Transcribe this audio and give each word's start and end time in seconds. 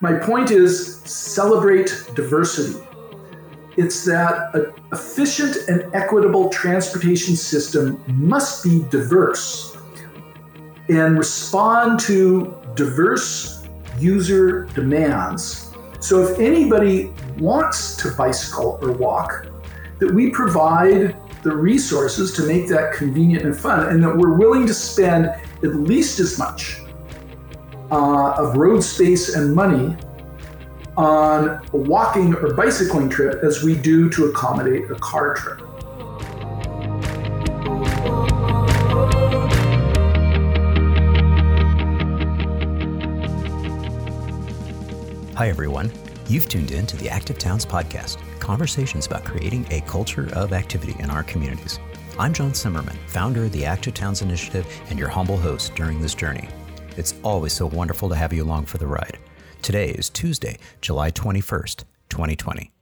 My 0.00 0.12
point 0.16 0.52
is 0.52 1.00
celebrate 1.00 2.04
diversity. 2.14 2.78
It's 3.76 4.04
that 4.04 4.54
an 4.54 4.72
efficient 4.92 5.56
and 5.68 5.92
equitable 5.92 6.50
transportation 6.50 7.34
system 7.34 8.00
must 8.06 8.62
be 8.62 8.84
diverse 8.90 9.76
and 10.88 11.18
respond 11.18 11.98
to 12.00 12.56
diverse 12.76 13.66
user 13.98 14.66
demands. 14.66 15.74
So 15.98 16.22
if 16.22 16.38
anybody 16.38 17.12
wants 17.38 17.96
to 17.96 18.12
bicycle 18.12 18.78
or 18.80 18.92
walk, 18.92 19.46
that 19.98 20.14
we 20.14 20.30
provide 20.30 21.16
the 21.42 21.56
resources 21.56 22.32
to 22.34 22.46
make 22.46 22.68
that 22.68 22.92
convenient 22.92 23.44
and 23.44 23.56
fun, 23.56 23.88
and 23.88 24.00
that 24.04 24.16
we're 24.16 24.34
willing 24.34 24.64
to 24.68 24.74
spend 24.74 25.26
at 25.26 25.74
least 25.74 26.20
as 26.20 26.38
much 26.38 26.82
uh, 27.90 28.34
of 28.38 28.56
road 28.56 28.82
space 28.82 29.34
and 29.34 29.54
money 29.54 29.96
on 30.96 31.60
a 31.72 31.76
walking 31.76 32.34
or 32.34 32.54
bicycling 32.54 33.08
trip 33.08 33.42
as 33.44 33.62
we 33.62 33.76
do 33.76 34.10
to 34.10 34.26
accommodate 34.26 34.90
a 34.90 34.94
car 34.96 35.34
trip. 35.34 35.60
Hi, 45.36 45.48
everyone. 45.48 45.92
You've 46.26 46.48
tuned 46.48 46.72
in 46.72 46.84
to 46.86 46.96
the 46.96 47.08
Active 47.08 47.38
Towns 47.38 47.64
podcast, 47.64 48.18
conversations 48.40 49.06
about 49.06 49.24
creating 49.24 49.66
a 49.70 49.80
culture 49.82 50.28
of 50.34 50.52
activity 50.52 50.96
in 50.98 51.10
our 51.10 51.22
communities. 51.22 51.78
I'm 52.18 52.32
John 52.32 52.50
Simmerman, 52.50 52.96
founder 53.06 53.44
of 53.44 53.52
the 53.52 53.64
Active 53.64 53.94
Towns 53.94 54.20
Initiative 54.20 54.66
and 54.90 54.98
your 54.98 55.08
humble 55.08 55.36
host 55.36 55.76
during 55.76 56.00
this 56.00 56.16
journey. 56.16 56.48
It's 56.98 57.14
always 57.22 57.52
so 57.52 57.66
wonderful 57.66 58.08
to 58.08 58.16
have 58.16 58.32
you 58.32 58.42
along 58.42 58.66
for 58.66 58.78
the 58.78 58.88
ride. 58.88 59.20
Today 59.62 59.90
is 59.90 60.10
Tuesday, 60.10 60.58
July 60.80 61.12
21st, 61.12 61.84
2020. 62.08 62.72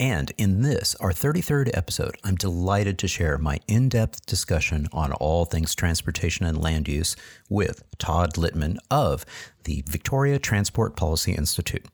And 0.00 0.32
in 0.36 0.62
this, 0.62 0.96
our 0.96 1.12
33rd 1.12 1.70
episode, 1.72 2.16
I'm 2.24 2.34
delighted 2.34 2.98
to 2.98 3.06
share 3.06 3.38
my 3.38 3.60
in 3.68 3.88
depth 3.88 4.26
discussion 4.26 4.88
on 4.92 5.12
all 5.12 5.44
things 5.44 5.76
transportation 5.76 6.44
and 6.46 6.60
land 6.60 6.88
use 6.88 7.14
with 7.48 7.84
Todd 7.98 8.34
Litman 8.34 8.78
of 8.90 9.24
the 9.62 9.84
Victoria 9.86 10.40
Transport 10.40 10.96
Policy 10.96 11.30
Institute. 11.30 11.86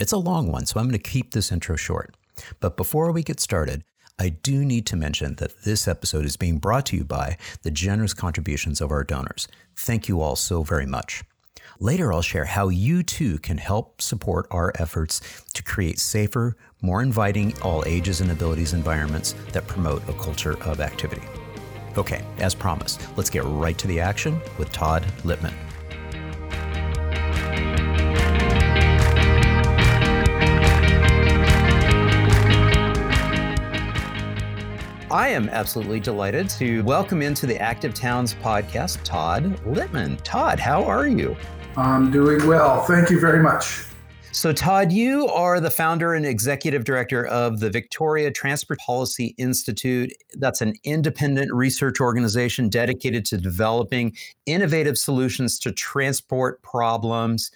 It's 0.00 0.12
a 0.12 0.16
long 0.16 0.50
one, 0.50 0.64
so 0.64 0.80
I'm 0.80 0.88
going 0.88 0.98
to 0.98 1.10
keep 1.10 1.32
this 1.34 1.52
intro 1.52 1.76
short. 1.76 2.16
But 2.60 2.78
before 2.78 3.12
we 3.12 3.22
get 3.22 3.40
started, 3.40 3.84
I 4.20 4.28
do 4.28 4.66
need 4.66 4.84
to 4.86 4.96
mention 4.96 5.36
that 5.36 5.62
this 5.62 5.88
episode 5.88 6.26
is 6.26 6.36
being 6.36 6.58
brought 6.58 6.84
to 6.86 6.96
you 6.96 7.04
by 7.04 7.38
the 7.62 7.70
generous 7.70 8.12
contributions 8.12 8.82
of 8.82 8.90
our 8.90 9.02
donors. 9.02 9.48
Thank 9.74 10.08
you 10.08 10.20
all 10.20 10.36
so 10.36 10.62
very 10.62 10.84
much. 10.84 11.24
Later, 11.78 12.12
I'll 12.12 12.20
share 12.20 12.44
how 12.44 12.68
you 12.68 13.02
too 13.02 13.38
can 13.38 13.56
help 13.56 14.02
support 14.02 14.46
our 14.50 14.74
efforts 14.74 15.22
to 15.54 15.62
create 15.62 15.98
safer, 15.98 16.54
more 16.82 17.00
inviting, 17.00 17.58
all 17.62 17.82
ages 17.86 18.20
and 18.20 18.30
abilities 18.30 18.74
environments 18.74 19.34
that 19.52 19.66
promote 19.66 20.06
a 20.06 20.12
culture 20.12 20.62
of 20.64 20.80
activity. 20.80 21.22
Okay, 21.96 22.22
as 22.40 22.54
promised, 22.54 23.00
let's 23.16 23.30
get 23.30 23.44
right 23.44 23.78
to 23.78 23.86
the 23.86 24.00
action 24.00 24.38
with 24.58 24.70
Todd 24.70 25.02
Litman. 25.22 25.54
I 35.10 35.26
am 35.30 35.48
absolutely 35.48 35.98
delighted 35.98 36.48
to 36.50 36.84
welcome 36.84 37.20
into 37.20 37.44
the 37.44 37.58
Active 37.58 37.94
Towns 37.94 38.34
podcast 38.34 39.02
Todd 39.02 39.42
Litman. 39.64 40.20
Todd, 40.22 40.60
how 40.60 40.84
are 40.84 41.08
you? 41.08 41.36
I'm 41.76 42.12
doing 42.12 42.46
well. 42.46 42.84
Thank 42.84 43.10
you 43.10 43.18
very 43.18 43.42
much. 43.42 43.86
So, 44.30 44.52
Todd, 44.52 44.92
you 44.92 45.26
are 45.26 45.58
the 45.58 45.68
founder 45.68 46.14
and 46.14 46.24
executive 46.24 46.84
director 46.84 47.26
of 47.26 47.58
the 47.58 47.70
Victoria 47.70 48.30
Transport 48.30 48.78
Policy 48.78 49.34
Institute. 49.36 50.12
That's 50.34 50.60
an 50.60 50.74
independent 50.84 51.52
research 51.52 52.00
organization 52.00 52.68
dedicated 52.68 53.24
to 53.26 53.38
developing 53.38 54.14
innovative 54.46 54.96
solutions 54.96 55.58
to 55.58 55.72
transport 55.72 56.62
problems. 56.62 57.50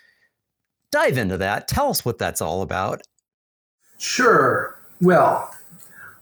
Dive 0.90 1.18
into 1.18 1.38
that. 1.38 1.68
Tell 1.68 1.88
us 1.88 2.04
what 2.04 2.18
that's 2.18 2.42
all 2.42 2.62
about. 2.62 3.02
Sure. 3.98 4.76
Well, 5.00 5.54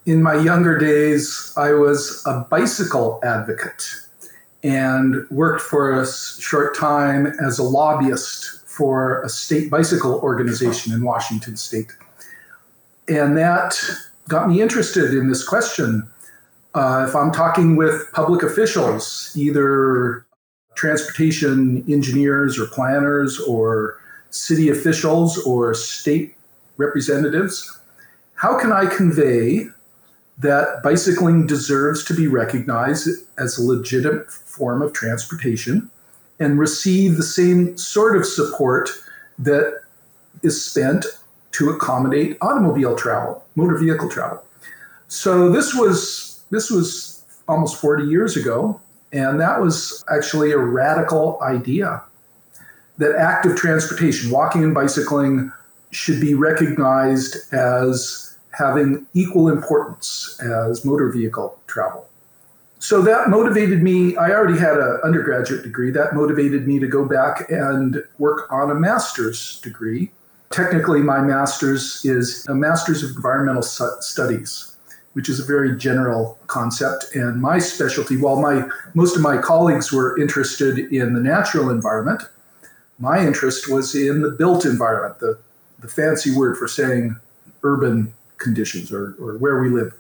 in 0.04 0.22
my 0.22 0.34
younger 0.34 0.78
days, 0.78 1.52
I 1.56 1.72
was 1.72 2.22
a 2.26 2.46
bicycle 2.50 3.20
advocate 3.22 3.84
and 4.64 5.28
worked 5.30 5.60
for 5.60 6.00
a 6.00 6.06
short 6.06 6.76
time 6.76 7.26
as 7.44 7.58
a 7.58 7.62
lobbyist 7.62 8.66
for 8.66 9.22
a 9.22 9.28
state 9.28 9.70
bicycle 9.70 10.20
organization 10.20 10.92
in 10.92 11.04
Washington 11.04 11.56
state. 11.56 11.92
And 13.08 13.36
that 13.36 13.78
got 14.28 14.48
me 14.48 14.60
interested 14.60 15.14
in 15.14 15.28
this 15.28 15.46
question. 15.46 16.08
Uh, 16.74 17.04
if 17.08 17.14
I'm 17.14 17.32
talking 17.32 17.76
with 17.76 18.10
public 18.12 18.42
officials, 18.42 19.32
either 19.36 20.24
transportation 20.74 21.84
engineers 21.88 22.58
or 22.58 22.66
planners 22.66 23.38
or 23.40 24.00
city 24.30 24.70
officials 24.70 25.38
or 25.44 25.74
state 25.74 26.34
representatives, 26.78 27.78
how 28.34 28.58
can 28.58 28.72
I 28.72 28.86
convey 28.86 29.68
that 30.42 30.82
bicycling 30.82 31.46
deserves 31.46 32.04
to 32.04 32.14
be 32.14 32.26
recognized 32.26 33.08
as 33.38 33.58
a 33.58 33.62
legitimate 33.62 34.30
form 34.30 34.82
of 34.82 34.92
transportation 34.92 35.90
and 36.40 36.58
receive 36.58 37.16
the 37.16 37.22
same 37.22 37.76
sort 37.76 38.16
of 38.16 38.26
support 38.26 38.90
that 39.38 39.82
is 40.42 40.64
spent 40.64 41.06
to 41.52 41.70
accommodate 41.70 42.36
automobile 42.40 42.96
travel, 42.96 43.44
motor 43.54 43.78
vehicle 43.78 44.08
travel. 44.08 44.42
So 45.08 45.50
this 45.50 45.74
was 45.74 46.42
this 46.50 46.70
was 46.70 47.22
almost 47.48 47.80
40 47.80 48.04
years 48.04 48.36
ago, 48.36 48.80
and 49.12 49.40
that 49.40 49.60
was 49.60 50.04
actually 50.10 50.52
a 50.52 50.58
radical 50.58 51.38
idea 51.42 52.02
that 52.98 53.14
active 53.14 53.56
transportation, 53.56 54.30
walking 54.30 54.64
and 54.64 54.74
bicycling, 54.74 55.52
should 55.90 56.20
be 56.20 56.34
recognized 56.34 57.52
as 57.52 58.31
having 58.52 59.06
equal 59.14 59.48
importance 59.48 60.38
as 60.40 60.84
motor 60.84 61.10
vehicle 61.10 61.58
travel. 61.66 62.06
So 62.78 63.00
that 63.02 63.30
motivated 63.30 63.80
me. 63.80 64.16
I 64.16 64.32
already 64.32 64.58
had 64.58 64.76
an 64.76 64.98
undergraduate 65.04 65.62
degree. 65.62 65.92
That 65.92 66.14
motivated 66.14 66.66
me 66.66 66.80
to 66.80 66.86
go 66.88 67.04
back 67.04 67.48
and 67.48 68.02
work 68.18 68.50
on 68.50 68.70
a 68.70 68.74
master's 68.74 69.60
degree. 69.60 70.10
Technically, 70.50 71.00
my 71.00 71.20
master's 71.20 72.04
is 72.04 72.44
a 72.48 72.54
master's 72.54 73.04
of 73.04 73.14
environmental 73.14 73.62
studies, 73.62 74.76
which 75.12 75.28
is 75.28 75.38
a 75.38 75.44
very 75.44 75.76
general 75.78 76.38
concept. 76.48 77.14
And 77.14 77.40
my 77.40 77.60
specialty, 77.60 78.16
while 78.16 78.40
my 78.40 78.68
most 78.94 79.14
of 79.14 79.22
my 79.22 79.38
colleagues 79.38 79.92
were 79.92 80.18
interested 80.20 80.78
in 80.78 81.14
the 81.14 81.20
natural 81.20 81.70
environment, 81.70 82.22
my 82.98 83.24
interest 83.24 83.70
was 83.70 83.94
in 83.94 84.22
the 84.22 84.30
built 84.30 84.64
environment, 84.64 85.20
the, 85.20 85.38
the 85.78 85.88
fancy 85.88 86.34
word 86.34 86.56
for 86.56 86.66
saying 86.66 87.16
urban 87.62 88.12
conditions 88.42 88.92
or, 88.92 89.14
or 89.20 89.38
where 89.38 89.60
we 89.60 89.70
live. 89.70 89.92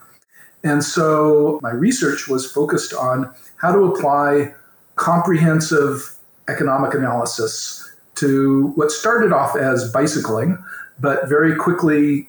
And 0.64 0.84
so 0.84 1.58
my 1.62 1.70
research 1.70 2.28
was 2.28 2.50
focused 2.50 2.92
on 2.94 3.32
how 3.56 3.72
to 3.72 3.84
apply 3.84 4.54
comprehensive 4.96 6.16
economic 6.48 6.94
analysis 6.94 7.90
to 8.16 8.68
what 8.74 8.90
started 8.90 9.32
off 9.32 9.56
as 9.56 9.90
bicycling, 9.90 10.62
but 11.00 11.28
very 11.28 11.56
quickly 11.56 12.28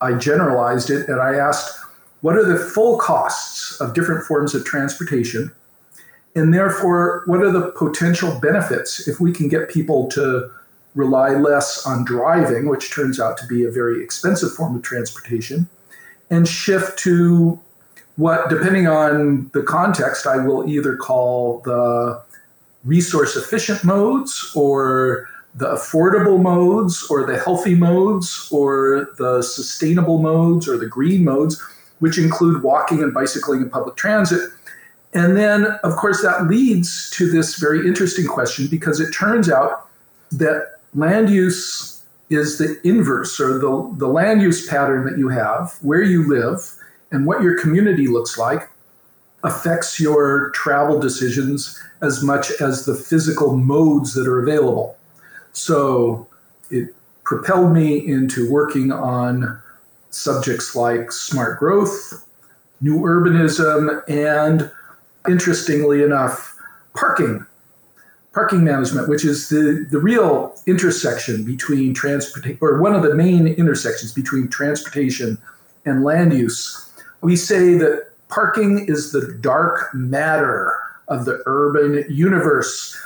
I 0.00 0.14
generalized 0.14 0.90
it 0.90 1.08
and 1.08 1.20
I 1.20 1.34
asked, 1.36 1.78
what 2.20 2.36
are 2.36 2.44
the 2.44 2.58
full 2.58 2.98
costs 2.98 3.80
of 3.80 3.94
different 3.94 4.24
forms 4.24 4.54
of 4.54 4.64
transportation? 4.64 5.50
And 6.36 6.52
therefore, 6.52 7.22
what 7.26 7.40
are 7.42 7.50
the 7.50 7.70
potential 7.72 8.38
benefits 8.40 9.06
if 9.06 9.20
we 9.20 9.32
can 9.32 9.48
get 9.48 9.68
people 9.68 10.08
to 10.10 10.50
rely 10.94 11.30
less 11.30 11.84
on 11.86 12.04
driving, 12.04 12.68
which 12.68 12.92
turns 12.92 13.18
out 13.18 13.36
to 13.38 13.46
be 13.46 13.64
a 13.64 13.70
very 13.70 14.02
expensive 14.02 14.52
form 14.52 14.76
of 14.76 14.82
transportation, 14.82 15.68
and 16.30 16.48
shift 16.48 16.98
to 17.00 17.58
what, 18.16 18.48
depending 18.48 18.86
on 18.86 19.50
the 19.54 19.62
context, 19.62 20.26
I 20.26 20.38
will 20.38 20.68
either 20.68 20.96
call 20.96 21.60
the 21.64 22.22
resource 22.84 23.34
efficient 23.36 23.82
modes 23.82 24.52
or 24.54 25.28
the 25.56 25.66
affordable 25.66 26.40
modes 26.40 27.06
or 27.10 27.24
the 27.24 27.38
healthy 27.38 27.74
modes 27.74 28.48
or 28.52 29.08
the 29.18 29.42
sustainable 29.42 30.20
modes 30.20 30.68
or 30.68 30.76
the 30.76 30.86
green 30.86 31.24
modes, 31.24 31.60
which 32.00 32.18
include 32.18 32.62
walking 32.62 33.02
and 33.02 33.14
bicycling 33.14 33.62
and 33.62 33.72
public 33.72 33.96
transit. 33.96 34.50
And 35.12 35.36
then, 35.36 35.66
of 35.84 35.94
course, 35.96 36.22
that 36.22 36.46
leads 36.48 37.08
to 37.10 37.30
this 37.30 37.56
very 37.56 37.86
interesting 37.86 38.26
question 38.26 38.66
because 38.68 39.00
it 39.00 39.12
turns 39.12 39.48
out 39.48 39.88
that 40.32 40.73
land 40.94 41.30
use 41.30 42.04
is 42.30 42.58
the 42.58 42.80
inverse 42.84 43.38
or 43.40 43.58
the, 43.58 43.94
the 43.96 44.08
land 44.08 44.42
use 44.42 44.66
pattern 44.66 45.04
that 45.04 45.18
you 45.18 45.28
have, 45.28 45.76
where 45.82 46.02
you 46.02 46.26
live, 46.26 46.74
and 47.10 47.26
what 47.26 47.42
your 47.42 47.60
community 47.60 48.06
looks 48.06 48.38
like 48.38 48.68
affects 49.44 50.00
your 50.00 50.50
travel 50.50 50.98
decisions 50.98 51.80
as 52.00 52.22
much 52.22 52.50
as 52.60 52.86
the 52.86 52.94
physical 52.94 53.56
modes 53.56 54.14
that 54.14 54.26
are 54.26 54.42
available. 54.42 54.96
So 55.52 56.26
it 56.70 56.94
propelled 57.24 57.72
me 57.72 58.06
into 58.06 58.50
working 58.50 58.90
on 58.90 59.60
subjects 60.10 60.74
like 60.74 61.12
smart 61.12 61.58
growth, 61.58 62.26
new 62.80 63.00
urbanism, 63.00 64.02
and 64.08 64.70
interestingly 65.28 66.02
enough, 66.02 66.56
parking. 66.94 67.44
Parking 68.34 68.64
management, 68.64 69.08
which 69.08 69.24
is 69.24 69.48
the, 69.48 69.86
the 69.90 69.98
real 70.00 70.54
intersection 70.66 71.44
between 71.44 71.94
transportation, 71.94 72.58
or 72.60 72.80
one 72.80 72.92
of 72.92 73.02
the 73.02 73.14
main 73.14 73.46
intersections 73.46 74.12
between 74.12 74.48
transportation 74.48 75.38
and 75.84 76.02
land 76.02 76.32
use. 76.32 76.90
We 77.20 77.36
say 77.36 77.78
that 77.78 78.10
parking 78.28 78.86
is 78.88 79.12
the 79.12 79.38
dark 79.40 79.94
matter 79.94 80.76
of 81.06 81.26
the 81.26 81.42
urban 81.46 82.04
universe. 82.10 82.98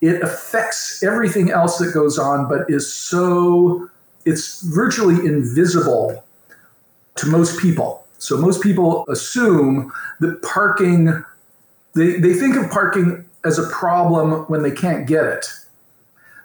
It 0.00 0.22
affects 0.22 1.02
everything 1.02 1.50
else 1.50 1.78
that 1.78 1.92
goes 1.92 2.16
on, 2.16 2.48
but 2.48 2.70
is 2.70 2.92
so, 2.92 3.90
it's 4.24 4.62
virtually 4.62 5.26
invisible 5.26 6.22
to 7.16 7.26
most 7.26 7.58
people. 7.58 8.06
So 8.18 8.36
most 8.36 8.62
people 8.62 9.04
assume 9.08 9.92
that 10.20 10.42
parking, 10.42 11.24
they, 11.94 12.20
they 12.20 12.34
think 12.34 12.56
of 12.56 12.70
parking 12.70 13.25
as 13.46 13.58
a 13.58 13.68
problem 13.68 14.44
when 14.48 14.62
they 14.62 14.70
can't 14.70 15.06
get 15.06 15.24
it. 15.24 15.46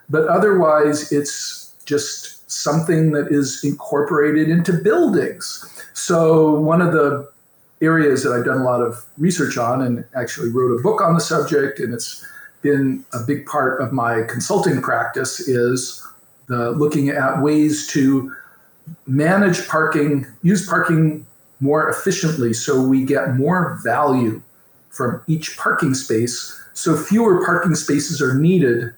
But 0.08 0.28
otherwise, 0.28 1.12
it's 1.12 1.74
just 1.84 2.50
something 2.50 3.12
that 3.12 3.28
is 3.28 3.64
incorporated 3.64 4.48
into 4.48 4.72
buildings. 4.72 5.68
So 5.94 6.52
one 6.60 6.80
of 6.80 6.92
the 6.92 7.30
areas 7.80 8.22
that 8.22 8.32
I've 8.32 8.44
done 8.44 8.58
a 8.58 8.64
lot 8.64 8.80
of 8.80 9.04
research 9.18 9.58
on 9.58 9.82
and 9.82 10.04
actually 10.14 10.50
wrote 10.50 10.78
a 10.78 10.82
book 10.82 11.00
on 11.00 11.14
the 11.14 11.20
subject, 11.20 11.80
and 11.80 11.92
it's 11.92 12.24
been 12.60 13.04
a 13.12 13.20
big 13.26 13.46
part 13.46 13.80
of 13.80 13.92
my 13.92 14.22
consulting 14.28 14.80
practice, 14.80 15.40
is 15.48 16.06
the 16.46 16.70
looking 16.70 17.08
at 17.08 17.42
ways 17.42 17.86
to 17.88 18.32
manage 19.06 19.66
parking, 19.68 20.26
use 20.42 20.68
parking 20.68 21.26
more 21.60 21.88
efficiently 21.88 22.52
so 22.52 22.82
we 22.82 23.04
get 23.04 23.34
more 23.36 23.80
value 23.82 24.42
from 24.92 25.22
each 25.26 25.56
parking 25.56 25.94
space 25.94 26.62
so 26.74 26.96
fewer 26.96 27.44
parking 27.44 27.74
spaces 27.74 28.22
are 28.22 28.34
needed 28.34 28.94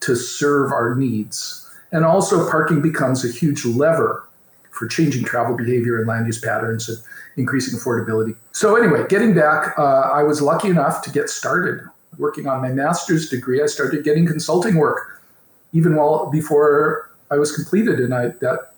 to 0.00 0.14
serve 0.14 0.72
our 0.72 0.94
needs. 0.94 1.68
And 1.92 2.04
also 2.04 2.48
parking 2.50 2.82
becomes 2.82 3.24
a 3.24 3.32
huge 3.32 3.64
lever 3.64 4.28
for 4.70 4.86
changing 4.86 5.24
travel 5.24 5.56
behavior 5.56 5.98
and 5.98 6.06
land 6.06 6.26
use 6.26 6.38
patterns 6.38 6.88
and 6.88 6.98
increasing 7.36 7.78
affordability. 7.78 8.36
So 8.52 8.76
anyway 8.76 9.06
getting 9.08 9.34
back 9.34 9.78
uh, 9.78 10.10
i 10.12 10.22
was 10.22 10.42
lucky 10.42 10.68
enough 10.68 11.02
to 11.02 11.10
get 11.10 11.28
started 11.28 11.80
working 12.18 12.46
on 12.46 12.62
my 12.62 12.70
master's 12.70 13.28
degree. 13.28 13.62
I 13.62 13.66
started 13.66 14.04
getting 14.04 14.26
consulting 14.26 14.76
work 14.76 15.22
even 15.72 15.96
while 15.96 16.30
before 16.30 17.10
i 17.30 17.36
was 17.36 17.54
completed 17.54 18.00
and 18.00 18.14
i 18.14 18.28
that 18.40 18.72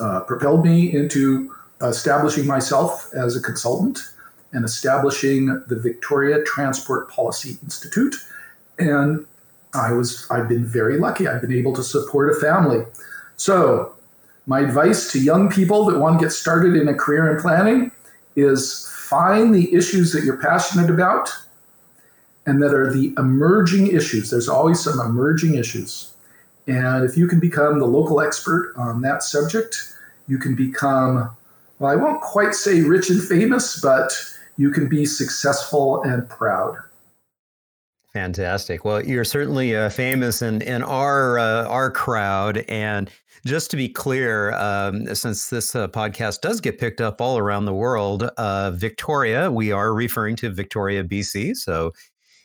uh, 0.00 0.20
propelled 0.20 0.64
me 0.64 0.92
into 0.92 1.54
establishing 1.82 2.46
myself 2.46 3.12
as 3.14 3.36
a 3.36 3.40
consultant 3.40 4.00
and 4.54 4.64
establishing 4.64 5.46
the 5.66 5.76
Victoria 5.76 6.42
Transport 6.44 7.10
Policy 7.10 7.58
Institute. 7.62 8.14
And 8.78 9.26
I 9.74 9.92
was 9.92 10.26
I've 10.30 10.48
been 10.48 10.64
very 10.64 10.98
lucky. 10.98 11.28
I've 11.28 11.42
been 11.42 11.52
able 11.52 11.74
to 11.74 11.82
support 11.82 12.34
a 12.34 12.40
family. 12.40 12.84
So 13.36 13.94
my 14.46 14.60
advice 14.60 15.10
to 15.12 15.18
young 15.18 15.50
people 15.50 15.84
that 15.86 15.98
want 15.98 16.18
to 16.18 16.24
get 16.24 16.32
started 16.32 16.76
in 16.76 16.88
a 16.88 16.94
career 16.94 17.34
in 17.34 17.42
planning 17.42 17.90
is 18.36 18.88
find 19.08 19.54
the 19.54 19.74
issues 19.74 20.12
that 20.12 20.24
you're 20.24 20.40
passionate 20.40 20.90
about 20.90 21.30
and 22.46 22.62
that 22.62 22.74
are 22.74 22.92
the 22.92 23.12
emerging 23.18 23.88
issues. 23.88 24.30
There's 24.30 24.48
always 24.48 24.80
some 24.80 25.00
emerging 25.00 25.54
issues. 25.54 26.12
And 26.66 27.04
if 27.04 27.16
you 27.16 27.26
can 27.26 27.40
become 27.40 27.78
the 27.78 27.86
local 27.86 28.20
expert 28.20 28.74
on 28.76 29.02
that 29.02 29.22
subject, 29.22 29.94
you 30.28 30.38
can 30.38 30.54
become, 30.54 31.34
well, 31.78 31.90
I 31.90 31.96
won't 31.96 32.20
quite 32.22 32.54
say 32.54 32.82
rich 32.82 33.10
and 33.10 33.22
famous, 33.22 33.80
but 33.80 34.12
you 34.56 34.70
can 34.70 34.88
be 34.88 35.04
successful 35.04 36.02
and 36.02 36.28
proud. 36.28 36.76
Fantastic. 38.12 38.84
Well, 38.84 39.04
you're 39.04 39.24
certainly 39.24 39.74
uh, 39.74 39.90
famous 39.90 40.40
in 40.40 40.62
in 40.62 40.84
our 40.84 41.38
uh, 41.38 41.66
our 41.66 41.90
crowd, 41.90 42.58
and 42.68 43.10
just 43.44 43.72
to 43.72 43.76
be 43.76 43.88
clear, 43.88 44.52
um, 44.52 45.12
since 45.14 45.50
this 45.50 45.74
uh, 45.74 45.88
podcast 45.88 46.40
does 46.40 46.60
get 46.60 46.78
picked 46.78 47.00
up 47.00 47.20
all 47.20 47.38
around 47.38 47.64
the 47.64 47.74
world, 47.74 48.22
uh, 48.22 48.70
Victoria, 48.70 49.50
we 49.50 49.72
are 49.72 49.92
referring 49.92 50.36
to 50.36 50.50
Victoria, 50.50 51.02
BC. 51.02 51.56
So 51.56 51.92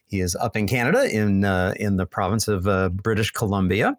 he 0.08 0.20
is 0.22 0.36
up 0.36 0.58
in 0.58 0.68
Canada, 0.68 1.08
in 1.10 1.46
uh, 1.46 1.74
in 1.78 1.98
the 1.98 2.08
province 2.08 2.48
of 2.48 2.68
uh, 2.68 2.90
British 2.90 3.30
Columbia. 3.30 3.96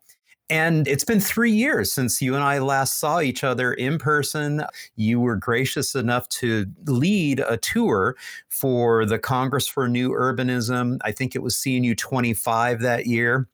And 0.50 0.88
it's 0.88 1.04
been 1.04 1.20
three 1.20 1.52
years 1.52 1.92
since 1.92 2.20
you 2.20 2.34
and 2.34 2.42
I 2.42 2.58
last 2.58 2.98
saw 2.98 3.20
each 3.20 3.44
other 3.44 3.72
in 3.72 3.98
person. 3.98 4.64
You 4.96 5.20
were 5.20 5.36
gracious 5.36 5.94
enough 5.94 6.28
to 6.30 6.66
lead 6.86 7.38
a 7.38 7.56
tour 7.56 8.16
for 8.48 9.06
the 9.06 9.18
Congress 9.18 9.68
for 9.68 9.88
New 9.88 10.10
Urbanism. 10.10 10.98
I 11.02 11.12
think 11.12 11.36
it 11.36 11.42
was 11.42 11.54
CNU 11.54 11.96
25 11.96 12.80
that 12.80 13.06
year. 13.06 13.48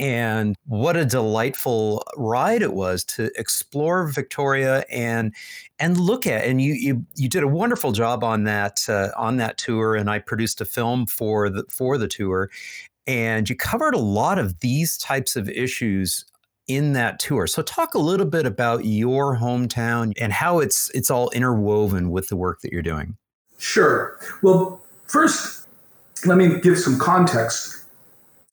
And 0.00 0.56
what 0.66 0.96
a 0.96 1.04
delightful 1.04 2.02
ride 2.16 2.60
it 2.60 2.72
was 2.72 3.04
to 3.04 3.30
explore 3.38 4.08
Victoria 4.08 4.84
and 4.90 5.32
and 5.78 5.96
look 5.96 6.26
at 6.26 6.44
and 6.44 6.60
you 6.60 6.74
you 6.74 7.06
you 7.14 7.28
did 7.28 7.44
a 7.44 7.48
wonderful 7.48 7.92
job 7.92 8.24
on 8.24 8.42
that 8.44 8.80
uh, 8.88 9.10
on 9.16 9.36
that 9.36 9.58
tour 9.58 9.94
and 9.94 10.10
I 10.10 10.18
produced 10.18 10.60
a 10.60 10.64
film 10.64 11.06
for 11.06 11.48
the 11.48 11.62
for 11.70 11.98
the 11.98 12.08
tour 12.08 12.50
and 13.06 13.48
you 13.48 13.56
covered 13.56 13.94
a 13.94 13.98
lot 13.98 14.38
of 14.38 14.60
these 14.60 14.98
types 14.98 15.36
of 15.36 15.48
issues 15.48 16.24
in 16.68 16.92
that 16.94 17.18
tour. 17.18 17.46
So 17.46 17.62
talk 17.62 17.94
a 17.94 17.98
little 17.98 18.26
bit 18.26 18.46
about 18.46 18.84
your 18.84 19.36
hometown 19.36 20.12
and 20.20 20.32
how 20.32 20.58
it's 20.58 20.90
it's 20.94 21.10
all 21.10 21.30
interwoven 21.30 22.10
with 22.10 22.28
the 22.28 22.36
work 22.36 22.60
that 22.62 22.72
you're 22.72 22.82
doing. 22.82 23.16
Sure. 23.58 24.18
Well, 24.42 24.80
first 25.06 25.66
let 26.24 26.36
me 26.36 26.60
give 26.60 26.78
some 26.78 26.98
context. 26.98 27.84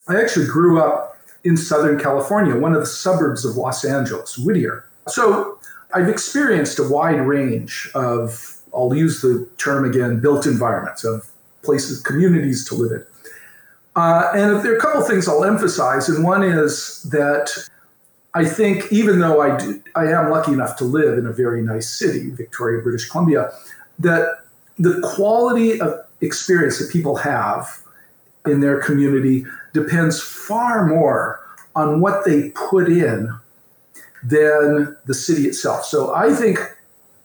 I 0.08 0.20
actually 0.22 0.48
grew 0.48 0.82
up 0.82 1.18
in 1.44 1.58
Southern 1.58 2.00
California, 2.00 2.56
one 2.56 2.74
of 2.74 2.80
the 2.80 2.86
suburbs 2.86 3.46
of 3.46 3.56
Los 3.56 3.84
Angeles, 3.84 4.38
Whittier. 4.38 4.88
So 5.08 5.58
I've 5.94 6.10
experienced 6.10 6.80
a 6.80 6.88
wide 6.88 7.20
range 7.20 7.90
of, 7.96 8.58
I'll 8.74 8.94
use 8.96 9.22
the 9.22 9.48
term 9.58 9.86
again, 9.86 10.20
built 10.20 10.46
environments, 10.46 11.04
of 11.04 11.30
places, 11.64 12.02
communities 12.02 12.68
to 12.70 12.76
live 12.76 12.92
in. 12.92 13.06
Uh, 13.96 14.32
and 14.34 14.64
there 14.64 14.74
are 14.74 14.78
a 14.78 14.82
couple 14.82 15.02
things 15.04 15.28
I'll 15.28 15.44
emphasize, 15.44 16.10
and 16.10 16.24
one 16.24 16.44
is 16.44 17.04
that 17.04 17.52
I 18.34 18.46
think 18.46 18.92
even 18.92 19.20
though 19.20 19.42
I 19.42 19.56
do, 19.58 19.82
I 19.96 20.08
am 20.08 20.32
lucky 20.32 20.54
enough 20.54 20.76
to 20.78 20.84
live 20.84 21.18
in 21.20 21.28
a 21.28 21.32
very 21.32 21.62
nice 21.62 21.90
city, 21.90 22.32
Victoria, 22.32 22.82
British 22.82 23.08
Columbia, 23.10 23.52
that 24.00 24.46
the 24.80 25.00
quality 25.16 25.80
of 25.80 26.04
experience 26.22 26.80
that 26.80 26.92
people 26.92 27.18
have 27.18 27.80
in 28.48 28.60
their 28.60 28.82
community 28.82 29.46
depends 29.74 30.20
far 30.22 30.88
more 30.88 31.40
on 31.76 32.02
what 32.02 32.26
they 32.26 32.50
put 32.52 32.88
in 32.88 33.32
than 34.24 34.98
the 35.06 35.14
city 35.14 35.44
itself. 35.44 35.86
So 35.86 36.16
I 36.16 36.34
think 36.34 36.60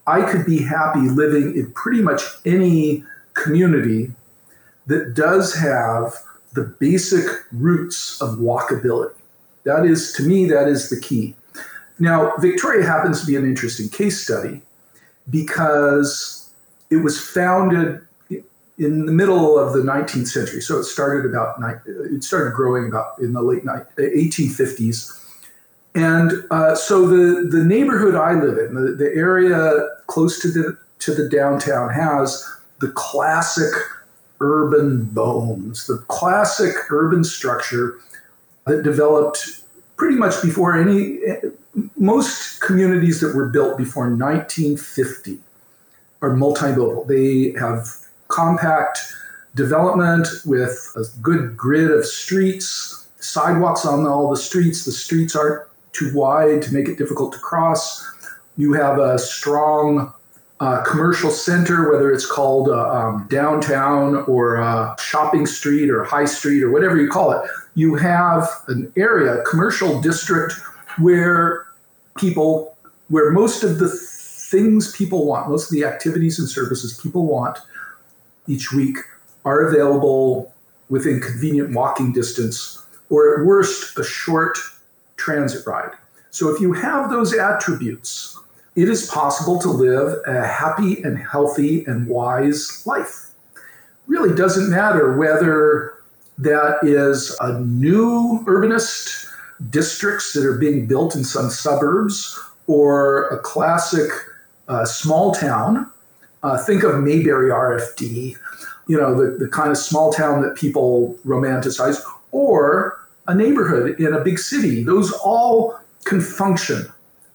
I 0.06 0.22
could 0.22 0.44
be 0.44 0.62
happy 0.62 1.00
living 1.00 1.56
in 1.56 1.70
pretty 1.72 2.02
much 2.02 2.22
any 2.44 3.04
community 3.34 4.12
that 4.86 5.14
does 5.14 5.54
have 5.54 6.14
the 6.52 6.74
basic 6.78 7.26
roots 7.52 8.20
of 8.20 8.38
walkability. 8.38 9.14
That 9.64 9.84
is, 9.84 10.12
to 10.14 10.22
me, 10.22 10.46
that 10.46 10.68
is 10.68 10.88
the 10.88 11.00
key. 11.00 11.34
Now, 11.98 12.36
Victoria 12.38 12.86
happens 12.86 13.20
to 13.20 13.26
be 13.26 13.36
an 13.36 13.44
interesting 13.44 13.88
case 13.88 14.22
study 14.22 14.62
because 15.28 16.50
it 16.90 16.96
was 16.96 17.20
founded 17.20 18.00
in 18.78 19.06
the 19.06 19.12
middle 19.12 19.58
of 19.58 19.72
the 19.72 19.80
19th 19.80 20.28
century. 20.28 20.60
So 20.60 20.78
it 20.78 20.84
started 20.84 21.26
about 21.26 21.56
it 21.86 22.22
started 22.22 22.54
growing 22.54 22.86
about 22.86 23.18
in 23.18 23.32
the 23.32 23.42
late 23.42 23.64
1850s, 23.64 25.14
and 25.94 26.44
uh, 26.50 26.74
so 26.74 27.06
the 27.06 27.48
the 27.50 27.64
neighborhood 27.64 28.14
I 28.14 28.34
live 28.34 28.58
in, 28.58 28.74
the, 28.74 28.92
the 28.92 29.12
area 29.14 29.88
close 30.06 30.40
to 30.40 30.48
the 30.48 30.78
to 31.00 31.14
the 31.14 31.28
downtown, 31.28 31.90
has 31.90 32.44
the 32.80 32.88
classic 32.88 33.72
urban 34.40 35.04
bones, 35.04 35.86
the 35.86 35.98
classic 36.08 36.74
urban 36.90 37.24
structure 37.24 37.98
that 38.66 38.82
developed 38.82 39.62
pretty 39.96 40.16
much 40.16 40.40
before 40.42 40.76
any, 40.76 41.18
most 41.96 42.60
communities 42.60 43.20
that 43.20 43.34
were 43.34 43.48
built 43.48 43.76
before 43.76 44.04
1950 44.04 45.38
are 46.22 46.30
multimodal. 46.30 47.06
They 47.06 47.58
have 47.58 47.88
compact 48.28 49.00
development 49.54 50.28
with 50.44 50.92
a 50.96 51.04
good 51.20 51.56
grid 51.56 51.90
of 51.90 52.04
streets, 52.06 53.08
sidewalks 53.20 53.84
on 53.84 54.06
all 54.06 54.30
the 54.30 54.36
streets. 54.36 54.84
The 54.84 54.92
streets 54.92 55.34
aren't 55.34 55.66
too 55.92 56.12
wide 56.14 56.62
to 56.62 56.74
make 56.74 56.88
it 56.88 56.98
difficult 56.98 57.32
to 57.32 57.38
cross. 57.38 58.04
You 58.56 58.72
have 58.74 58.98
a 58.98 59.18
strong 59.18 60.12
uh, 60.60 60.82
commercial 60.82 61.30
center, 61.30 61.90
whether 61.90 62.12
it's 62.12 62.26
called 62.26 62.68
uh, 62.68 62.90
um, 62.90 63.26
downtown 63.30 64.16
or 64.26 64.56
uh, 64.60 64.96
shopping 64.96 65.46
street 65.46 65.88
or 65.88 66.02
high 66.02 66.24
street 66.24 66.62
or 66.62 66.70
whatever 66.70 66.96
you 66.96 67.08
call 67.08 67.30
it, 67.30 67.48
you 67.74 67.94
have 67.94 68.48
an 68.66 68.92
area, 68.96 69.40
a 69.40 69.44
commercial 69.44 70.00
district 70.00 70.54
where 70.98 71.66
people, 72.16 72.76
where 73.08 73.30
most 73.30 73.62
of 73.62 73.78
the 73.78 73.88
things 73.88 74.90
people 74.96 75.26
want, 75.26 75.48
most 75.48 75.70
of 75.70 75.78
the 75.78 75.84
activities 75.84 76.38
and 76.38 76.48
services 76.48 76.98
people 77.00 77.26
want 77.26 77.58
each 78.48 78.72
week 78.72 78.96
are 79.44 79.68
available 79.68 80.52
within 80.88 81.20
convenient 81.20 81.72
walking 81.72 82.12
distance, 82.12 82.82
or 83.10 83.38
at 83.38 83.46
worst, 83.46 83.96
a 83.98 84.04
short 84.04 84.58
transit 85.16 85.66
ride. 85.66 85.92
So 86.30 86.48
if 86.54 86.60
you 86.60 86.72
have 86.72 87.10
those 87.10 87.34
attributes, 87.34 88.38
it 88.78 88.88
is 88.88 89.10
possible 89.10 89.58
to 89.58 89.68
live 89.68 90.22
a 90.28 90.46
happy 90.46 91.02
and 91.02 91.18
healthy 91.18 91.84
and 91.86 92.06
wise 92.06 92.86
life. 92.86 93.30
Really 94.06 94.32
doesn't 94.36 94.70
matter 94.70 95.16
whether 95.16 95.94
that 96.38 96.78
is 96.82 97.36
a 97.40 97.58
new 97.58 98.44
urbanist 98.46 99.26
districts 99.68 100.32
that 100.32 100.44
are 100.44 100.56
being 100.56 100.86
built 100.86 101.16
in 101.16 101.24
some 101.24 101.50
suburbs 101.50 102.38
or 102.68 103.26
a 103.30 103.38
classic 103.40 104.12
uh, 104.68 104.84
small 104.84 105.34
town. 105.34 105.90
Uh, 106.44 106.56
think 106.56 106.84
of 106.84 107.02
Mayberry 107.02 107.50
RFD, 107.50 108.36
you 108.86 108.96
know, 108.96 109.12
the, 109.12 109.44
the 109.44 109.48
kind 109.48 109.72
of 109.72 109.76
small 109.76 110.12
town 110.12 110.40
that 110.42 110.56
people 110.56 111.18
romanticize, 111.26 112.00
or 112.30 113.04
a 113.26 113.34
neighborhood 113.34 113.98
in 113.98 114.14
a 114.14 114.20
big 114.20 114.38
city. 114.38 114.84
Those 114.84 115.10
all 115.24 115.80
can 116.04 116.20
function 116.20 116.86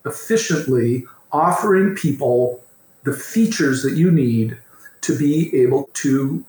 efficiently, 0.06 1.04
offering 1.34 1.96
people 1.96 2.64
the 3.04 3.14
features 3.14 3.84
that 3.84 3.98
you 3.98 4.10
need 4.10 4.58
to 5.02 5.18
be 5.18 5.54
able 5.62 5.90
to 5.94 6.46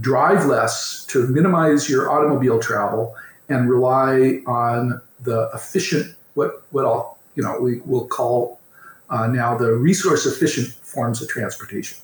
drive 0.00 0.46
less, 0.46 1.04
to 1.06 1.26
minimize 1.26 1.90
your 1.90 2.10
automobile 2.10 2.58
travel, 2.58 3.14
and 3.50 3.68
rely 3.68 4.40
on 4.46 5.00
the 5.20 5.50
efficient, 5.52 6.14
what, 6.34 6.62
what 6.70 6.86
I'll, 6.86 7.18
you 7.34 7.42
know, 7.42 7.60
we 7.60 7.80
will 7.80 8.06
call 8.06 8.58
uh, 9.10 9.26
now 9.26 9.58
the 9.58 9.72
resource 9.72 10.24
efficient 10.24 10.68
forms 10.68 11.20
of 11.20 11.28
transportation. 11.28 11.98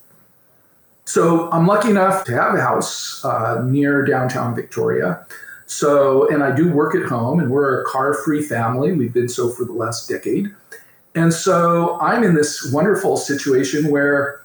So 1.06 1.50
I'm 1.52 1.66
lucky 1.66 1.90
enough 1.90 2.24
to 2.24 2.32
have 2.32 2.54
a 2.54 2.60
house 2.60 3.24
uh, 3.24 3.62
near 3.64 4.04
downtown 4.04 4.54
Victoria. 4.54 5.24
So, 5.66 6.28
and 6.28 6.42
I 6.42 6.54
do 6.54 6.70
work 6.70 6.94
at 6.94 7.04
home, 7.04 7.40
and 7.40 7.50
we're 7.50 7.82
a 7.82 7.84
car 7.86 8.14
free 8.14 8.42
family. 8.42 8.92
We've 8.92 9.14
been 9.14 9.28
so 9.28 9.48
for 9.48 9.64
the 9.64 9.72
last 9.72 10.08
decade. 10.08 10.52
And 11.16 11.32
so 11.32 11.98
I'm 11.98 12.22
in 12.22 12.34
this 12.34 12.70
wonderful 12.70 13.16
situation 13.16 13.90
where 13.90 14.42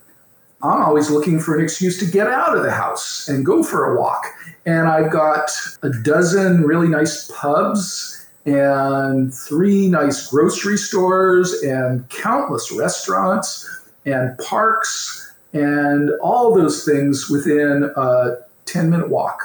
I'm 0.64 0.82
always 0.84 1.12
looking 1.12 1.38
for 1.38 1.58
an 1.58 1.64
excuse 1.64 2.00
to 2.00 2.06
get 2.06 2.28
out 2.28 2.56
of 2.56 2.64
the 2.64 2.72
house 2.72 3.28
and 3.28 3.46
go 3.46 3.62
for 3.62 3.94
a 3.94 4.00
walk. 4.00 4.26
And 4.66 4.88
I've 4.88 5.12
got 5.12 5.52
a 5.84 5.90
dozen 5.90 6.64
really 6.64 6.88
nice 6.88 7.30
pubs 7.36 8.26
and 8.46 9.34
three 9.34 9.88
nice 9.88 10.28
grocery 10.28 10.78
stores 10.78 11.62
and 11.62 12.08
countless 12.10 12.72
restaurants 12.72 13.68
and 14.06 14.38
parks 14.38 15.34
and 15.52 16.12
all 16.22 16.56
those 16.56 16.86
things 16.86 17.30
within 17.30 17.92
a 17.98 18.38
10 18.66 18.90
minute 18.90 19.10
walk 19.10 19.40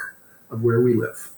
of 0.51 0.63
where 0.63 0.81
we 0.81 0.95
live. 0.95 1.31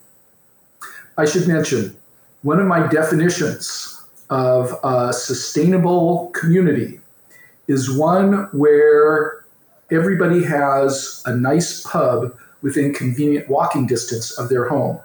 I 1.16 1.24
should 1.24 1.48
mention 1.48 1.96
one 2.42 2.60
of 2.60 2.66
my 2.66 2.86
definitions 2.88 3.97
of 4.30 4.78
a 4.84 5.12
sustainable 5.12 6.30
community 6.34 7.00
is 7.66 7.90
one 7.96 8.48
where 8.52 9.44
everybody 9.90 10.42
has 10.44 11.22
a 11.26 11.34
nice 11.34 11.82
pub 11.82 12.36
within 12.62 12.92
convenient 12.92 13.48
walking 13.48 13.86
distance 13.86 14.38
of 14.38 14.48
their 14.48 14.68
home. 14.68 14.98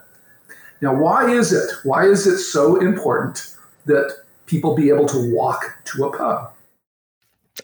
Now, 0.80 0.94
why 0.94 1.30
is 1.30 1.52
it? 1.52 1.70
Why 1.84 2.04
is 2.06 2.26
it 2.26 2.38
so 2.38 2.76
important 2.80 3.54
that 3.86 4.14
people 4.46 4.74
be 4.74 4.88
able 4.88 5.06
to 5.06 5.34
walk 5.34 5.64
to 5.86 6.04
a 6.04 6.16
pub? 6.16 6.52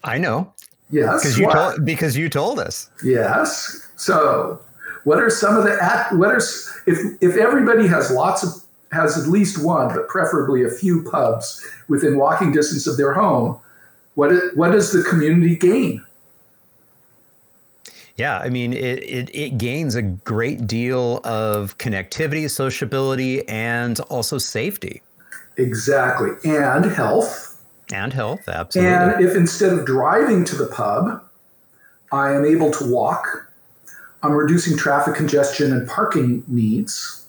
I 0.05 0.19
know. 0.19 0.53
Yes. 0.91 1.23
Because 1.23 1.39
you 1.39 1.51
told 1.51 1.85
because 1.85 2.17
you 2.17 2.29
told 2.29 2.59
us. 2.59 2.89
Yes. 3.05 3.89
So, 3.97 4.61
what 5.05 5.19
are 5.19 5.31
some 5.31 5.57
of 5.57 5.65
the 5.65 5.77
what 6.13 6.31
are 6.31 6.41
if 6.87 6.99
if 7.21 7.37
everybody 7.37 7.87
has 7.87 8.11
lots 8.11 8.43
of 8.43 8.63
has 8.93 9.17
at 9.17 9.29
least 9.29 9.65
one, 9.65 9.89
but 9.89 10.09
preferably 10.09 10.65
a 10.65 10.71
few 10.71 11.03
pubs 11.03 11.65
within 11.89 12.19
walking 12.19 12.53
distance 12.53 12.87
of 12.87 12.97
their 12.97 13.13
home, 13.13 13.59
what 14.15 14.33
what 14.55 14.73
does 14.73 14.93
the 14.93 15.03
community 15.03 15.57
gain? 15.57 16.05
Yeah, 18.17 18.39
I 18.39 18.51
mean, 18.51 18.75
it, 18.75 19.03
it, 19.03 19.35
it, 19.35 19.57
gains 19.57 19.95
a 19.95 20.03
great 20.03 20.67
deal 20.67 21.23
of 21.25 21.79
connectivity, 21.79 22.51
sociability, 22.51 23.49
and 23.49 23.99
also 24.11 24.37
safety. 24.37 25.01
Exactly. 25.57 26.33
And 26.45 26.85
health. 26.85 27.59
And 27.91 28.13
health, 28.13 28.47
absolutely. 28.47 28.93
And 28.93 29.25
if 29.25 29.35
instead 29.35 29.73
of 29.73 29.87
driving 29.87 30.45
to 30.45 30.55
the 30.55 30.67
pub, 30.67 31.23
I 32.13 32.35
am 32.35 32.45
able 32.45 32.71
to 32.73 32.93
walk, 32.93 33.51
I'm 34.23 34.33
reducing 34.33 34.77
traffic 34.77 35.15
congestion 35.15 35.73
and 35.73 35.89
parking 35.89 36.45
needs. 36.47 37.20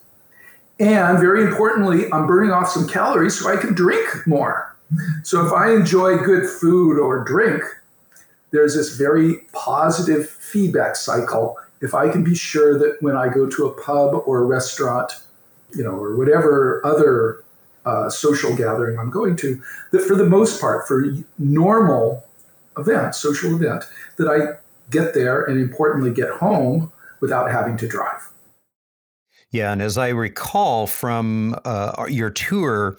And 0.79 1.19
very 1.19 1.43
importantly, 1.43 2.11
I'm 2.11 2.25
burning 2.25 2.51
off 2.51 2.69
some 2.69 2.87
calories 2.87 3.39
so 3.39 3.51
I 3.51 3.57
can 3.57 3.73
drink 3.73 4.07
more. 4.25 4.75
So 5.23 5.45
if 5.45 5.53
I 5.53 5.71
enjoy 5.73 6.17
good 6.17 6.49
food 6.49 6.99
or 6.99 7.23
drink, 7.23 7.61
there's 8.51 8.75
this 8.75 8.97
very 8.97 9.37
positive 9.53 10.29
feedback 10.29 10.95
cycle. 10.95 11.57
If 11.81 11.93
I 11.93 12.09
can 12.09 12.23
be 12.23 12.35
sure 12.35 12.77
that 12.77 12.97
when 13.01 13.15
I 13.15 13.29
go 13.29 13.47
to 13.47 13.67
a 13.67 13.81
pub 13.81 14.23
or 14.25 14.39
a 14.39 14.45
restaurant, 14.45 15.13
you 15.75 15.83
know, 15.83 15.91
or 15.91 16.15
whatever 16.15 16.81
other 16.85 17.43
uh, 17.85 18.09
social 18.09 18.55
gathering 18.55 18.99
I'm 18.99 19.09
going 19.09 19.35
to, 19.37 19.61
that 19.91 20.01
for 20.01 20.15
the 20.15 20.25
most 20.25 20.59
part, 20.59 20.87
for 20.87 21.15
normal 21.39 22.25
event, 22.77 23.15
social 23.15 23.55
event, 23.55 23.85
that 24.17 24.27
I 24.27 24.59
get 24.91 25.13
there 25.13 25.43
and 25.43 25.59
importantly 25.59 26.11
get 26.11 26.29
home 26.29 26.91
without 27.21 27.49
having 27.51 27.77
to 27.77 27.87
drive. 27.87 28.29
Yeah, 29.51 29.73
and 29.73 29.81
as 29.81 29.97
I 29.97 30.09
recall 30.09 30.87
from 30.87 31.55
uh, 31.65 32.05
your 32.07 32.29
tour, 32.29 32.97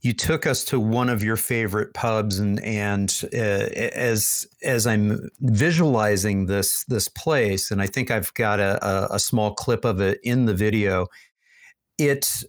you 0.00 0.12
took 0.12 0.46
us 0.46 0.64
to 0.64 0.80
one 0.80 1.08
of 1.08 1.22
your 1.22 1.36
favorite 1.36 1.94
pubs, 1.94 2.40
and 2.40 2.62
and 2.64 3.22
uh, 3.32 3.36
as 3.36 4.46
as 4.64 4.86
I'm 4.86 5.30
visualizing 5.40 6.46
this 6.46 6.84
this 6.84 7.08
place, 7.08 7.70
and 7.70 7.80
I 7.80 7.86
think 7.86 8.10
I've 8.10 8.34
got 8.34 8.58
a, 8.58 9.14
a 9.14 9.20
small 9.20 9.54
clip 9.54 9.84
of 9.84 10.00
it 10.00 10.18
in 10.24 10.46
the 10.46 10.54
video. 10.54 11.06
It 11.98 12.42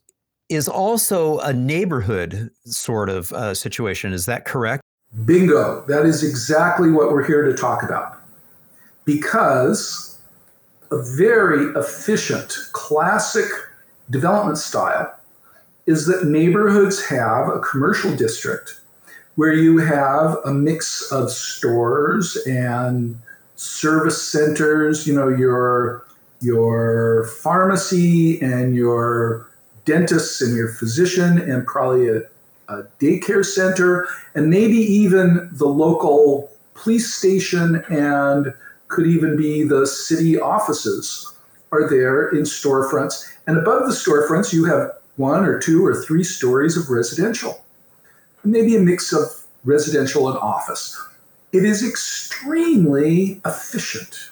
is 0.50 0.68
also 0.68 1.38
a 1.40 1.54
neighborhood 1.54 2.50
sort 2.66 3.10
of 3.10 3.32
uh, 3.34 3.54
situation. 3.54 4.14
Is 4.14 4.26
that 4.26 4.46
correct? 4.46 4.82
Bingo. 5.26 5.86
That 5.88 6.06
is 6.06 6.24
exactly 6.24 6.90
what 6.90 7.12
we're 7.12 7.26
here 7.26 7.44
to 7.44 7.56
talk 7.56 7.84
about. 7.84 8.18
Because 9.06 10.13
a 10.94 11.02
very 11.02 11.66
efficient, 11.76 12.56
classic 12.72 13.50
development 14.10 14.60
style 14.60 15.20
is 15.88 16.06
that 16.06 16.26
neighborhoods 16.26 17.04
have 17.06 17.48
a 17.50 17.60
commercial 17.60 18.16
district 18.16 18.80
where 19.36 19.54
you 19.54 19.80
have 19.80 20.38
a 20.46 20.54
mix 20.54 21.12
of 21.12 21.32
stores 21.32 22.38
and 22.46 23.20
service 23.56 24.22
centers, 24.22 25.08
you 25.08 25.16
know, 25.16 25.28
your 25.28 26.06
your 26.42 27.26
pharmacy 27.42 28.40
and 28.42 28.76
your 28.76 29.50
dentists 29.86 30.42
and 30.42 30.56
your 30.56 30.68
physician 30.68 31.40
and 31.40 31.66
probably 31.66 32.10
a, 32.10 32.22
a 32.68 32.84
daycare 33.00 33.46
center 33.46 34.08
and 34.36 34.50
maybe 34.50 34.78
even 34.78 35.50
the 35.54 35.66
local 35.66 36.52
police 36.74 37.16
station 37.16 37.84
and 37.90 38.54
could 38.94 39.08
even 39.08 39.36
be 39.36 39.64
the 39.64 39.86
city 39.86 40.40
offices 40.40 41.34
are 41.72 41.90
there 41.90 42.30
in 42.30 42.44
storefronts. 42.44 43.30
And 43.48 43.58
above 43.58 43.88
the 43.88 43.94
storefronts, 43.94 44.54
you 44.54 44.66
have 44.66 44.92
one 45.18 45.44
or 45.44 45.60
two 45.60 45.86
or 45.86 45.96
three 45.96 46.24
stories 46.24 46.78
of 46.78 46.90
residential, 46.90 47.64
maybe 48.44 48.76
a 48.76 48.80
mix 48.80 49.12
of 49.12 49.24
residential 49.64 50.30
and 50.30 50.38
office. 50.38 51.00
It 51.52 51.64
is 51.64 51.88
extremely 51.88 53.42
efficient. 53.46 54.30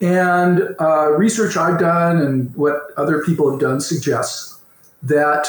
And 0.00 0.74
uh, 0.80 1.12
research 1.12 1.56
I've 1.56 1.78
done 1.78 2.18
and 2.18 2.54
what 2.54 2.90
other 2.96 3.22
people 3.24 3.50
have 3.50 3.60
done 3.60 3.80
suggests 3.80 4.60
that 5.02 5.46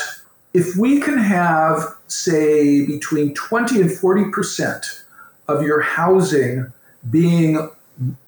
if 0.53 0.75
we 0.75 1.01
can 1.01 1.17
have, 1.17 1.96
say, 2.08 2.86
between 2.86 3.34
20 3.34 3.82
and 3.82 3.89
40% 3.89 5.03
of 5.48 5.63
your 5.63 5.82
housing 5.82 6.72
being 7.10 7.70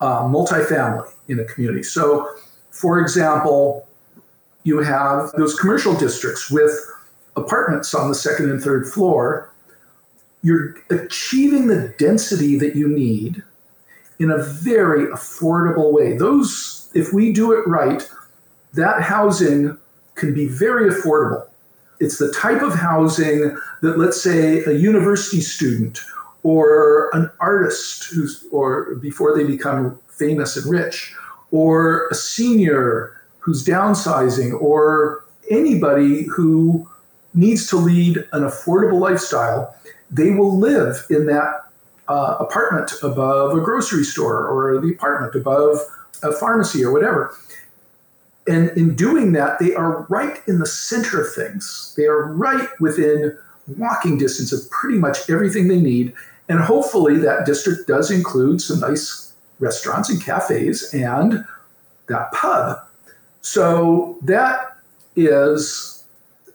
uh, 0.02 0.24
multifamily 0.24 1.10
in 1.28 1.40
a 1.40 1.46
community. 1.46 1.84
So, 1.84 2.30
for 2.72 3.00
example, 3.00 3.88
you 4.64 4.80
have 4.80 5.32
those 5.38 5.58
commercial 5.60 5.94
districts 5.94 6.50
with 6.52 6.72
apartments 7.36 7.94
on 7.94 8.10
the 8.10 8.16
second 8.16 8.50
and 8.50 8.62
third 8.62 8.88
floor. 8.88 9.54
You're 10.44 10.76
achieving 10.90 11.68
the 11.68 11.94
density 11.98 12.58
that 12.60 12.76
you 12.76 12.88
need 12.88 13.44
in 14.20 14.32
a 14.32 14.38
very 14.38 15.06
affordable 15.08 15.92
way. 15.94 16.18
Those, 16.18 16.90
if 16.94 17.14
we 17.14 17.32
do 17.32 17.52
it 17.52 17.68
right, 17.68 18.10
that 18.74 19.02
housing 19.02 19.78
can 20.16 20.34
be 20.34 20.48
very 20.48 20.90
affordable. 20.90 21.48
it's 22.00 22.18
the 22.18 22.32
type 22.32 22.62
of 22.62 22.74
housing 22.76 23.58
that, 23.82 23.98
let's 23.98 24.22
say, 24.22 24.64
a 24.66 24.72
university 24.72 25.42
student 25.42 26.00
or 26.48 27.10
an 27.12 27.30
artist 27.42 28.06
who's, 28.06 28.46
or 28.54 28.96
before 28.96 29.36
they 29.36 29.44
become 29.44 30.00
famous 30.08 30.56
and 30.56 30.66
rich, 30.66 31.14
or 31.52 32.08
a 32.08 32.16
senior 32.16 33.22
who's 33.40 33.66
downsizing, 33.66 34.54
or 34.62 35.26
anybody 35.52 36.24
who 36.24 36.88
needs 37.34 37.68
to 37.68 37.76
lead 37.76 38.16
an 38.32 38.44
affordable 38.44 39.02
lifestyle, 39.02 39.76
they 40.10 40.32
will 40.32 40.58
live 40.58 41.06
in 41.10 41.26
that 41.26 41.66
uh, 42.08 42.38
apartment 42.40 42.94
above 43.04 43.58
a 43.58 43.60
grocery 43.60 44.06
store 44.06 44.48
or 44.48 44.80
the 44.80 44.94
apartment 44.94 45.36
above 45.36 45.82
a 46.24 46.32
pharmacy 46.32 46.82
or 46.82 46.94
whatever. 46.94 47.36
And 48.48 48.70
in 48.78 48.96
doing 48.96 49.34
that, 49.34 49.60
they 49.60 49.76
are 49.76 50.04
right 50.04 50.40
in 50.48 50.60
the 50.60 50.66
center 50.66 51.20
of 51.20 51.34
things. 51.34 51.94
They 51.98 52.06
are 52.06 52.26
right 52.26 52.70
within 52.80 53.38
walking 53.76 54.18
distance 54.18 54.54
of 54.54 54.72
pretty 54.72 54.98
much 54.98 55.30
everything 55.30 55.68
they 55.68 55.82
need. 55.82 56.14
And 56.50 56.60
hopefully, 56.60 57.18
that 57.18 57.46
district 57.46 57.88
does 57.88 58.10
include 58.10 58.62
some 58.62 58.80
nice 58.80 59.34
restaurants 59.60 60.10
and 60.10 60.24
cafes 60.24 60.94
and 60.94 61.46
that 62.08 62.32
pub. 62.32 62.80
So 63.42 64.18
that 64.24 64.78
is 65.16 66.06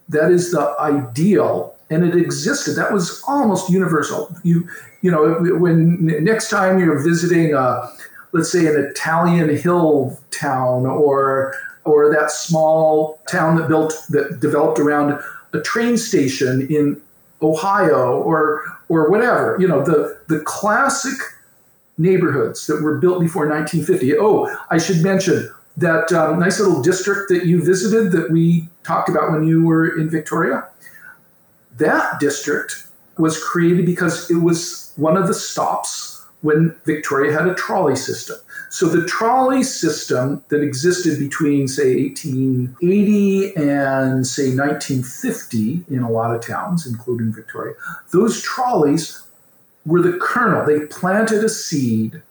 that 0.08 0.30
is 0.30 0.52
the 0.52 0.74
ideal, 0.78 1.74
and 1.90 2.04
it 2.04 2.16
existed. 2.16 2.76
That 2.76 2.92
was 2.92 3.22
almost 3.26 3.70
universal. 3.70 4.34
You 4.42 4.68
you 5.02 5.10
know 5.10 5.34
when 5.58 6.06
next 6.24 6.48
time 6.48 6.78
you're 6.78 7.02
visiting, 7.02 7.54
a, 7.54 7.90
let's 8.32 8.50
say 8.50 8.66
an 8.66 8.76
Italian 8.76 9.54
hill 9.56 10.18
town 10.30 10.86
or 10.86 11.54
or 11.84 12.12
that 12.12 12.30
small 12.30 13.20
town 13.28 13.56
that 13.56 13.68
built 13.68 13.94
that 14.10 14.40
developed 14.40 14.78
around 14.78 15.18
a 15.52 15.60
train 15.60 15.96
station 15.96 16.66
in 16.70 17.00
Ohio 17.42 18.20
or 18.20 18.62
or 18.88 19.10
whatever. 19.10 19.56
You 19.58 19.68
know, 19.68 19.82
the 19.84 20.18
the 20.28 20.40
classic 20.40 21.18
neighborhoods 21.98 22.66
that 22.66 22.82
were 22.82 22.98
built 22.98 23.20
before 23.20 23.48
1950. 23.48 24.18
Oh, 24.18 24.54
I 24.70 24.78
should 24.78 25.02
mention 25.02 25.50
that 25.76 26.12
um, 26.12 26.38
nice 26.38 26.60
little 26.60 26.82
district 26.82 27.30
that 27.30 27.46
you 27.46 27.64
visited 27.64 28.12
that 28.12 28.30
we 28.30 28.68
talked 28.84 29.08
about 29.08 29.32
when 29.32 29.44
you 29.44 29.64
were 29.64 29.98
in 29.98 30.10
Victoria. 30.10 30.68
That 31.78 32.20
district 32.20 32.86
was 33.18 33.42
created 33.42 33.86
because 33.86 34.30
it 34.30 34.36
was 34.36 34.92
one 34.96 35.16
of 35.16 35.26
the 35.26 35.34
stops 35.34 36.24
when 36.42 36.74
Victoria 36.84 37.32
had 37.32 37.46
a 37.48 37.54
trolley 37.54 37.96
system. 37.96 38.36
So 38.72 38.88
the 38.88 39.04
trolley 39.04 39.62
system 39.64 40.42
that 40.48 40.62
existed 40.62 41.18
between, 41.18 41.68
say, 41.68 41.94
1880 42.04 43.54
and, 43.54 44.26
say, 44.26 44.44
1950 44.56 45.84
in 45.90 46.02
a 46.02 46.10
lot 46.10 46.34
of 46.34 46.40
towns, 46.40 46.86
including 46.86 47.34
Victoria, 47.34 47.74
those 48.12 48.40
trolleys 48.40 49.24
were 49.84 50.00
the 50.00 50.18
kernel. 50.18 50.64
They 50.64 50.86
planted 50.86 51.44
a 51.44 51.50
seed 51.50 52.22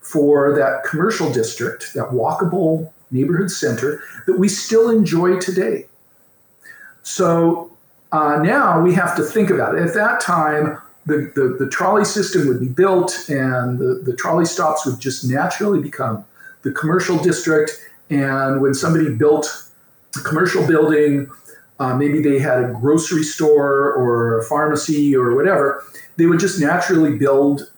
for 0.00 0.52
that 0.56 0.82
commercial 0.82 1.32
district, 1.32 1.94
that 1.94 2.08
walkable 2.08 2.92
neighborhood 3.12 3.52
center 3.52 4.02
that 4.26 4.36
we 4.36 4.48
still 4.48 4.90
enjoy 4.90 5.38
today. 5.38 5.86
So 7.04 7.70
uh, 8.10 8.38
now 8.42 8.80
we 8.80 8.94
have 8.94 9.14
to 9.14 9.22
think 9.22 9.48
about 9.48 9.76
it. 9.76 9.82
At 9.82 9.94
that 9.94 10.20
time, 10.20 10.76
the, 11.06 11.30
the, 11.34 11.64
the 11.64 11.70
trolley 11.70 12.04
system 12.04 12.48
would 12.48 12.60
be 12.60 12.68
built 12.68 13.26
and 13.28 13.78
the, 13.78 14.00
the 14.04 14.16
trolley 14.16 14.46
stops 14.46 14.86
would 14.86 15.00
just 15.00 15.28
naturally 15.28 15.80
become 15.80 16.24
the 16.62 16.72
commercial 16.72 17.18
district. 17.18 17.78
And 18.10 18.60
when 18.60 18.74
somebody 18.74 19.14
built 19.14 19.66
a 20.16 20.20
commercial 20.20 20.66
building, 20.66 21.30
uh, 21.78 21.96
maybe 21.96 22.22
they 22.22 22.38
had 22.38 22.64
a 22.64 22.72
grocery 22.72 23.22
store 23.22 23.92
or 23.92 24.38
a 24.38 24.44
pharmacy 24.44 25.14
or 25.14 25.34
whatever, 25.34 25.84
they 26.16 26.26
would 26.26 26.40
just 26.40 26.60
naturally 26.60 27.18
build 27.18 27.70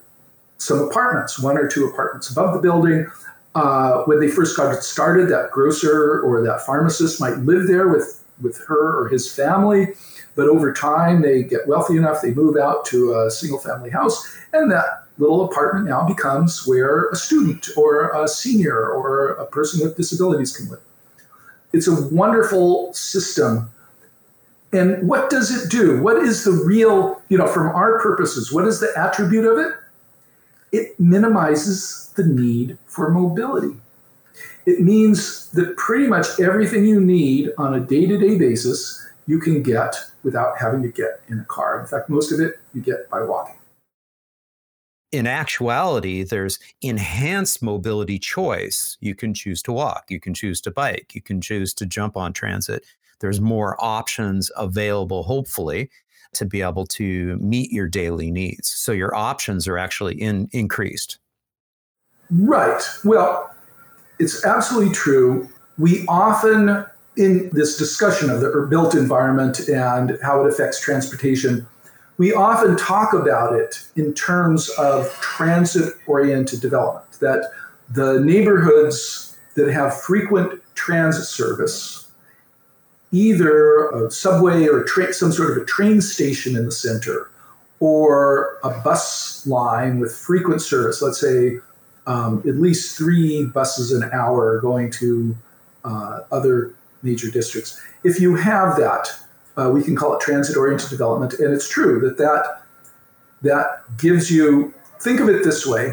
some 0.58 0.80
apartments, 0.80 1.38
one 1.38 1.58
or 1.58 1.68
two 1.68 1.86
apartments 1.86 2.30
above 2.30 2.54
the 2.54 2.60
building. 2.60 3.06
Uh, 3.54 4.02
when 4.04 4.20
they 4.20 4.28
first 4.28 4.56
got 4.56 4.82
started, 4.82 5.28
that 5.28 5.50
grocer 5.50 6.20
or 6.20 6.42
that 6.42 6.60
pharmacist 6.66 7.20
might 7.20 7.38
live 7.38 7.66
there 7.66 7.88
with, 7.88 8.22
with 8.42 8.58
her 8.66 9.00
or 9.00 9.08
his 9.08 9.34
family. 9.34 9.94
But 10.36 10.48
over 10.48 10.72
time, 10.72 11.22
they 11.22 11.42
get 11.42 11.66
wealthy 11.66 11.96
enough, 11.96 12.20
they 12.20 12.32
move 12.32 12.56
out 12.56 12.84
to 12.86 13.14
a 13.14 13.30
single 13.30 13.58
family 13.58 13.90
house, 13.90 14.22
and 14.52 14.70
that 14.70 15.06
little 15.18 15.44
apartment 15.44 15.86
now 15.86 16.06
becomes 16.06 16.66
where 16.66 17.08
a 17.08 17.16
student 17.16 17.68
or 17.76 18.12
a 18.14 18.28
senior 18.28 18.90
or 18.90 19.30
a 19.30 19.46
person 19.46 19.80
with 19.80 19.96
disabilities 19.96 20.54
can 20.54 20.68
live. 20.68 20.80
It's 21.72 21.88
a 21.88 22.08
wonderful 22.08 22.92
system. 22.92 23.70
And 24.72 25.08
what 25.08 25.30
does 25.30 25.50
it 25.50 25.70
do? 25.70 26.02
What 26.02 26.18
is 26.18 26.44
the 26.44 26.52
real, 26.52 27.22
you 27.30 27.38
know, 27.38 27.46
from 27.46 27.68
our 27.68 28.00
purposes, 28.00 28.52
what 28.52 28.66
is 28.66 28.78
the 28.78 28.92
attribute 28.96 29.46
of 29.46 29.58
it? 29.58 29.72
It 30.72 31.00
minimizes 31.00 32.12
the 32.16 32.24
need 32.24 32.76
for 32.86 33.10
mobility. 33.10 33.76
It 34.66 34.80
means 34.80 35.48
that 35.52 35.76
pretty 35.76 36.08
much 36.08 36.40
everything 36.40 36.84
you 36.84 37.00
need 37.00 37.52
on 37.56 37.72
a 37.72 37.80
day 37.80 38.04
to 38.06 38.18
day 38.18 38.36
basis 38.36 39.06
you 39.26 39.40
can 39.40 39.62
get 39.62 39.96
without 40.22 40.58
having 40.58 40.82
to 40.82 40.88
get 40.88 41.20
in 41.28 41.40
a 41.40 41.44
car. 41.44 41.80
In 41.80 41.86
fact, 41.86 42.08
most 42.08 42.32
of 42.32 42.40
it 42.40 42.54
you 42.74 42.80
get 42.80 43.08
by 43.10 43.22
walking. 43.22 43.56
In 45.12 45.26
actuality, 45.26 46.24
there's 46.24 46.58
enhanced 46.82 47.62
mobility 47.62 48.18
choice. 48.18 48.96
You 49.00 49.14
can 49.14 49.34
choose 49.34 49.62
to 49.62 49.72
walk, 49.72 50.06
you 50.08 50.20
can 50.20 50.34
choose 50.34 50.60
to 50.62 50.70
bike, 50.70 51.14
you 51.14 51.22
can 51.22 51.40
choose 51.40 51.72
to 51.74 51.86
jump 51.86 52.16
on 52.16 52.32
transit. 52.32 52.84
There's 53.20 53.40
more 53.40 53.76
options 53.78 54.50
available, 54.56 55.22
hopefully, 55.22 55.90
to 56.34 56.44
be 56.44 56.60
able 56.60 56.86
to 56.86 57.36
meet 57.36 57.72
your 57.72 57.88
daily 57.88 58.30
needs. 58.30 58.68
So 58.68 58.92
your 58.92 59.14
options 59.14 59.66
are 59.66 59.78
actually 59.78 60.20
in, 60.20 60.48
increased. 60.52 61.18
Right. 62.30 62.82
Well, 63.04 63.54
it's 64.18 64.44
absolutely 64.44 64.92
true. 64.92 65.48
We 65.78 66.04
often 66.08 66.84
in 67.16 67.48
this 67.52 67.76
discussion 67.76 68.30
of 68.30 68.40
the 68.40 68.66
built 68.68 68.94
environment 68.94 69.68
and 69.68 70.18
how 70.22 70.44
it 70.44 70.48
affects 70.48 70.80
transportation, 70.80 71.66
we 72.18 72.32
often 72.32 72.76
talk 72.76 73.12
about 73.12 73.54
it 73.54 73.86
in 73.96 74.12
terms 74.14 74.70
of 74.78 75.10
transit 75.20 75.94
oriented 76.06 76.60
development, 76.60 77.10
that 77.20 77.50
the 77.90 78.20
neighborhoods 78.20 79.36
that 79.54 79.70
have 79.72 79.98
frequent 80.00 80.60
transit 80.74 81.24
service, 81.24 82.10
either 83.12 83.88
a 83.90 84.10
subway 84.10 84.66
or 84.66 84.82
tra- 84.84 85.12
some 85.12 85.32
sort 85.32 85.50
of 85.50 85.62
a 85.62 85.64
train 85.64 86.00
station 86.00 86.56
in 86.56 86.66
the 86.66 86.72
center, 86.72 87.30
or 87.80 88.58
a 88.64 88.70
bus 88.80 89.46
line 89.46 90.00
with 90.00 90.14
frequent 90.14 90.62
service, 90.62 91.02
let's 91.02 91.20
say 91.20 91.58
um, 92.06 92.42
at 92.46 92.56
least 92.56 92.96
three 92.96 93.44
buses 93.46 93.92
an 93.92 94.08
hour 94.12 94.60
going 94.60 94.90
to 94.90 95.36
uh, 95.84 96.20
other 96.32 96.74
major 97.10 97.30
districts. 97.30 97.70
If 98.04 98.20
you 98.20 98.30
have 98.50 98.76
that, 98.76 99.04
uh, 99.56 99.70
we 99.76 99.80
can 99.86 99.94
call 100.00 100.10
it 100.16 100.20
transit-oriented 100.20 100.90
development, 100.90 101.32
and 101.40 101.54
it's 101.54 101.68
true 101.68 101.94
that 102.04 102.18
that 102.18 102.42
that 103.48 103.66
gives 104.04 104.30
you. 104.36 104.74
Think 105.06 105.20
of 105.20 105.28
it 105.28 105.44
this 105.44 105.66
way: 105.66 105.84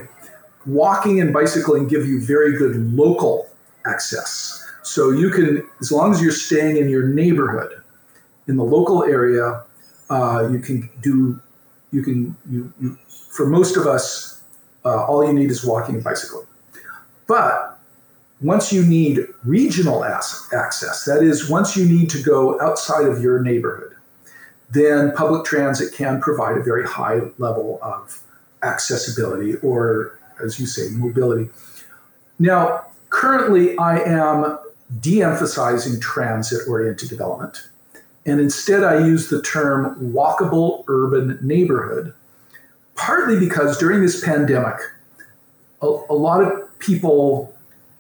walking 0.66 1.16
and 1.22 1.30
bicycling 1.40 1.88
give 1.88 2.04
you 2.12 2.18
very 2.36 2.58
good 2.58 2.76
local 2.94 3.36
access. 3.86 4.60
So 4.84 5.12
you 5.12 5.30
can, 5.30 5.50
as 5.80 5.92
long 5.92 6.12
as 6.14 6.22
you're 6.22 6.40
staying 6.50 6.76
in 6.78 6.90
your 6.90 7.08
neighborhood, 7.08 7.72
in 8.48 8.56
the 8.58 8.64
local 8.64 9.04
area, 9.04 9.64
uh, 10.10 10.50
you 10.52 10.60
can 10.60 10.90
do. 11.02 11.40
You 11.92 12.02
can 12.02 12.36
you, 12.50 12.74
you 12.82 12.98
for 13.36 13.46
most 13.46 13.78
of 13.78 13.88
us, 13.88 14.42
uh, 14.86 15.06
all 15.06 15.26
you 15.26 15.34
need 15.34 15.52
is 15.52 15.64
walking 15.66 15.96
and 15.96 16.04
bicycling. 16.04 16.48
But 17.28 17.73
once 18.42 18.74
you 18.74 18.86
need 18.86 19.20
regional 19.44 20.04
access, 20.04 21.06
that 21.06 21.24
is, 21.24 21.50
once 21.50 21.78
you 21.78 21.86
need 21.86 22.10
to 22.10 22.22
go 22.22 22.60
outside 22.62 23.06
of 23.06 23.22
your 23.22 23.42
neighborhood, 23.42 23.96
then 24.70 25.14
public 25.14 25.46
transit 25.46 25.94
can 25.94 26.20
provide 26.20 26.58
a 26.58 26.64
very 26.64 26.86
high 26.86 27.22
level 27.38 27.80
of 27.82 28.22
accessibility 28.64 29.56
or, 29.58 30.20
as 30.44 30.60
you 30.60 30.66
say, 30.66 30.90
mobility. 30.92 31.50
Now, 32.40 32.88
currently, 33.10 33.78
I 33.78 34.00
am 34.00 34.58
de 35.00 35.22
emphasizing 35.22 36.00
transit 36.00 36.68
oriented 36.68 37.10
development. 37.10 37.68
And 38.26 38.40
instead, 38.40 38.84
I 38.84 39.06
use 39.06 39.30
the 39.30 39.42
term 39.42 39.96
walkable 40.14 40.84
urban 40.88 41.38
neighborhood, 41.42 42.14
partly 42.96 43.40
because 43.40 43.78
during 43.78 44.02
this 44.02 44.24
pandemic, 44.24 44.76
a, 45.82 45.86
a 45.86 46.16
lot 46.16 46.42
of 46.42 46.80
people 46.80 47.53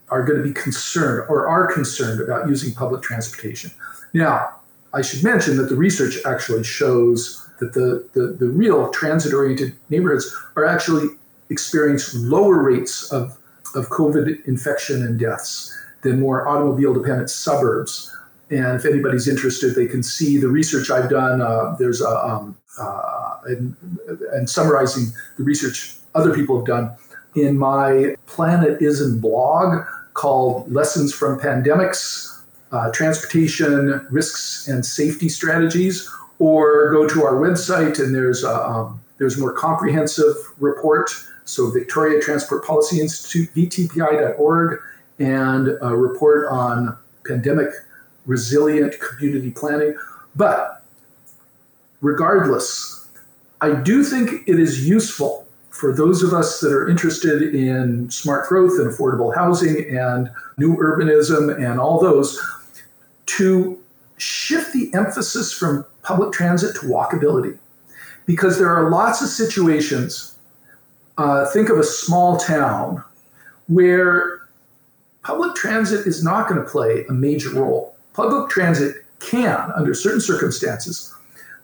are 0.10 0.24
going 0.24 0.38
to 0.38 0.44
be 0.44 0.54
concerned 0.54 1.26
or 1.30 1.48
are 1.48 1.72
concerned 1.72 2.22
about 2.22 2.48
using 2.48 2.74
public 2.74 3.02
transportation. 3.02 3.72
Now, 4.14 4.60
I 4.94 5.02
should 5.02 5.24
mention 5.24 5.58
that 5.58 5.70
the 5.70 5.76
research 5.76 6.18
actually 6.26 6.64
shows 6.64 7.48
that 7.60 7.74
the, 7.74 8.08
the, 8.14 8.34
the 8.34 8.48
real 8.48 8.90
transit 8.92 9.34
oriented 9.34 9.76
neighborhoods 9.90 10.36
are 10.56 10.66
actually 10.66 11.08
experience 11.50 12.14
lower 12.16 12.62
rates 12.62 13.12
of, 13.12 13.38
of 13.76 13.90
COVID 13.90 14.46
infection 14.46 15.04
and 15.04 15.20
deaths 15.20 15.76
than 16.04 16.20
more 16.20 16.48
automobile 16.48 16.94
dependent 16.94 17.30
suburbs. 17.30 18.16
And 18.52 18.76
if 18.76 18.86
anybody's 18.86 19.28
interested, 19.28 19.74
they 19.74 19.88
can 19.88 20.04
see 20.04 20.38
the 20.38 20.50
research 20.50 20.92
I've 20.92 21.10
done. 21.10 21.42
Uh, 21.42 21.76
there's 21.80 22.02
a, 22.02 22.10
um, 22.10 22.56
uh, 22.80 23.38
and, 23.46 23.76
and 24.34 24.50
summarizing 24.50 25.06
the 25.38 25.44
research 25.44 25.96
other 26.16 26.34
people 26.36 26.58
have 26.58 26.66
done 26.66 26.96
in 27.36 27.58
my 27.58 28.16
Planetizen 28.28 29.20
blog 29.20 29.86
called 30.14 30.72
Lessons 30.72 31.14
from 31.14 31.40
Pandemics 31.40 32.42
uh, 32.72 32.92
Transportation 32.92 34.06
Risks 34.10 34.68
and 34.68 34.86
Safety 34.86 35.30
Strategies, 35.30 36.10
or 36.40 36.92
go 36.92 37.08
to 37.08 37.24
our 37.24 37.36
website 37.36 38.00
and 38.00 38.14
there's 38.14 38.44
a, 38.44 38.54
um, 38.54 39.00
there's 39.20 39.38
a 39.38 39.40
more 39.40 39.54
comprehensive 39.54 40.36
report. 40.60 41.12
So, 41.46 41.70
Victoria 41.70 42.20
Transport 42.22 42.66
Policy 42.66 43.00
Institute, 43.00 43.50
vtpi.org, 43.54 44.80
and 45.20 45.78
a 45.82 45.96
report 45.96 46.48
on 46.50 46.98
pandemic 47.26 47.70
resilient 48.26 48.96
community 49.00 49.52
planning. 49.52 49.96
But 50.36 50.84
regardless, 52.02 53.08
I 53.62 53.76
do 53.76 54.04
think 54.04 54.48
it 54.48 54.60
is 54.60 54.88
useful 54.88 55.43
for 55.74 55.92
those 55.92 56.22
of 56.22 56.34
us 56.34 56.60
that 56.60 56.72
are 56.72 56.88
interested 56.88 57.56
in 57.56 58.08
smart 58.12 58.48
growth 58.48 58.80
and 58.80 58.88
affordable 58.88 59.34
housing 59.34 59.98
and 59.98 60.30
new 60.58 60.78
urbanism 60.78 61.54
and 61.56 61.80
all 61.80 62.00
those 62.00 62.40
to 63.26 63.82
shift 64.18 64.72
the 64.72 64.94
emphasis 64.94 65.52
from 65.52 65.84
public 66.04 66.32
transit 66.32 66.76
to 66.76 66.82
walkability. 66.82 67.58
Because 68.28 68.60
there 68.60 68.70
are 68.70 68.92
lots 68.92 69.24
of 69.24 69.30
situations, 69.30 70.38
uh, 71.18 71.48
think 71.48 71.70
of 71.70 71.80
a 71.80 71.84
small 71.84 72.38
town, 72.38 73.04
where 73.68 74.48
public 75.24 75.56
transit 75.56 76.06
is 76.06 76.24
not 76.24 76.48
going 76.48 76.64
to 76.64 76.70
play 76.70 77.04
a 77.10 77.14
major 77.14 77.50
role. 77.50 77.96
Public 78.14 78.48
transit 78.52 78.98
can, 79.20 79.72
under 79.76 79.96
certain 79.96 80.22
circumstances, 80.22 81.12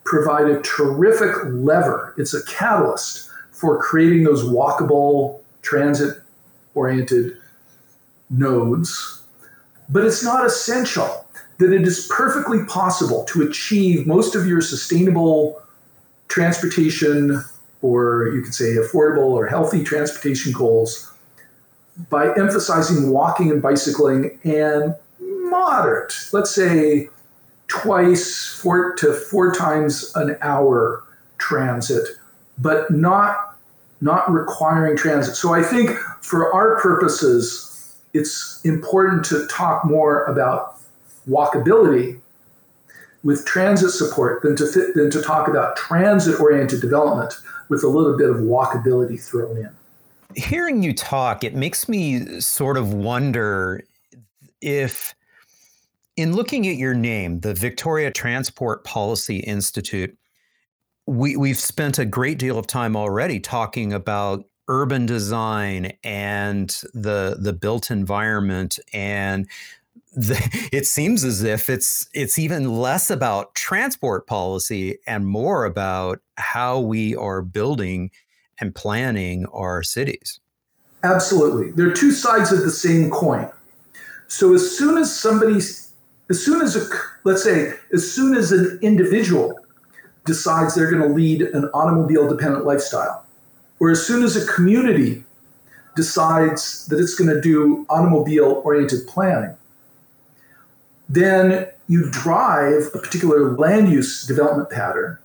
provide 0.03 0.47
a 0.49 0.59
terrific 0.63 1.35
lever. 1.45 2.15
It's 2.17 2.33
a 2.33 2.43
catalyst 2.45 3.28
for 3.59 3.77
creating 3.77 4.23
those 4.23 4.43
walkable, 4.43 5.41
transit 5.61 6.17
oriented 6.75 7.35
nodes. 8.29 9.21
But 9.89 10.05
it's 10.05 10.23
not 10.23 10.45
essential 10.45 11.25
that 11.57 11.73
it 11.73 11.81
is 11.81 12.07
perfectly 12.07 12.63
possible 12.65 13.25
to 13.25 13.41
achieve 13.41 14.07
most 14.07 14.33
of 14.33 14.47
your 14.47 14.61
sustainable 14.61 15.61
transportation, 16.29 17.43
or 17.81 18.29
you 18.33 18.41
could 18.41 18.53
say 18.53 18.75
affordable 18.75 19.31
or 19.31 19.45
healthy 19.47 19.83
transportation 19.83 20.53
goals 20.53 21.11
by 22.09 22.33
emphasizing 22.35 23.09
walking 23.09 23.51
and 23.51 23.61
bicycling 23.61 24.39
and 24.45 24.95
moderate, 25.19 26.13
let's 26.31 26.55
say 26.55 27.09
twice, 27.67 28.47
four 28.61 28.95
to 28.95 29.11
four 29.11 29.53
times 29.53 30.13
an 30.15 30.37
hour 30.41 31.03
transit, 31.39 32.07
but 32.57 32.89
not 32.89 33.48
not 34.01 34.31
requiring 34.31 34.97
transit. 34.97 35.35
So 35.35 35.53
I 35.53 35.61
think 35.61 35.91
for 36.21 36.53
our 36.53 36.79
purposes, 36.81 37.95
it's 38.13 38.61
important 38.63 39.25
to 39.25 39.45
talk 39.47 39.85
more 39.85 40.23
about 40.25 40.77
walkability 41.27 42.19
with 43.23 43.45
transit 43.45 43.91
support 43.91 44.41
than 44.41 44.55
to 44.55 44.65
fit, 44.65 44.95
than 44.95 45.11
to 45.11 45.21
talk 45.21 45.47
about 45.47 45.75
transit 45.75 46.39
oriented 46.39 46.81
development 46.81 47.33
with 47.67 47.83
a 47.83 47.87
little 47.87 48.17
bit 48.17 48.29
of 48.29 48.37
walkability 48.37 49.21
thrown 49.21 49.57
in. 49.57 49.69
Hearing 50.35 50.81
you 50.83 50.93
talk, 50.93 51.43
it 51.43 51.55
makes 51.55 51.89
me 51.89 52.39
sort 52.39 52.77
of 52.77 52.93
wonder 52.93 53.83
if 54.61 55.13
in 56.15 56.35
looking 56.35 56.67
at 56.67 56.75
your 56.75 56.93
name, 56.93 57.39
the 57.39 57.53
Victoria 57.53 58.11
Transport 58.11 58.83
Policy 58.83 59.37
Institute, 59.37 60.17
we, 61.09 61.35
we've 61.35 61.59
spent 61.59 61.97
a 61.97 62.05
great 62.05 62.37
deal 62.37 62.59
of 62.59 62.67
time 62.67 62.95
already 62.95 63.39
talking 63.39 63.91
about 63.93 64.45
urban 64.67 65.07
design 65.07 65.91
and 66.03 66.69
the 66.93 67.35
the 67.39 67.51
built 67.51 67.89
environment 67.89 68.77
and 68.93 69.47
the, 70.15 70.69
it 70.71 70.85
seems 70.85 71.23
as 71.23 71.43
if 71.43 71.67
it's 71.67 72.07
it's 72.13 72.37
even 72.37 72.77
less 72.77 73.09
about 73.09 73.55
transport 73.55 74.27
policy 74.27 74.99
and 75.07 75.25
more 75.25 75.65
about 75.65 76.19
how 76.37 76.79
we 76.79 77.15
are 77.15 77.41
building 77.41 78.11
and 78.59 78.75
planning 78.75 79.47
our 79.47 79.81
cities. 79.81 80.39
Absolutely. 81.03 81.71
There 81.71 81.89
are 81.89 81.93
two 81.93 82.11
sides 82.11 82.51
of 82.51 82.59
the 82.59 82.69
same 82.71 83.09
coin. 83.09 83.49
So 84.27 84.53
as 84.53 84.77
soon 84.77 84.99
as 84.99 85.17
somebody 85.17 85.57
as 85.57 86.45
soon 86.45 86.61
as 86.61 86.75
a 86.75 86.87
let's 87.23 87.43
say 87.43 87.73
as 87.91 88.11
soon 88.11 88.35
as 88.35 88.51
an 88.51 88.77
individual 88.83 89.58
decides 90.29 90.75
they're 90.75 90.91
going 90.91 91.01
to 91.01 91.15
lead 91.21 91.41
an 91.41 91.65
automobile 91.73 92.29
dependent 92.29 92.65
lifestyle. 92.65 93.25
Or 93.79 93.89
as 93.89 94.05
soon 94.05 94.23
as 94.23 94.35
a 94.35 94.45
community 94.45 95.23
decides 95.95 96.85
that 96.87 96.99
it's 96.99 97.15
going 97.15 97.33
to 97.33 97.41
do 97.41 97.85
automobile 97.89 98.61
oriented 98.63 99.07
planning 99.07 99.55
then 101.09 101.67
you 101.87 102.09
drive 102.11 102.89
a 102.93 102.99
particular 102.99 103.57
land 103.57 103.89
use 103.89 104.25
development 104.25 104.69
pattern, 104.69 105.17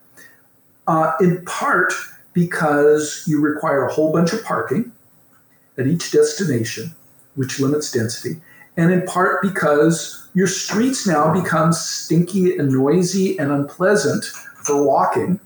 uh, 0.86 1.12
in 1.20 1.44
part 1.44 1.92
because 2.32 3.22
you 3.26 3.40
require 3.40 3.84
a 3.84 3.92
whole 3.92 4.10
bunch 4.12 4.32
of 4.32 4.42
parking 4.42 4.90
at 5.76 5.86
each 5.86 6.10
destination, 6.10 6.94
which 7.34 7.60
limits 7.60 7.92
density, 7.92 8.40
and 8.78 8.90
in 8.90 9.02
part 9.02 9.42
because 9.42 10.26
your 10.34 10.46
streets 10.46 11.06
now 11.06 11.32
become 11.32 11.72
stinky 11.72 12.56
and 12.56 12.70
noisy 12.70 13.38
and 13.38 13.52
unpleasant 13.52 14.24
for 14.64 14.82
walking, 14.84 15.38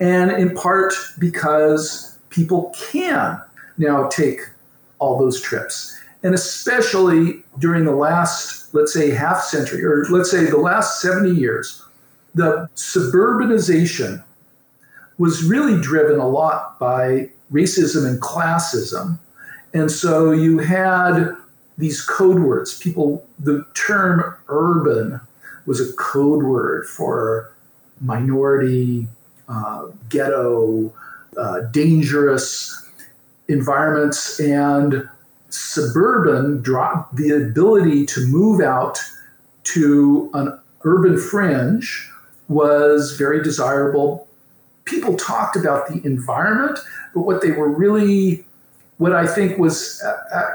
and 0.00 0.30
in 0.32 0.54
part 0.54 0.94
because 1.18 2.18
people 2.30 2.74
can 2.90 3.40
now 3.78 4.08
take 4.08 4.40
all 4.98 5.18
those 5.18 5.40
trips. 5.40 5.98
And 6.22 6.34
especially 6.34 7.44
during 7.58 7.84
the 7.84 7.94
last 7.94 8.56
let's 8.76 8.92
say, 8.92 9.10
half 9.10 9.42
century, 9.42 9.84
or 9.84 10.04
let's 10.10 10.30
say 10.30 10.44
the 10.44 10.58
last 10.58 11.00
70 11.00 11.30
years, 11.30 11.82
the 12.34 12.68
suburbanization 12.76 14.22
was 15.18 15.42
really 15.42 15.80
driven 15.80 16.20
a 16.20 16.28
lot 16.28 16.78
by 16.78 17.30
racism 17.50 18.06
and 18.06 18.20
classism. 18.20 19.18
And 19.72 19.90
so 19.90 20.30
you 20.32 20.58
had 20.58 21.34
these 21.78 22.02
code 22.02 22.40
words. 22.40 22.78
People, 22.78 23.26
the 23.38 23.64
term 23.74 24.36
urban 24.48 25.20
was 25.64 25.80
a 25.80 25.92
code 25.94 26.44
word 26.44 26.86
for 26.86 27.52
minority, 28.00 29.06
uh, 29.48 29.86
ghetto, 30.08 30.92
uh, 31.36 31.60
dangerous 31.70 32.86
environments. 33.48 34.40
And 34.40 35.08
suburban 35.48 36.60
drop 36.62 37.14
the 37.16 37.30
ability 37.30 38.06
to 38.06 38.26
move 38.26 38.60
out 38.60 39.00
to 39.64 40.30
an 40.34 40.58
urban 40.84 41.18
fringe 41.18 42.10
was 42.48 43.16
very 43.16 43.42
desirable. 43.42 44.28
People 44.84 45.16
talked 45.16 45.56
about 45.56 45.88
the 45.88 46.04
environment, 46.04 46.78
but 47.14 47.22
what 47.22 47.42
they 47.42 47.50
were 47.50 47.68
really, 47.68 48.44
what 48.98 49.12
I 49.12 49.26
think 49.26 49.58
was 49.58 50.02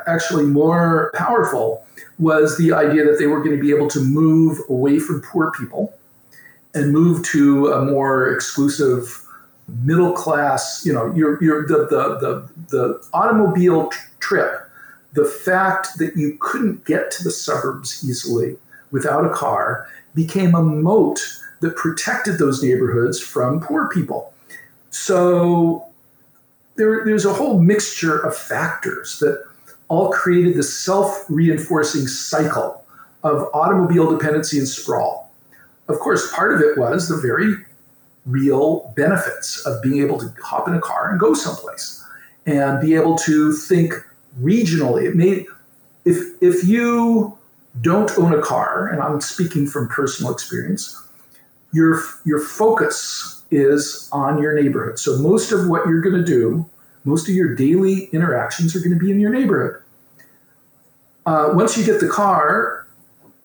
actually 0.08 0.46
more 0.46 1.12
powerful 1.14 1.86
was 2.20 2.58
the 2.58 2.72
idea 2.72 3.04
that 3.04 3.18
they 3.18 3.28
were 3.28 3.44
going 3.44 3.56
to 3.56 3.62
be 3.62 3.76
able 3.76 3.90
to 3.90 4.00
move 4.00 4.60
away 4.70 5.00
from 5.00 5.22
poor 5.22 5.52
people 5.52 5.94
and 6.74 6.92
move 6.92 7.24
to 7.26 7.68
a 7.68 7.86
more 7.86 8.32
exclusive 8.34 9.26
middle 9.84 10.14
class, 10.14 10.84
you 10.86 10.94
know, 10.94 11.14
your, 11.14 11.42
your, 11.44 11.68
the, 11.68 11.88
the, 11.90 12.18
the, 12.20 12.50
the 12.70 13.08
automobile 13.14 13.90
trip 14.20 14.62
the 15.14 15.26
fact 15.26 15.98
that 15.98 16.16
you 16.16 16.38
couldn't 16.40 16.86
get 16.86 17.12
to 17.12 17.24
the 17.24 17.32
suburbs 17.32 18.08
easily 18.08 18.58
without 18.92 19.26
a 19.26 19.30
car 19.30 19.88
became 20.16 20.56
a 20.56 20.62
moat 20.62 21.20
that 21.60 21.76
protected 21.76 22.38
those 22.38 22.64
neighborhoods 22.64 23.20
from 23.20 23.60
poor 23.60 23.90
people. 23.90 24.34
So 24.90 25.86
there, 26.76 27.04
there's 27.06 27.26
a 27.26 27.34
whole 27.34 27.60
mixture 27.60 28.18
of 28.20 28.36
factors 28.36 29.20
that 29.20 29.44
all 29.90 30.12
created 30.12 30.56
this 30.56 30.78
self 30.78 31.26
reinforcing 31.30 32.08
cycle 32.08 32.84
of 33.24 33.50
automobile 33.54 34.18
dependency 34.18 34.58
and 34.58 34.68
sprawl. 34.68 35.21
Of 35.92 36.00
course, 36.00 36.34
part 36.34 36.54
of 36.54 36.62
it 36.62 36.78
was 36.78 37.10
the 37.10 37.18
very 37.18 37.54
real 38.26 38.94
benefits 38.96 39.66
of 39.66 39.82
being 39.82 40.02
able 40.02 40.20
to 40.20 40.34
hop 40.44 40.68
in 40.68 40.74
a 40.74 40.82
car 40.82 41.10
and 41.10 41.20
go 41.20 41.34
someplace 41.34 42.04
and 42.46 42.80
be 42.80 42.96
able 42.96 43.18
to 43.18 43.52
think 43.54 43.94
regionally. 44.40 45.04
It 45.04 45.16
may, 45.16 45.46
if 46.06 46.18
if 46.42 46.64
you 46.64 47.38
don't 47.82 48.12
own 48.18 48.34
a 48.34 48.42
car, 48.42 48.88
and 48.88 49.02
I'm 49.02 49.22
speaking 49.22 49.68
from 49.68 49.88
personal 49.90 50.32
experience, 50.32 51.02
your 51.74 52.02
your 52.26 52.40
focus 52.40 53.44
is 53.52 54.10
on 54.12 54.42
your 54.42 54.54
neighborhood. 54.54 54.98
So 54.98 55.18
most 55.18 55.52
of 55.52 55.68
what 55.68 55.86
you're 55.88 56.02
going 56.02 56.16
to 56.16 56.26
do, 56.26 56.70
most 57.04 57.28
of 57.28 57.36
your 57.36 57.54
daily 57.56 58.06
interactions 58.14 58.76
are 58.76 58.80
going 58.80 58.98
to 58.98 59.00
be 59.00 59.12
in 59.12 59.20
your 59.20 59.32
neighborhood. 59.32 59.82
Uh, 61.26 61.50
once 61.54 61.78
you 61.78 61.86
get 61.86 62.00
the 62.00 62.08
car, 62.08 62.81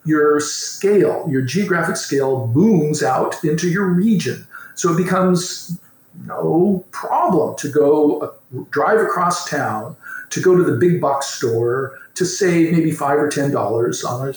your 0.07 0.41
scale, 0.41 1.27
your 1.29 1.43
geographic 1.43 1.97
scale 1.97 2.47
booms 2.47 3.03
out 3.03 3.43
into 3.45 3.69
your 3.69 3.87
region. 3.87 4.47
So 4.75 4.93
it 4.93 4.97
becomes 4.97 5.79
no 6.25 6.85
problem 6.93 7.57
to 7.57 7.69
go 7.69 8.35
drive 8.71 9.01
across 9.01 9.49
town, 9.49 9.97
to 10.31 10.41
go 10.41 10.57
to 10.57 10.63
the 10.63 10.77
big 10.79 11.01
box 11.01 11.27
store, 11.27 11.99
to 12.15 12.25
save 12.25 12.73
maybe 12.73 12.93
five 12.93 13.19
or 13.19 13.29
ten 13.29 13.51
dollars 13.51 14.05
on 14.05 14.29
a 14.29 14.33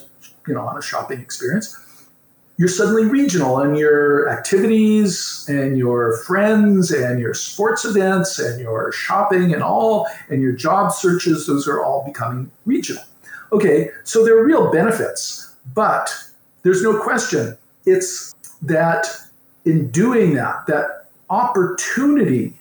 you 0.47 0.53
know 0.53 0.62
on 0.62 0.77
a 0.77 0.82
shopping 0.82 1.21
experience. 1.21 1.77
You're 2.58 2.67
suddenly 2.67 3.05
regional 3.05 3.60
and 3.60 3.77
your 3.77 4.29
activities 4.29 5.45
and 5.47 5.77
your 5.77 6.17
friends 6.17 6.91
and 6.91 7.21
your 7.21 7.34
sports 7.34 7.86
events 7.86 8.38
and 8.38 8.60
your 8.60 8.91
shopping 8.91 9.53
and 9.53 9.63
all 9.63 10.08
and 10.27 10.41
your 10.41 10.51
job 10.51 10.91
searches, 10.91 11.47
those 11.47 11.69
are 11.69 11.82
all 11.82 12.03
becoming 12.05 12.51
regional. 12.65 13.03
Okay, 13.53 13.91
so 14.03 14.25
there 14.25 14.38
are 14.38 14.43
real 14.43 14.69
benefits, 14.71 15.48
but 15.73 16.10
there's 16.63 16.82
no 16.82 17.01
question 17.01 17.58
it's 17.86 18.36
that 18.62 19.08
in 19.65 19.89
doing 19.91 20.36
that, 20.36 20.65
that 20.67 21.05
opportunity 21.29 22.53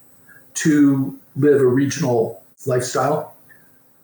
to 0.54 1.18
live 1.36 1.60
a 1.60 1.66
regional 1.66 2.42
lifestyle 2.66 3.34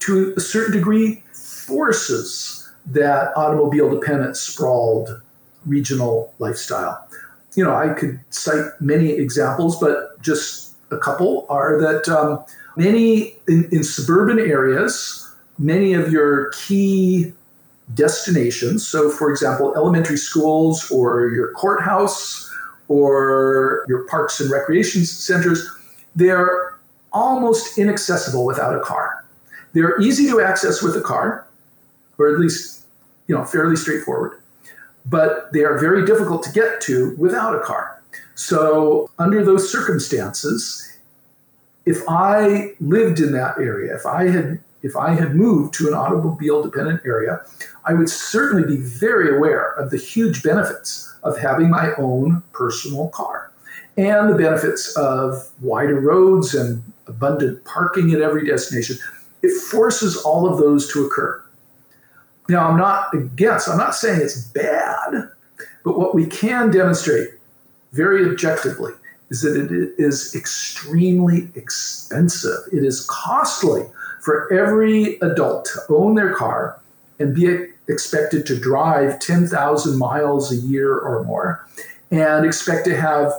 to 0.01 0.35
a 0.37 0.41
certain 0.41 0.73
degree 0.73 1.23
forces 1.33 2.71
that 2.87 3.37
automobile 3.37 3.91
dependent 3.91 4.37
sprawled 4.37 5.21
regional 5.67 6.33
lifestyle. 6.39 7.07
You 7.55 7.65
know, 7.65 7.75
I 7.75 7.89
could 7.95 8.21
cite 8.31 8.67
many 8.81 9.11
examples, 9.11 9.79
but 9.81 10.21
just 10.21 10.73
a 10.91 10.99
couple 10.99 11.47
are 11.49 11.81
that 11.81 12.09
um, 12.09 12.45
many 12.77 13.37
in, 13.49 13.69
in 13.73 13.83
suburban 13.83 14.39
areas, 14.39 15.33
many 15.59 15.95
of 15.95 16.13
your 16.13 16.51
key 16.51 17.33
destinations, 17.93 18.87
so 18.87 19.11
for 19.11 19.31
example, 19.31 19.75
elementary 19.77 20.17
schools 20.17 20.91
or 20.91 21.29
your 21.29 21.53
courthouse 21.53 22.51
or 22.89 23.85
your 23.89 24.07
parks 24.09 24.41
and 24.41 24.51
recreation 24.51 25.05
centers, 25.05 25.69
they're 26.17 26.79
almost 27.13 27.79
inaccessible 27.79 28.47
without 28.47 28.75
a 28.75 28.81
car. 28.81 29.25
They're 29.75 30.01
easy 30.01 30.29
to 30.29 30.41
access 30.41 30.83
with 30.83 30.97
a 30.97 31.01
car, 31.01 31.47
or 32.19 32.33
at 32.33 32.39
least, 32.41 32.87
you 33.27 33.35
know, 33.35 33.45
fairly 33.45 33.77
straightforward 33.77 34.41
but 35.07 35.53
they 35.53 35.65
are 35.65 35.79
very 35.79 36.05
difficult 36.05 36.43
to 36.45 36.53
get 36.53 36.81
to 36.83 37.15
without 37.19 37.55
a 37.55 37.61
car. 37.61 38.01
So, 38.35 39.11
under 39.19 39.45
those 39.45 39.71
circumstances, 39.71 40.99
if 41.87 42.03
I 42.09 42.73
lived 42.81 43.21
in 43.21 43.33
that 43.33 43.59
area, 43.59 43.95
if 43.95 44.07
I 44.07 44.29
had 44.29 44.61
if 44.85 44.97
I 44.97 45.15
had 45.15 45.35
moved 45.35 45.73
to 45.75 45.89
an 45.89 45.95
automobile 45.95 46.63
dependent 46.63 47.01
area, 47.07 47.41
I 47.87 47.95
would 47.95 48.11
certainly 48.11 48.77
be 48.77 48.83
very 48.83 49.35
aware 49.35 49.73
of 49.73 49.91
the 49.91 49.97
huge 49.97 50.43
benefits 50.43 51.13
of 51.23 51.39
having 51.39 51.71
my 51.71 51.95
own 51.95 52.43
personal 52.53 53.09
car 53.09 53.51
and 53.97 54.29
the 54.29 54.37
benefits 54.37 54.95
of 54.97 55.51
wider 55.63 55.99
roads 55.99 56.55
and 56.55 56.83
abundant 57.07 57.65
parking 57.65 58.13
at 58.13 58.21
every 58.21 58.47
destination. 58.47 58.99
It 59.43 59.59
forces 59.59 60.19
all 60.19 60.47
of 60.47 60.59
those 60.59 60.93
to 60.93 61.07
occur. 61.07 61.43
Now, 62.51 62.69
I'm 62.69 62.77
not 62.77 63.15
against, 63.15 63.71
I'm 63.71 63.79
not 63.79 63.95
saying 63.95 64.21
it's 64.21 64.49
bad, 64.49 65.31
but 65.83 65.99
what 65.99 66.15
we 66.15 66.27
can 66.27 66.71
demonstrate 66.71 67.31
very 67.93 68.29
objectively 68.29 68.93
is 69.31 69.41
that 69.41 69.57
it 69.57 69.95
is 69.97 70.35
extremely 70.35 71.49
expensive. 71.55 72.59
It 72.71 72.85
is 72.85 73.07
costly 73.09 73.87
for 74.25 74.53
every 74.53 75.17
adult 75.21 75.67
to 75.67 75.81
own 75.95 76.15
their 76.15 76.35
car 76.35 76.81
and 77.19 77.35
be 77.35 77.67
expected 77.89 78.47
to 78.47 78.59
drive 78.59 79.21
10,000 79.21 79.99
miles 79.99 80.51
a 80.51 80.57
year 80.57 80.99
or 80.99 81.23
more 81.25 81.67
and 82.11 82.47
expect 82.47 82.85
to 82.87 82.97
have 82.97 83.33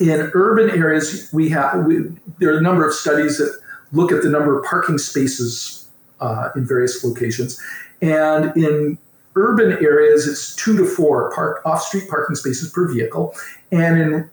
in 0.00 0.30
urban 0.34 0.70
areas 0.70 1.28
we 1.32 1.48
have 1.48 1.84
we, 1.84 2.04
there 2.38 2.52
are 2.52 2.58
a 2.58 2.62
number 2.62 2.86
of 2.86 2.92
studies 2.92 3.38
that 3.38 3.56
look 3.92 4.12
at 4.12 4.22
the 4.22 4.28
number 4.28 4.58
of 4.58 4.64
parking 4.64 4.98
spaces 4.98 5.88
uh, 6.20 6.50
in 6.56 6.64
various 6.66 7.04
locations 7.04 7.60
and 8.02 8.56
in 8.56 8.98
urban 9.38 9.72
areas, 9.84 10.26
it's 10.26 10.54
two 10.56 10.76
to 10.76 10.84
four 10.84 11.32
park 11.34 11.64
off-street 11.64 12.08
parking 12.08 12.36
spaces 12.36 12.70
per 12.70 12.92
vehicle. 12.92 13.34
And 13.70 14.00
in 14.00 14.30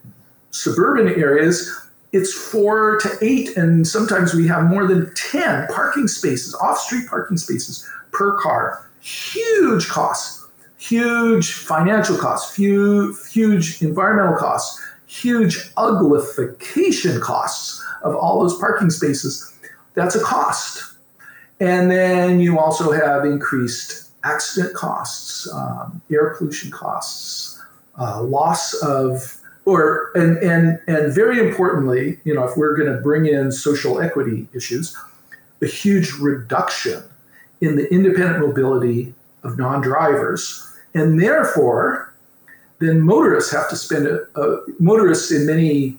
suburban 0.52 1.08
areas, 1.10 1.72
it's 2.16 2.34
four 2.34 2.98
to 3.00 3.10
eight, 3.22 3.58
and 3.58 3.86
sometimes 3.86 4.34
we 4.34 4.48
have 4.48 4.64
more 4.64 4.88
than 4.88 5.14
10 5.16 5.68
parking 5.68 6.08
spaces, 6.08 6.56
off-street 6.56 7.10
parking 7.10 7.36
spaces 7.36 7.86
per 8.14 8.40
car. 8.42 8.90
Huge 9.02 9.90
costs, 9.90 10.48
huge 10.78 11.52
financial 11.52 12.18
costs, 12.18 12.56
huge, 12.56 13.18
huge 13.34 13.82
environmental 13.82 14.38
costs, 14.38 14.82
huge 15.08 15.74
uglification 15.76 17.20
costs 17.20 17.84
of 18.02 18.16
all 18.16 18.40
those 18.40 18.58
parking 18.60 18.90
spaces. 18.90 19.54
That's 19.94 20.16
a 20.16 20.24
cost. 20.24 20.96
And 21.60 21.92
then 21.92 22.40
you 22.40 22.58
also 22.60 22.94
have 22.94 23.26
increased 23.26 24.10
accident 24.24 24.74
costs, 24.74 25.52
um, 25.52 26.02
air 26.10 26.34
pollution 26.38 26.72
costs, 26.72 27.62
uh, 28.00 28.22
loss 28.24 28.74
of, 28.76 29.38
or, 29.66 30.12
and, 30.16 30.38
and, 30.38 30.80
and 30.88 31.14
very 31.14 31.40
importantly, 31.40 32.20
you 32.24 32.34
know, 32.34 32.44
if 32.44 32.56
we're 32.56 32.76
going 32.78 32.92
to 32.92 33.02
bring 33.02 33.26
in 33.26 33.52
social 33.52 34.00
equity 34.00 34.48
issues, 34.54 34.96
a 35.62 35.68
huge 35.68 36.14
reduction 36.14 37.04
in 37.62 37.76
the 37.76 37.92
independent 37.92 38.46
mobility 38.46 39.14
of 39.44 39.58
non 39.58 39.82
drivers. 39.82 40.72
And 40.94 41.22
therefore, 41.22 42.14
then 42.80 43.02
motorists 43.02 43.52
have 43.52 43.70
to 43.70 43.76
spend, 43.76 44.08
a, 44.08 44.26
a, 44.40 44.62
motorists 44.80 45.32
in 45.32 45.46
many 45.46 45.98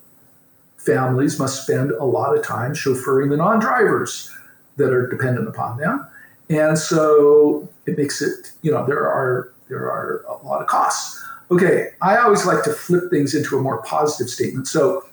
families 0.76 1.38
must 1.38 1.62
spend 1.62 1.90
a 1.90 2.05
lot 2.05 2.37
of 2.37 2.44
time 2.44 2.72
chauffeuring 2.72 3.31
the 3.31 3.37
non 3.37 3.59
drivers 3.59 4.31
that 4.76 4.92
are 4.92 5.09
dependent 5.09 5.48
upon 5.48 5.79
them. 5.79 6.07
And 6.48 6.79
so 6.79 7.68
it 7.87 7.98
makes 7.98 8.22
it, 8.22 8.52
you 8.62 8.70
know, 8.70 8.87
there 8.87 9.09
are 9.09 9.52
there 9.68 9.90
are 9.90 10.24
a 10.29 10.46
lot 10.46 10.61
of 10.61 10.68
costs. 10.68 11.20
Okay, 11.50 11.90
I 12.02 12.16
always 12.16 12.44
like 12.44 12.64
to 12.64 12.72
flip 12.72 13.04
things 13.11 13.35
into 13.35 13.56
a 13.56 13.62
more 13.62 13.82
positive 13.82 14.28
statement. 14.28 14.66
So 14.66 15.04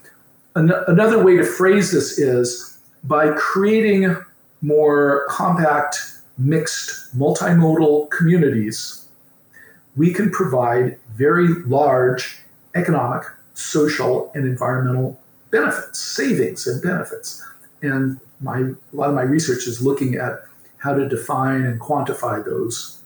an- 0.56 0.74
another 0.88 1.24
way 1.24 1.38
to 1.38 1.44
phrase 1.44 1.92
this 1.92 2.18
is 2.18 2.80
by 3.04 3.32
creating 3.34 4.16
more 4.62 5.26
compact, 5.30 5.98
mixed, 6.38 7.16
multimodal 7.18 8.10
communities, 8.10 9.06
we 9.96 10.12
can 10.14 10.32
provide 10.32 10.98
very 11.16 11.50
large 11.66 12.40
economic, 12.76 13.24
social, 13.54 14.32
and 14.34 14.46
environmental 14.46 15.20
benefits, 15.52 16.00
savings 16.00 16.66
and 16.66 16.82
benefits. 16.82 17.46
And 17.84 18.20
my 18.42 18.60
a 18.60 18.76
lot 18.94 19.10
of 19.10 19.16
my 19.16 19.22
research 19.22 19.68
is 19.68 19.82
looking 19.82 20.16
at 20.16 20.44
how 20.78 20.96
to 20.96 21.08
define 21.08 21.64
and 21.64 21.80
quantify 21.80 22.44
those. 22.44 23.03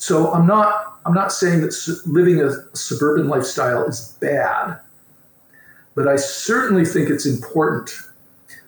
So 0.00 0.32
I'm 0.32 0.46
not 0.46 0.98
I'm 1.04 1.12
not 1.12 1.30
saying 1.30 1.60
that 1.60 2.02
living 2.06 2.40
a 2.40 2.52
suburban 2.74 3.28
lifestyle 3.28 3.84
is 3.84 4.16
bad, 4.20 4.78
but 5.94 6.08
I 6.08 6.16
certainly 6.16 6.86
think 6.86 7.10
it's 7.10 7.26
important 7.26 7.90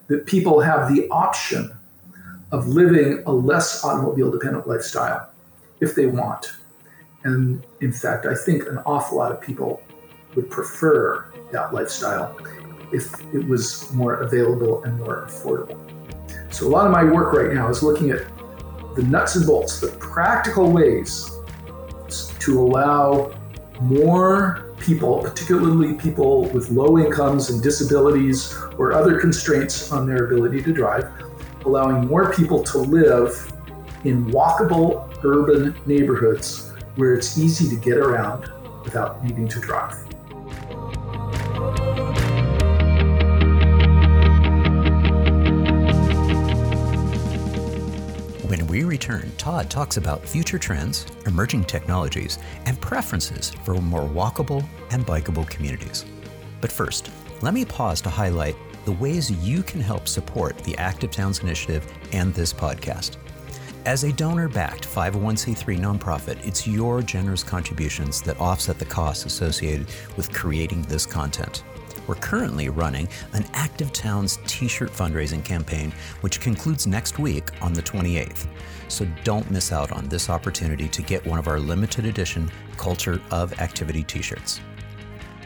that 0.08 0.26
people 0.26 0.60
have 0.60 0.94
the 0.94 1.08
option 1.08 1.72
of 2.52 2.68
living 2.68 3.22
a 3.24 3.32
less 3.32 3.82
automobile 3.82 4.30
dependent 4.30 4.68
lifestyle 4.68 5.30
if 5.80 5.94
they 5.94 6.04
want. 6.04 6.52
And 7.24 7.64
in 7.80 7.92
fact, 7.92 8.26
I 8.26 8.34
think 8.34 8.66
an 8.66 8.78
awful 8.84 9.16
lot 9.16 9.32
of 9.32 9.40
people 9.40 9.82
would 10.34 10.50
prefer 10.50 11.32
that 11.50 11.72
lifestyle 11.72 12.36
if 12.92 13.10
it 13.34 13.48
was 13.48 13.90
more 13.94 14.16
available 14.16 14.84
and 14.84 14.98
more 14.98 15.24
affordable. 15.26 15.78
So 16.52 16.66
a 16.66 16.68
lot 16.68 16.84
of 16.84 16.92
my 16.92 17.04
work 17.04 17.32
right 17.32 17.54
now 17.54 17.70
is 17.70 17.82
looking 17.82 18.10
at 18.10 18.20
the 18.94 19.02
nuts 19.02 19.36
and 19.36 19.46
bolts, 19.46 19.80
the 19.80 19.88
practical 19.98 20.70
ways 20.70 21.38
to 22.40 22.60
allow 22.60 23.32
more 23.80 24.74
people, 24.78 25.22
particularly 25.22 25.94
people 25.94 26.44
with 26.50 26.70
low 26.70 26.98
incomes 26.98 27.50
and 27.50 27.62
disabilities 27.62 28.56
or 28.78 28.92
other 28.92 29.20
constraints 29.20 29.92
on 29.92 30.06
their 30.06 30.26
ability 30.26 30.62
to 30.62 30.72
drive, 30.72 31.08
allowing 31.64 32.06
more 32.06 32.32
people 32.34 32.62
to 32.64 32.78
live 32.78 33.52
in 34.04 34.26
walkable 34.26 35.08
urban 35.24 35.74
neighborhoods 35.86 36.72
where 36.96 37.14
it's 37.14 37.38
easy 37.38 37.68
to 37.68 37.80
get 37.80 37.96
around 37.96 38.50
without 38.84 39.24
needing 39.24 39.48
to 39.48 39.60
drive. 39.60 40.11
Return, 49.02 49.32
Todd 49.36 49.68
talks 49.68 49.96
about 49.96 50.24
future 50.24 50.60
trends, 50.60 51.06
emerging 51.26 51.64
technologies, 51.64 52.38
and 52.66 52.80
preferences 52.80 53.50
for 53.64 53.74
more 53.74 54.08
walkable 54.08 54.64
and 54.92 55.04
bikeable 55.04 55.48
communities. 55.50 56.04
But 56.60 56.70
first, 56.70 57.10
let 57.40 57.52
me 57.52 57.64
pause 57.64 58.00
to 58.02 58.10
highlight 58.10 58.54
the 58.84 58.92
ways 58.92 59.28
you 59.28 59.64
can 59.64 59.80
help 59.80 60.06
support 60.06 60.56
the 60.58 60.76
Active 60.78 61.10
Towns 61.10 61.40
Initiative 61.40 61.84
and 62.12 62.32
this 62.32 62.52
podcast. 62.52 63.16
As 63.86 64.04
a 64.04 64.12
donor 64.12 64.48
backed 64.48 64.86
501c3 64.86 65.80
nonprofit, 65.80 66.46
it's 66.46 66.68
your 66.68 67.02
generous 67.02 67.42
contributions 67.42 68.22
that 68.22 68.38
offset 68.38 68.78
the 68.78 68.84
costs 68.84 69.26
associated 69.26 69.88
with 70.16 70.32
creating 70.32 70.82
this 70.82 71.06
content. 71.06 71.64
We're 72.06 72.16
currently 72.16 72.68
running 72.68 73.08
an 73.32 73.44
Active 73.52 73.92
Towns 73.92 74.38
t 74.46 74.68
shirt 74.68 74.90
fundraising 74.90 75.44
campaign, 75.44 75.92
which 76.20 76.40
concludes 76.40 76.86
next 76.86 77.18
week 77.18 77.50
on 77.62 77.72
the 77.72 77.82
28th. 77.82 78.46
So 78.88 79.06
don't 79.24 79.50
miss 79.50 79.72
out 79.72 79.92
on 79.92 80.08
this 80.08 80.28
opportunity 80.28 80.88
to 80.88 81.02
get 81.02 81.24
one 81.26 81.38
of 81.38 81.48
our 81.48 81.58
limited 81.58 82.04
edition 82.06 82.50
Culture 82.76 83.20
of 83.30 83.58
Activity 83.60 84.02
t 84.02 84.22
shirts. 84.22 84.60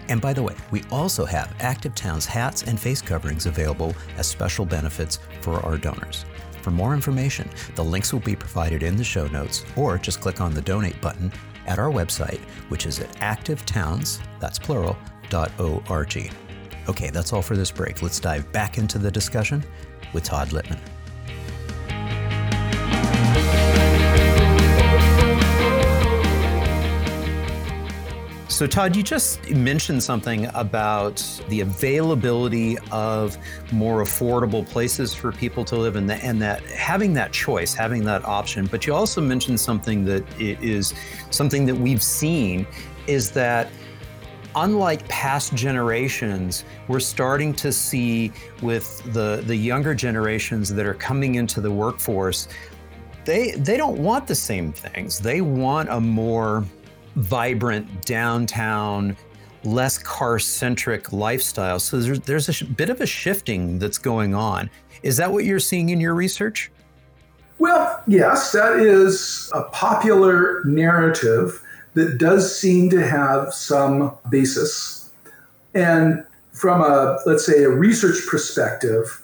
And 0.09 0.21
by 0.21 0.33
the 0.33 0.43
way, 0.43 0.55
we 0.71 0.83
also 0.91 1.25
have 1.25 1.55
Active 1.61 1.95
Towns 1.95 2.27
hats 2.27 2.63
and 2.63 2.79
face 2.79 3.03
coverings 3.03 3.47
available 3.47 3.95
as 4.17 4.27
special 4.27 4.65
benefits 4.65 5.19
for 5.41 5.61
our 5.65 5.77
donors. 5.77 6.25
For 6.63 6.71
more 6.71 6.95
information, 6.95 7.49
the 7.75 7.85
links 7.85 8.13
will 8.13 8.21
be 8.21 8.37
provided 8.37 8.83
in 8.83 8.97
the 8.97 9.05
show 9.05 9.27
notes 9.29 9.65
or 9.77 9.99
just 9.99 10.21
click 10.21 10.41
on 10.41 10.55
the 10.55 10.63
donate 10.63 11.01
button 11.01 11.33
at 11.67 11.79
our 11.79 11.91
website, 11.91 12.41
which 12.71 12.87
is 12.87 13.01
at 13.01 13.13
activetowns, 13.17 14.21
that's 14.41 14.59
plural, 14.59 14.97
.org. 15.33 16.31
Okay, 16.89 17.11
that's 17.11 17.33
all 17.33 17.43
for 17.43 17.57
this 17.57 17.71
break. 17.71 18.01
Let's 18.03 18.21
dive 18.21 18.51
back 18.53 18.79
into 18.79 18.99
the 18.99 19.11
discussion 19.11 19.65
with 20.13 20.25
Todd 20.25 20.49
Litman. 20.51 20.79
So, 28.49 28.67
Todd, 28.67 28.97
you 28.97 29.03
just 29.03 29.51
mentioned 29.51 30.03
something 30.03 30.47
about 30.55 31.17
the 31.51 31.61
availability 31.61 32.79
of 32.91 33.37
more 33.71 34.03
affordable 34.03 34.67
places 34.67 35.13
for 35.13 35.31
people 35.31 35.63
to 35.67 35.77
live 35.77 35.97
and, 35.97 36.11
and 36.11 36.41
that 36.41 36.63
having 36.65 37.13
that 37.15 37.33
choice, 37.33 37.75
having 37.75 38.03
that 38.05 38.25
option. 38.25 38.65
But 38.65 38.87
you 38.87 38.95
also 38.95 39.21
mentioned 39.21 39.61
something 39.61 40.07
that 40.07 40.25
is 40.41 40.95
something 41.29 41.67
that 41.67 41.75
we've 41.75 42.03
seen 42.03 42.67
is 43.07 43.31
that 43.33 43.69
unlike 44.57 45.07
past 45.09 45.55
generations, 45.55 46.65
we're 46.89 46.99
starting 46.99 47.53
to 47.55 47.71
see 47.71 48.33
with 48.63 49.03
the, 49.13 49.43
the 49.47 49.55
younger 49.55 49.95
generations 49.95 50.75
that 50.75 50.87
are 50.87 50.95
coming 50.95 51.37
into 51.37 51.61
the 51.61 51.71
workforce, 51.71 52.49
they, 53.25 53.53
they 53.53 53.77
don't 53.77 53.99
want 53.99 54.27
the 54.27 54.35
same 54.35 54.73
things. 54.73 55.19
They 55.19 55.41
want 55.43 55.91
a 55.91 56.01
more 56.01 56.65
vibrant 57.17 58.05
downtown, 58.07 59.17
less 59.65 59.99
car 59.99 60.39
centric 60.39 61.13
lifestyle. 61.13 61.79
So 61.79 62.01
there's, 62.01 62.21
there's 62.21 62.49
a 62.49 62.53
sh- 62.53 62.63
bit 62.63 62.89
of 62.89 63.01
a 63.01 63.07
shifting 63.07 63.79
that's 63.79 63.99
going 63.99 64.35
on. 64.35 64.71
Is 65.03 65.17
that 65.19 65.31
what 65.31 65.45
you're 65.45 65.61
seeing 65.61 65.91
in 65.91 66.01
your 66.01 66.15
research? 66.15 66.71
Well, 67.59 68.03
yes, 68.07 68.53
that 68.53 68.79
is 68.81 69.51
a 69.55 69.63
popular 69.65 70.63
narrative 70.65 71.63
that 71.97 72.19
does 72.19 72.57
seem 72.57 72.91
to 72.91 73.05
have 73.05 73.55
some 73.55 74.15
basis. 74.29 75.11
And 75.75 76.25
from 76.53 76.83
a, 76.83 77.19
let's 77.25 77.45
say, 77.45 77.65
a 77.65 77.71
research 77.71 78.27
perspective, 78.29 79.23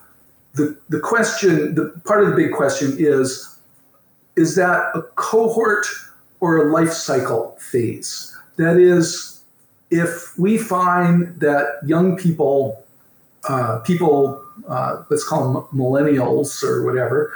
the, 0.55 0.77
the 0.89 0.99
question, 0.99 1.75
the 1.75 1.93
part 2.07 2.25
of 2.25 2.31
the 2.31 2.37
big 2.37 2.53
question 2.53 2.97
is, 2.99 3.59
is 4.37 4.57
that 4.57 4.91
a 4.95 5.03
cohort 5.17 5.87
or 6.41 6.67
a 6.67 6.73
life 6.73 6.93
cycle 6.93 7.57
phase. 7.61 8.35
That 8.57 8.79
is, 8.79 9.43
if 9.91 10.39
we 10.39 10.57
find 10.57 11.39
that 11.41 11.81
young 11.85 12.17
people, 12.17 12.83
uh, 13.51 13.81
people, 13.81 14.43
uh, 14.67 15.03
let's 15.11 15.29
call 15.29 15.53
them 15.53 15.63
millennials 15.79 16.63
or 16.63 16.87
whatever, 16.87 17.35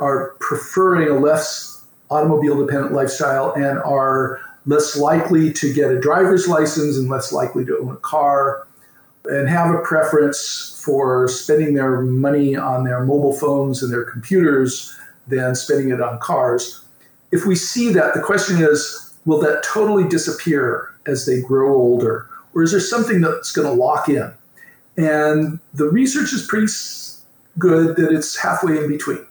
are 0.00 0.34
preferring 0.40 1.08
a 1.08 1.14
less 1.20 1.69
automobile 2.10 2.64
dependent 2.64 2.92
lifestyle 2.92 3.52
and 3.52 3.78
are 3.78 4.40
less 4.66 4.96
likely 4.96 5.52
to 5.52 5.72
get 5.72 5.90
a 5.90 5.98
driver's 5.98 6.48
license 6.48 6.96
and 6.96 7.08
less 7.08 7.32
likely 7.32 7.64
to 7.64 7.78
own 7.78 7.92
a 7.92 7.96
car 7.96 8.66
and 9.26 9.48
have 9.48 9.74
a 9.74 9.78
preference 9.80 10.80
for 10.84 11.28
spending 11.28 11.74
their 11.74 12.00
money 12.00 12.56
on 12.56 12.84
their 12.84 13.04
mobile 13.04 13.34
phones 13.34 13.82
and 13.82 13.92
their 13.92 14.04
computers 14.04 14.96
than 15.28 15.54
spending 15.54 15.90
it 15.90 16.00
on 16.00 16.18
cars 16.18 16.84
if 17.32 17.46
we 17.46 17.54
see 17.54 17.92
that, 17.92 18.14
the 18.14 18.20
question 18.20 18.62
is 18.62 19.14
will 19.26 19.40
that 19.40 19.62
totally 19.62 20.08
disappear 20.08 20.94
as 21.06 21.26
they 21.26 21.40
grow 21.40 21.74
older? 21.74 22.28
Or 22.54 22.62
is 22.62 22.72
there 22.72 22.80
something 22.80 23.20
that's 23.20 23.52
going 23.52 23.68
to 23.68 23.72
lock 23.72 24.08
in? 24.08 24.32
And 24.96 25.60
the 25.74 25.88
research 25.88 26.32
is 26.32 26.46
pretty 26.46 26.72
good 27.58 27.96
that 27.96 28.12
it's 28.12 28.36
halfway 28.36 28.78
in 28.78 28.88
between. 28.88 29.24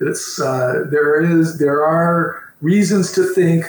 It's 0.00 0.40
uh, 0.40 0.84
there 0.90 1.20
is 1.20 1.58
there 1.58 1.84
are 1.84 2.52
reasons 2.60 3.12
to 3.12 3.24
think 3.34 3.64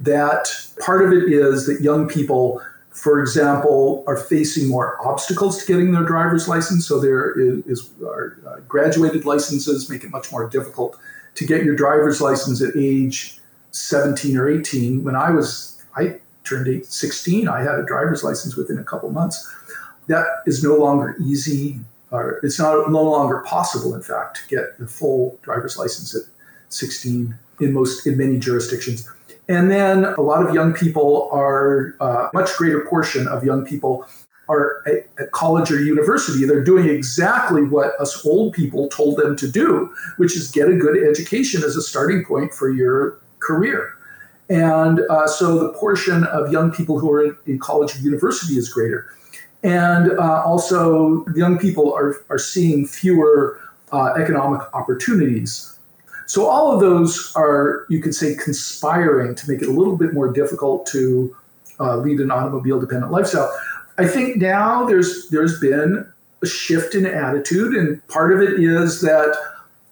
that 0.00 0.48
part 0.80 1.04
of 1.04 1.12
it 1.12 1.32
is 1.32 1.66
that 1.66 1.80
young 1.80 2.08
people, 2.08 2.60
for 2.90 3.20
example, 3.20 4.04
are 4.06 4.16
facing 4.16 4.68
more 4.68 4.98
obstacles 5.06 5.58
to 5.58 5.66
getting 5.66 5.92
their 5.92 6.04
driver's 6.04 6.48
license. 6.48 6.86
So 6.86 6.98
there 6.98 7.38
is, 7.38 7.64
is 7.66 7.90
uh, 8.02 8.60
graduated 8.68 9.24
licenses 9.24 9.88
make 9.88 10.04
it 10.04 10.10
much 10.10 10.32
more 10.32 10.48
difficult 10.48 10.98
to 11.36 11.46
get 11.46 11.64
your 11.64 11.76
driver's 11.76 12.20
license 12.20 12.60
at 12.60 12.76
age 12.76 13.40
17 13.70 14.36
or 14.36 14.48
18. 14.48 15.02
When 15.04 15.16
I 15.16 15.30
was, 15.30 15.82
I 15.96 16.20
turned 16.44 16.84
16, 16.84 17.48
I 17.48 17.62
had 17.62 17.76
a 17.76 17.84
driver's 17.84 18.22
license 18.22 18.56
within 18.56 18.78
a 18.78 18.84
couple 18.84 19.10
months. 19.10 19.50
That 20.08 20.26
is 20.46 20.62
no 20.62 20.76
longer 20.76 21.16
easy, 21.20 21.78
or 22.12 22.38
it's 22.42 22.58
not 22.58 22.90
no 22.90 23.02
longer 23.02 23.42
possible, 23.46 23.94
in 23.94 24.02
fact, 24.02 24.42
to 24.42 24.48
get 24.54 24.64
a 24.80 24.86
full 24.86 25.38
driver's 25.42 25.76
license 25.78 26.14
at 26.14 26.22
16 26.68 27.36
in 27.60 27.72
most 27.72 28.06
in 28.06 28.16
many 28.16 28.38
jurisdictions. 28.38 29.08
And 29.48 29.70
then 29.70 30.04
a 30.04 30.20
lot 30.20 30.46
of 30.46 30.54
young 30.54 30.72
people 30.72 31.28
are 31.32 31.96
uh, 32.00 32.28
much 32.32 32.54
greater 32.56 32.84
portion 32.84 33.26
of 33.26 33.44
young 33.44 33.64
people 33.64 34.06
are 34.48 34.82
at, 34.86 35.06
at, 35.18 35.30
college 35.32 35.70
or 35.70 35.80
university, 35.80 36.44
they're 36.44 36.64
doing 36.64 36.88
exactly 36.88 37.62
what 37.62 37.98
us 38.00 38.24
old 38.26 38.52
people 38.52 38.88
told 38.88 39.16
them 39.16 39.36
to 39.36 39.50
do, 39.50 39.92
which 40.16 40.36
is 40.36 40.50
get 40.50 40.68
a 40.68 40.76
good 40.76 40.96
education 41.08 41.62
as 41.62 41.76
a 41.76 41.82
starting 41.82 42.24
point 42.24 42.52
for 42.52 42.70
your 42.70 43.18
career. 43.38 43.96
And 44.48 45.00
uh, 45.08 45.26
so 45.26 45.58
the 45.58 45.72
portion 45.72 46.24
of 46.24 46.52
young 46.52 46.72
people 46.72 46.98
who 46.98 47.10
are 47.12 47.24
in, 47.24 47.36
in 47.46 47.58
college 47.58 47.96
or 47.96 48.00
university 48.00 48.54
is 48.58 48.68
greater. 48.68 49.06
And 49.62 50.18
uh, 50.18 50.42
also, 50.44 51.24
young 51.36 51.58
people 51.58 51.92
are, 51.94 52.16
are 52.30 52.38
seeing 52.38 52.86
fewer 52.86 53.60
uh, 53.92 54.14
economic 54.14 54.62
opportunities. 54.74 55.78
So, 56.26 56.46
all 56.46 56.72
of 56.72 56.80
those 56.80 57.32
are, 57.36 57.86
you 57.88 58.00
could 58.00 58.14
say, 58.14 58.34
conspiring 58.34 59.34
to 59.36 59.50
make 59.50 59.62
it 59.62 59.68
a 59.68 59.72
little 59.72 59.96
bit 59.96 60.14
more 60.14 60.32
difficult 60.32 60.86
to 60.86 61.36
uh, 61.78 61.96
lead 61.96 62.20
an 62.20 62.30
automobile 62.30 62.80
dependent 62.80 63.12
lifestyle. 63.12 63.52
I 63.98 64.06
think 64.06 64.38
now 64.38 64.84
there's 64.86 65.28
there's 65.28 65.60
been 65.60 66.06
a 66.42 66.46
shift 66.46 66.94
in 66.94 67.06
attitude, 67.06 67.74
and 67.74 68.06
part 68.08 68.32
of 68.32 68.40
it 68.40 68.60
is 68.60 69.00
that 69.02 69.36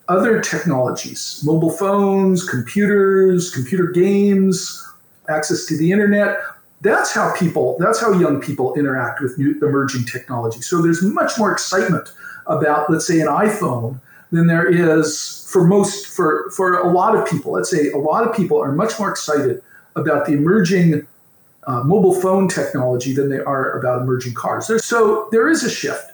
other 0.09 0.41
technologies, 0.41 1.41
mobile 1.45 1.71
phones, 1.71 2.49
computers, 2.49 3.55
computer 3.55 3.87
games, 3.87 4.85
access 5.29 5.67
to 5.67 5.79
the 5.79 5.93
internet, 5.93 6.41
that's 6.81 7.13
how 7.13 7.35
people, 7.37 7.77
that's 7.79 8.01
how 8.01 8.13
young 8.13 8.41
people 8.41 8.75
interact 8.75 9.21
with 9.21 9.39
new 9.39 9.59
emerging 9.63 10.05
technology. 10.05 10.63
So 10.63 10.81
there's 10.81 11.03
much 11.03 11.39
more 11.39 11.53
excitement 11.53 12.13
about, 12.47 12.91
let's 12.91 13.07
say, 13.07 13.21
an 13.21 13.27
iPhone 13.27 14.01
than 14.33 14.47
there 14.47 14.67
is 14.67 15.47
for 15.51 15.67
most, 15.67 16.07
for, 16.07 16.51
for 16.51 16.79
a 16.79 16.91
lot 16.91 17.17
of 17.17 17.29
people. 17.29 17.53
Let's 17.53 17.71
say 17.71 17.91
a 17.91 17.99
lot 17.99 18.27
of 18.27 18.35
people 18.35 18.61
are 18.63 18.73
much 18.73 18.99
more 18.99 19.11
excited 19.11 19.63
about 19.97 20.27
the 20.27 20.33
emerging 20.33 21.07
uh, 21.67 21.83
mobile 21.83 22.15
phone 22.15 22.49
technology 22.49 23.15
than 23.15 23.29
they 23.29 23.41
are 23.41 23.79
about 23.79 24.03
emerging 24.03 24.35
cars. 24.35 24.71
So 24.85 25.29
there 25.33 25.49
is 25.49 25.63
a 25.63 25.71
shift. 25.71 26.11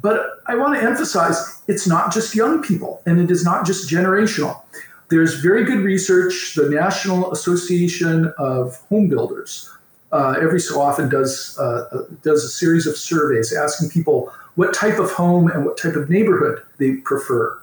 But 0.00 0.40
I 0.46 0.54
want 0.54 0.78
to 0.78 0.86
emphasize 0.86 1.60
it's 1.66 1.86
not 1.86 2.12
just 2.12 2.34
young 2.34 2.62
people 2.62 3.02
and 3.04 3.20
it 3.20 3.30
is 3.30 3.44
not 3.44 3.66
just 3.66 3.90
generational. 3.90 4.62
There's 5.10 5.40
very 5.40 5.64
good 5.64 5.80
research. 5.80 6.54
The 6.54 6.70
National 6.70 7.32
Association 7.32 8.32
of 8.38 8.80
Home 8.90 9.08
Builders 9.08 9.68
uh, 10.12 10.36
every 10.40 10.60
so 10.60 10.80
often 10.80 11.08
does 11.08 11.56
uh, 11.58 11.88
uh 11.92 12.02
does 12.22 12.44
a 12.44 12.48
series 12.48 12.86
of 12.86 12.96
surveys 12.96 13.52
asking 13.52 13.90
people 13.90 14.32
what 14.54 14.74
type 14.74 14.98
of 14.98 15.10
home 15.12 15.48
and 15.50 15.64
what 15.64 15.76
type 15.76 15.94
of 15.94 16.10
neighborhood 16.10 16.62
they 16.78 16.96
prefer. 16.96 17.56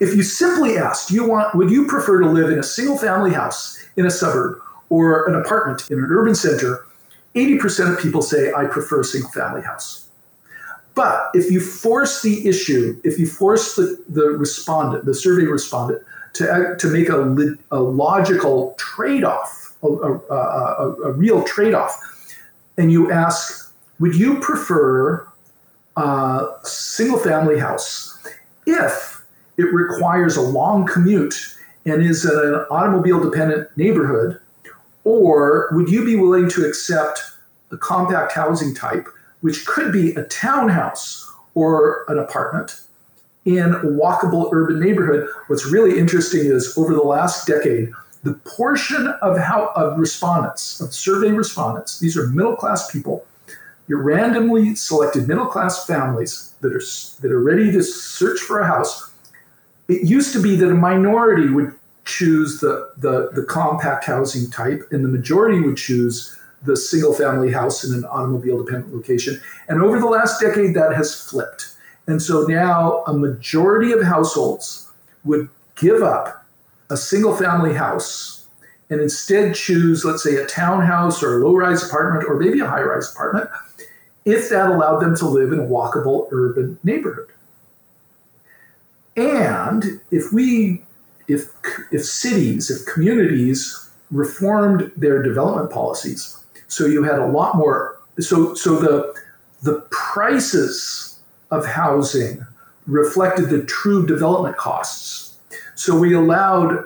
If 0.00 0.14
you 0.14 0.22
simply 0.22 0.76
asked, 0.76 1.10
you 1.10 1.26
want, 1.26 1.54
would 1.54 1.70
you 1.70 1.86
prefer 1.86 2.20
to 2.20 2.28
live 2.28 2.50
in 2.50 2.58
a 2.58 2.62
single 2.62 2.98
family 2.98 3.32
house 3.32 3.82
in 3.96 4.04
a 4.04 4.10
suburb 4.10 4.60
or 4.90 5.26
an 5.28 5.34
apartment 5.34 5.90
in 5.90 5.98
an 5.98 6.06
urban 6.10 6.34
center, 6.34 6.86
80% 7.34 7.94
of 7.94 7.98
people 7.98 8.22
say, 8.22 8.52
I 8.52 8.66
prefer 8.66 9.00
a 9.00 9.04
single 9.04 9.30
family 9.30 9.62
house. 9.62 10.08
But 10.94 11.30
if 11.34 11.50
you 11.50 11.60
force 11.60 12.22
the 12.22 12.46
issue, 12.46 13.00
if 13.04 13.18
you 13.18 13.26
force 13.26 13.76
the, 13.76 14.02
the 14.08 14.26
respondent, 14.28 15.06
the 15.06 15.14
survey 15.14 15.44
respondent, 15.44 16.02
to, 16.34 16.76
to 16.78 16.88
make 16.88 17.08
a, 17.08 17.56
a 17.70 17.80
logical 17.80 18.74
trade 18.78 19.24
off, 19.24 19.63
a, 19.84 20.34
a, 20.34 20.36
a, 20.36 20.94
a 21.04 21.12
real 21.12 21.42
trade 21.44 21.74
off, 21.74 21.98
and 22.78 22.90
you 22.90 23.12
ask, 23.12 23.72
would 24.00 24.14
you 24.14 24.40
prefer 24.40 25.26
uh, 25.96 26.46
a 26.62 26.66
single 26.66 27.18
family 27.18 27.58
house 27.58 28.18
if 28.66 29.22
it 29.56 29.72
requires 29.72 30.36
a 30.36 30.40
long 30.40 30.86
commute 30.86 31.34
and 31.86 32.02
is 32.02 32.24
in 32.24 32.36
an 32.36 32.66
automobile 32.70 33.20
dependent 33.20 33.68
neighborhood? 33.76 34.40
Or 35.04 35.68
would 35.72 35.88
you 35.88 36.04
be 36.04 36.16
willing 36.16 36.48
to 36.50 36.64
accept 36.64 37.20
a 37.70 37.76
compact 37.76 38.32
housing 38.32 38.74
type, 38.74 39.06
which 39.42 39.66
could 39.66 39.92
be 39.92 40.14
a 40.14 40.24
townhouse 40.24 41.30
or 41.54 42.04
an 42.08 42.18
apartment 42.18 42.80
in 43.44 43.74
a 43.74 43.80
walkable 43.80 44.48
urban 44.52 44.80
neighborhood? 44.80 45.28
What's 45.48 45.66
really 45.66 45.98
interesting 45.98 46.46
is 46.46 46.76
over 46.78 46.94
the 46.94 47.02
last 47.02 47.46
decade, 47.46 47.92
the 48.24 48.34
portion 48.56 49.06
of 49.20 49.38
how 49.38 49.70
of 49.76 49.98
respondents, 49.98 50.80
of 50.80 50.92
survey 50.94 51.30
respondents, 51.30 51.98
these 52.00 52.16
are 52.16 52.26
middle 52.28 52.56
class 52.56 52.90
people, 52.90 53.24
your 53.86 54.02
randomly 54.02 54.74
selected 54.74 55.28
middle 55.28 55.46
class 55.46 55.86
families 55.86 56.54
that 56.62 56.72
are 56.72 56.82
that 57.20 57.30
are 57.30 57.42
ready 57.42 57.70
to 57.70 57.82
search 57.82 58.40
for 58.40 58.60
a 58.60 58.66
house. 58.66 59.10
It 59.88 60.08
used 60.08 60.32
to 60.32 60.42
be 60.42 60.56
that 60.56 60.70
a 60.70 60.74
minority 60.74 61.50
would 61.50 61.74
choose 62.06 62.60
the, 62.60 62.92
the, 62.96 63.30
the 63.32 63.44
compact 63.44 64.06
housing 64.06 64.50
type, 64.50 64.88
and 64.90 65.04
the 65.04 65.08
majority 65.08 65.60
would 65.60 65.76
choose 65.76 66.34
the 66.62 66.76
single 66.76 67.12
family 67.12 67.52
house 67.52 67.84
in 67.84 67.92
an 67.94 68.06
automobile 68.06 68.64
dependent 68.64 68.94
location. 68.94 69.38
And 69.68 69.82
over 69.82 69.98
the 70.00 70.06
last 70.06 70.40
decade, 70.40 70.74
that 70.76 70.94
has 70.94 71.28
flipped. 71.28 71.74
And 72.06 72.22
so 72.22 72.46
now 72.46 73.04
a 73.06 73.12
majority 73.12 73.92
of 73.92 74.02
households 74.02 74.90
would 75.24 75.50
give 75.76 76.02
up 76.02 76.43
a 76.90 76.96
single 76.96 77.36
family 77.36 77.74
house 77.74 78.46
and 78.90 79.00
instead 79.00 79.54
choose, 79.54 80.04
let's 80.04 80.22
say, 80.22 80.36
a 80.36 80.46
townhouse 80.46 81.22
or 81.22 81.40
a 81.40 81.46
low 81.46 81.56
rise 81.56 81.82
apartment 81.82 82.24
or 82.28 82.38
maybe 82.38 82.60
a 82.60 82.66
high 82.66 82.82
rise 82.82 83.10
apartment 83.12 83.48
if 84.24 84.48
that 84.50 84.70
allowed 84.70 85.00
them 85.00 85.16
to 85.16 85.26
live 85.26 85.52
in 85.52 85.60
a 85.60 85.64
walkable 85.64 86.28
urban 86.30 86.78
neighborhood. 86.82 87.28
And 89.16 90.00
if 90.10 90.32
we 90.32 90.84
if 91.28 91.50
if 91.90 92.04
cities, 92.04 92.70
if 92.70 92.86
communities 92.92 93.88
reformed 94.10 94.92
their 94.96 95.22
development 95.22 95.70
policies, 95.70 96.38
so 96.68 96.86
you 96.86 97.02
had 97.02 97.18
a 97.18 97.26
lot 97.26 97.56
more 97.56 98.00
so 98.18 98.54
so 98.54 98.76
the 98.76 99.14
the 99.62 99.80
prices 99.90 101.20
of 101.50 101.64
housing 101.64 102.44
reflected 102.86 103.48
the 103.50 103.62
true 103.64 104.06
development 104.06 104.56
costs. 104.56 105.33
So 105.74 105.98
we 105.98 106.14
allowed 106.14 106.84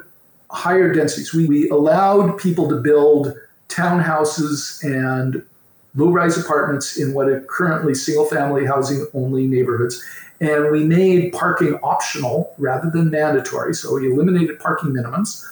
higher 0.50 0.92
densities. 0.92 1.32
We, 1.34 1.46
we 1.46 1.68
allowed 1.68 2.38
people 2.38 2.68
to 2.68 2.76
build 2.76 3.34
townhouses 3.68 4.82
and 4.82 5.44
low 5.94 6.10
rise 6.10 6.38
apartments 6.38 6.98
in 6.98 7.12
what 7.12 7.28
are 7.28 7.40
currently 7.42 7.94
single 7.94 8.24
family 8.24 8.64
housing 8.64 9.06
only 9.14 9.46
neighborhoods. 9.46 10.02
And 10.40 10.70
we 10.70 10.84
made 10.84 11.32
parking 11.32 11.74
optional 11.82 12.54
rather 12.58 12.90
than 12.90 13.10
mandatory. 13.10 13.74
So 13.74 13.94
we 13.94 14.10
eliminated 14.10 14.58
parking 14.60 14.90
minimums. 14.90 15.44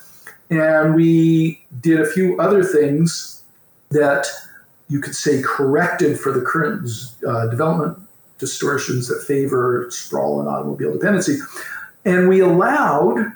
And 0.49 0.95
we 0.95 1.65
did 1.81 2.01
a 2.01 2.07
few 2.07 2.39
other 2.41 2.63
things 2.63 3.43
that 3.91 4.27
you 4.89 5.01
could 5.01 5.17
say 5.17 5.43
corrected 5.43 6.19
for 6.19 6.31
the 6.31 6.41
current 6.41 6.89
uh, 7.27 7.49
development 7.49 7.99
distortions 8.39 9.09
that 9.09 9.23
favor 9.23 9.89
sprawl 9.91 10.41
and 10.41 10.49
automobile 10.49 10.93
dependency. 10.93 11.39
And 12.07 12.29
we 12.29 12.39
allowed 12.39 13.33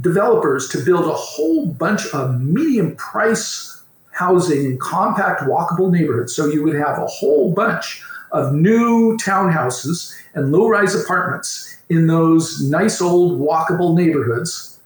developers 0.00 0.68
to 0.68 0.84
build 0.84 1.04
a 1.04 1.12
whole 1.12 1.66
bunch 1.66 2.06
of 2.14 2.40
medium 2.40 2.94
price 2.94 3.82
housing 4.12 4.64
in 4.64 4.78
compact 4.78 5.42
walkable 5.42 5.90
neighborhoods. 5.90 6.34
So 6.34 6.46
you 6.46 6.62
would 6.62 6.76
have 6.76 6.98
a 6.98 7.06
whole 7.06 7.52
bunch 7.52 8.02
of 8.30 8.54
new 8.54 9.16
townhouses 9.16 10.14
and 10.34 10.52
low 10.52 10.68
rise 10.68 10.94
apartments 10.94 11.76
in 11.88 12.06
those 12.06 12.62
nice 12.62 13.00
old 13.00 13.40
walkable 13.40 13.96
neighborhoods. 13.96 14.78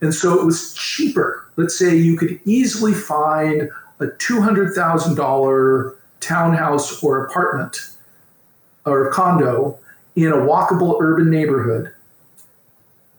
And 0.00 0.12
so 0.12 0.40
it 0.40 0.44
was 0.44 0.74
cheaper. 0.74 1.46
Let's 1.54 1.78
say 1.78 1.96
you 1.96 2.16
could 2.16 2.40
easily 2.44 2.94
find 2.94 3.70
a 4.00 4.06
$200,000 4.06 5.94
townhouse 6.18 7.02
or 7.02 7.26
apartment 7.26 7.90
or 8.86 9.12
condo 9.12 9.78
in 10.16 10.32
a 10.32 10.36
walkable 10.36 11.00
urban 11.00 11.30
neighborhood 11.30 11.92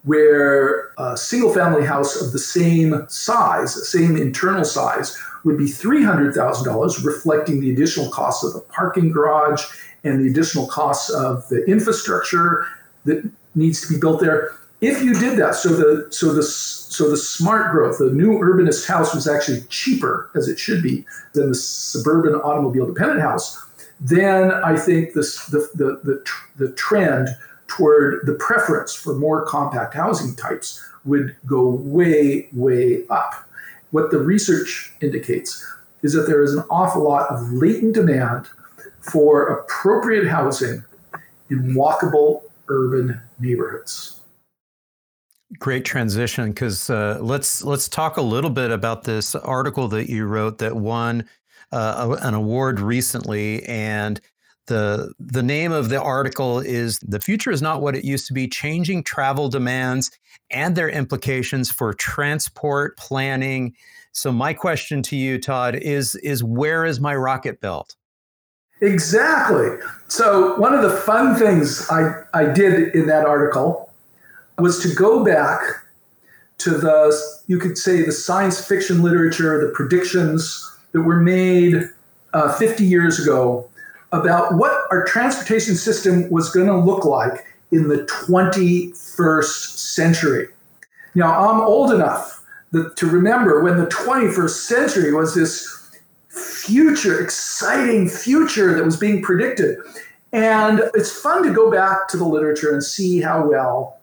where 0.03 0.91
a 0.97 1.15
single 1.15 1.53
family 1.53 1.85
house 1.85 2.21
of 2.21 2.31
the 2.31 2.39
same 2.39 3.05
size, 3.07 3.89
same 3.89 4.17
internal 4.17 4.63
size, 4.63 5.17
would 5.43 5.57
be 5.57 5.65
$300,000, 5.65 7.05
reflecting 7.05 7.61
the 7.61 7.71
additional 7.71 8.09
costs 8.09 8.43
of 8.43 8.53
the 8.53 8.59
parking 8.59 9.11
garage 9.11 9.63
and 10.03 10.23
the 10.23 10.29
additional 10.29 10.67
costs 10.67 11.09
of 11.09 11.47
the 11.49 11.63
infrastructure 11.65 12.65
that 13.05 13.29
needs 13.55 13.81
to 13.81 13.93
be 13.93 13.99
built 13.99 14.21
there. 14.21 14.51
If 14.81 15.03
you 15.03 15.13
did 15.13 15.37
that, 15.37 15.53
so 15.53 15.69
the 15.69 16.07
so 16.11 16.33
the 16.33 16.41
so 16.41 17.07
the 17.07 17.17
smart 17.17 17.71
growth, 17.71 17.99
the 17.99 18.11
new 18.11 18.39
urbanist 18.39 18.87
house 18.87 19.13
was 19.13 19.27
actually 19.27 19.61
cheaper 19.69 20.31
as 20.33 20.47
it 20.47 20.57
should 20.57 20.81
be 20.81 21.05
than 21.33 21.49
the 21.49 21.55
suburban 21.55 22.33
automobile 22.33 22.87
dependent 22.87 23.21
house, 23.21 23.63
then 23.99 24.51
I 24.51 24.75
think 24.75 25.13
this 25.13 25.45
the 25.45 25.59
the 25.75 25.99
the, 26.03 26.25
the 26.55 26.71
trend 26.71 27.29
toward 27.77 28.25
the 28.25 28.33
preference 28.33 28.93
for 28.93 29.15
more 29.15 29.45
compact 29.45 29.93
housing 29.93 30.35
types 30.35 30.83
would 31.05 31.35
go 31.45 31.69
way 31.69 32.49
way 32.53 33.05
up. 33.09 33.33
What 33.91 34.11
the 34.11 34.19
research 34.19 34.93
indicates 35.01 35.65
is 36.03 36.13
that 36.13 36.27
there 36.27 36.43
is 36.43 36.53
an 36.53 36.63
awful 36.69 37.03
lot 37.03 37.29
of 37.29 37.51
latent 37.51 37.95
demand 37.95 38.47
for 39.01 39.47
appropriate 39.47 40.27
housing 40.27 40.83
in 41.49 41.73
walkable 41.73 42.43
urban 42.67 43.19
neighborhoods. 43.39 44.21
Great 45.59 45.83
transition 45.83 46.51
because 46.51 46.89
uh, 46.89 47.17
let's 47.21 47.63
let's 47.63 47.89
talk 47.89 48.17
a 48.17 48.21
little 48.21 48.49
bit 48.49 48.71
about 48.71 49.03
this 49.03 49.35
article 49.35 49.87
that 49.89 50.09
you 50.09 50.25
wrote 50.25 50.59
that 50.59 50.75
won 50.75 51.27
uh, 51.71 52.17
an 52.21 52.33
award 52.33 52.79
recently, 52.79 53.63
and 53.63 54.21
the 54.71 55.13
the 55.19 55.43
name 55.43 55.73
of 55.73 55.89
the 55.89 56.01
article 56.01 56.59
is 56.59 56.97
"The 57.05 57.19
Future 57.19 57.51
Is 57.51 57.61
Not 57.61 57.81
What 57.81 57.95
It 57.95 58.05
Used 58.05 58.27
to 58.27 58.33
Be: 58.33 58.47
Changing 58.47 59.03
Travel 59.03 59.49
Demands 59.49 60.09
and 60.49 60.75
Their 60.75 60.89
Implications 60.89 61.69
for 61.69 61.93
Transport 61.93 62.97
Planning." 62.97 63.75
So, 64.13 64.31
my 64.31 64.53
question 64.53 65.01
to 65.03 65.17
you, 65.17 65.39
Todd, 65.39 65.75
is 65.75 66.15
is 66.15 66.41
where 66.43 66.85
is 66.85 67.01
my 67.01 67.15
rocket 67.15 67.59
belt? 67.59 67.95
Exactly. 68.81 69.77
So, 70.07 70.57
one 70.57 70.73
of 70.73 70.83
the 70.83 70.89
fun 70.89 71.35
things 71.35 71.87
I, 71.89 72.23
I 72.33 72.45
did 72.45 72.95
in 72.95 73.07
that 73.07 73.25
article 73.25 73.91
was 74.57 74.79
to 74.83 74.95
go 74.95 75.23
back 75.23 75.61
to 76.59 76.71
the, 76.71 77.17
you 77.47 77.57
could 77.57 77.77
say, 77.77 78.03
the 78.03 78.11
science 78.11 78.65
fiction 78.65 79.01
literature, 79.01 79.59
the 79.59 79.73
predictions 79.73 80.67
that 80.93 81.01
were 81.01 81.19
made 81.19 81.89
uh, 82.33 82.53
50 82.53 82.85
years 82.85 83.19
ago 83.19 83.67
about 84.11 84.55
what 84.55 84.87
our 84.91 85.05
transportation 85.05 85.75
system 85.75 86.29
was 86.29 86.49
going 86.49 86.67
to 86.67 86.77
look 86.77 87.05
like 87.05 87.45
in 87.71 87.87
the 87.87 88.03
21st 88.27 89.77
century. 89.77 90.47
Now, 91.15 91.49
I'm 91.49 91.61
old 91.61 91.91
enough 91.91 92.43
that, 92.71 92.95
to 92.97 93.07
remember 93.07 93.63
when 93.63 93.77
the 93.77 93.87
21st 93.87 94.49
century 94.49 95.13
was 95.13 95.35
this 95.35 95.81
future, 96.29 97.21
exciting 97.21 98.09
future 98.09 98.73
that 98.73 98.83
was 98.83 98.97
being 98.97 99.21
predicted. 99.21 99.77
And 100.33 100.81
it's 100.93 101.11
fun 101.11 101.43
to 101.43 101.53
go 101.53 101.69
back 101.69 102.07
to 102.09 102.17
the 102.17 102.25
literature 102.25 102.73
and 102.73 102.83
see 102.83 103.21
how 103.21 103.45
well 103.45 103.99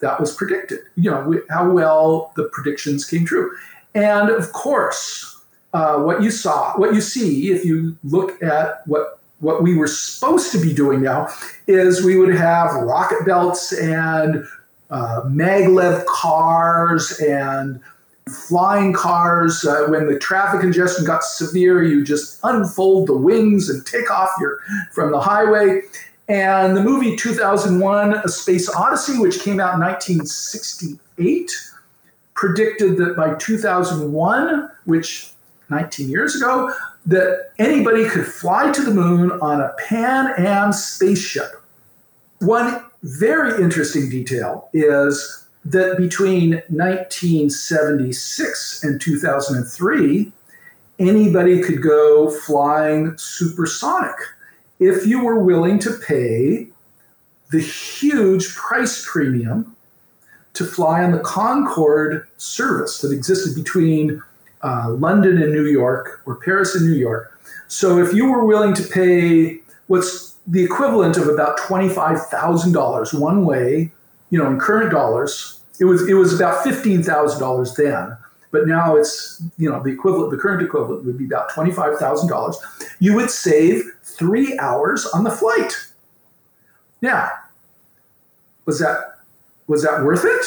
that 0.00 0.18
was 0.18 0.34
predicted, 0.34 0.80
you 0.96 1.10
know, 1.10 1.40
how 1.50 1.70
well 1.70 2.32
the 2.36 2.44
predictions 2.44 3.04
came 3.04 3.24
true. 3.24 3.54
And 3.94 4.30
of 4.30 4.52
course, 4.52 5.40
uh, 5.74 5.98
what 5.98 6.22
you 6.22 6.30
saw, 6.30 6.72
what 6.74 6.94
you 6.94 7.00
see, 7.00 7.50
if 7.50 7.64
you 7.64 7.96
look 8.02 8.42
at 8.42 8.86
what 8.86 9.20
what 9.42 9.62
we 9.62 9.74
were 9.74 9.88
supposed 9.88 10.52
to 10.52 10.58
be 10.58 10.72
doing 10.72 11.02
now, 11.02 11.28
is 11.66 12.04
we 12.04 12.16
would 12.16 12.34
have 12.34 12.72
rocket 12.74 13.26
belts 13.26 13.72
and 13.72 14.46
uh, 14.90 15.22
maglev 15.26 16.06
cars 16.06 17.18
and 17.18 17.80
flying 18.28 18.92
cars. 18.92 19.64
Uh, 19.64 19.86
when 19.88 20.06
the 20.06 20.18
traffic 20.18 20.60
congestion 20.60 21.04
got 21.04 21.24
severe, 21.24 21.82
you 21.82 22.04
just 22.04 22.38
unfold 22.44 23.08
the 23.08 23.16
wings 23.16 23.68
and 23.68 23.84
take 23.84 24.10
off 24.10 24.30
your 24.40 24.60
from 24.92 25.10
the 25.10 25.20
highway. 25.20 25.82
And 26.28 26.76
the 26.76 26.82
movie 26.82 27.16
2001: 27.16 28.14
A 28.14 28.28
Space 28.28 28.72
Odyssey, 28.72 29.18
which 29.18 29.40
came 29.40 29.58
out 29.58 29.74
in 29.74 29.80
1968, 29.80 31.50
predicted 32.34 32.96
that 32.98 33.16
by 33.16 33.34
2001, 33.34 34.70
which 34.84 35.32
19 35.68 36.08
years 36.08 36.36
ago, 36.36 36.72
that 37.06 37.52
anybody 37.58 38.06
could 38.08 38.26
fly 38.26 38.70
to 38.72 38.82
the 38.82 38.92
moon 38.92 39.32
on 39.40 39.60
a 39.60 39.74
Pan 39.88 40.34
Am 40.38 40.72
spaceship. 40.72 41.60
One 42.38 42.84
very 43.02 43.60
interesting 43.62 44.08
detail 44.08 44.70
is 44.72 45.44
that 45.64 45.96
between 45.96 46.62
1976 46.68 48.84
and 48.84 49.00
2003, 49.00 50.32
anybody 50.98 51.60
could 51.60 51.80
go 51.82 52.30
flying 52.30 53.16
supersonic 53.16 54.16
if 54.78 55.06
you 55.06 55.24
were 55.24 55.38
willing 55.38 55.78
to 55.80 55.92
pay 55.92 56.68
the 57.50 57.60
huge 57.60 58.54
price 58.54 59.04
premium 59.06 59.76
to 60.54 60.64
fly 60.64 61.04
on 61.04 61.12
the 61.12 61.20
Concorde 61.20 62.26
service 62.36 63.00
that 63.00 63.12
existed 63.12 63.54
between 63.54 64.22
uh, 64.62 64.90
London 64.90 65.42
and 65.42 65.52
New 65.52 65.66
York 65.66 66.22
or 66.26 66.36
Paris 66.36 66.74
and 66.74 66.90
New 66.90 66.96
York. 66.96 67.38
So 67.68 67.98
if 67.98 68.12
you 68.12 68.30
were 68.30 68.44
willing 68.44 68.74
to 68.74 68.82
pay 68.82 69.60
what's 69.86 70.34
the 70.46 70.62
equivalent 70.62 71.16
of 71.16 71.28
about 71.28 71.58
$25,000 71.58 73.18
one 73.18 73.44
way, 73.44 73.92
you 74.30 74.38
know, 74.38 74.46
in 74.46 74.58
current 74.58 74.90
dollars, 74.90 75.60
it 75.80 75.84
was 75.84 76.08
it 76.08 76.14
was 76.14 76.34
about 76.34 76.64
$15,000 76.64 77.76
then. 77.76 78.16
But 78.50 78.66
now 78.66 78.96
it's, 78.96 79.42
you 79.56 79.70
know, 79.70 79.82
the 79.82 79.90
equivalent, 79.90 80.30
the 80.30 80.36
current 80.36 80.62
equivalent 80.62 81.06
would 81.06 81.16
be 81.16 81.24
about 81.24 81.50
$25,000. 81.50 82.56
You 83.00 83.14
would 83.14 83.30
save 83.30 83.82
three 84.02 84.58
hours 84.58 85.06
on 85.06 85.24
the 85.24 85.30
flight. 85.30 85.72
Now, 87.00 87.30
was 88.66 88.78
that 88.78 89.18
was 89.66 89.82
that 89.82 90.02
worth 90.04 90.24
it? 90.24 90.44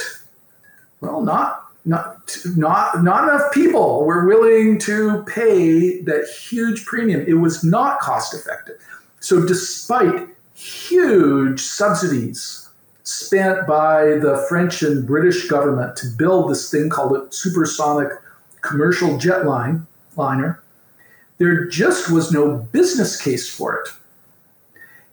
Well, 1.02 1.22
not 1.22 1.65
not 1.86 2.38
not 2.58 3.04
not 3.04 3.24
enough 3.30 3.54
people 3.54 4.04
were 4.06 4.26
willing 4.26 4.80
to 4.80 5.24
pay 5.24 6.02
that 6.02 6.28
huge 6.28 6.86
premium. 6.86 7.24
It 7.28 7.36
was 7.36 7.64
not 7.64 8.00
cost 8.00 8.34
effective. 8.34 8.78
So 9.20 9.46
despite 9.46 10.28
huge 10.56 11.62
subsidies 11.62 12.70
spent 13.04 13.68
by 13.68 14.04
the 14.18 14.44
French 14.50 14.82
and 14.82 15.06
British 15.06 15.48
government 15.48 15.96
to 15.98 16.08
build 16.08 16.50
this 16.50 16.72
thing 16.72 16.90
called 16.90 17.16
a 17.16 17.32
supersonic 17.32 18.10
commercial 18.62 19.18
jet 19.20 19.46
line 19.46 19.86
liner, 20.16 20.64
there 21.38 21.66
just 21.66 22.10
was 22.10 22.32
no 22.32 22.58
business 22.72 23.22
case 23.22 23.48
for 23.48 23.76
it. 23.76 23.90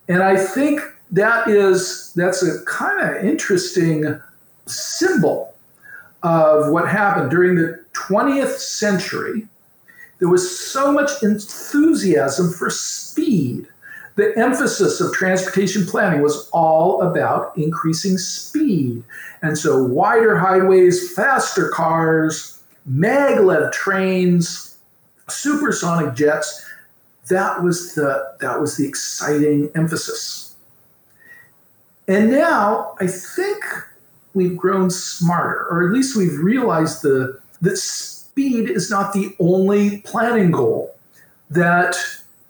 And 0.09 0.23
I 0.23 0.43
think 0.43 0.81
that 1.11 1.49
is 1.49 2.15
that's 2.15 2.43
a 2.43 2.65
kind 2.65 3.01
of 3.01 3.25
interesting 3.25 4.21
symbol 4.67 5.52
of 6.23 6.71
what 6.71 6.89
happened 6.89 7.31
during 7.31 7.57
the 7.57 7.83
20th 7.95 8.59
century. 8.59 9.47
There 10.19 10.29
was 10.29 10.59
so 10.59 10.93
much 10.93 11.23
enthusiasm 11.23 12.53
for 12.53 12.71
speed. 12.71 13.67
The 14.15 14.37
emphasis 14.39 15.01
of 15.01 15.13
transportation 15.13 15.87
planning 15.87 16.23
was 16.23 16.49
all 16.53 17.03
about 17.03 17.57
increasing 17.57 18.19
speed. 18.19 19.03
And 19.41 19.57
so, 19.57 19.83
wider 19.83 20.39
highways, 20.39 21.13
faster 21.15 21.71
cars, 21.71 22.63
maglev 22.89 23.73
trains, 23.73 24.77
supersonic 25.29 26.15
jets, 26.15 26.65
that 27.29 27.63
was 27.63 27.95
the, 27.95 28.35
that 28.41 28.61
was 28.61 28.77
the 28.77 28.87
exciting 28.87 29.71
emphasis. 29.75 30.55
And 32.07 32.31
now 32.31 32.95
I 33.01 33.07
think 33.07 33.65
we've 34.35 34.57
grown 34.57 34.91
smarter, 34.91 35.67
or 35.71 35.87
at 35.87 35.93
least 35.93 36.17
we've 36.17 36.39
realized 36.39 37.03
the 37.03 37.41
that 37.61 37.77
speed 37.77 38.69
is 38.71 38.91
not 38.91 39.13
the 39.13 39.35
only 39.39 39.99
planning 39.99 40.51
goal. 40.51 40.95
That 41.51 41.95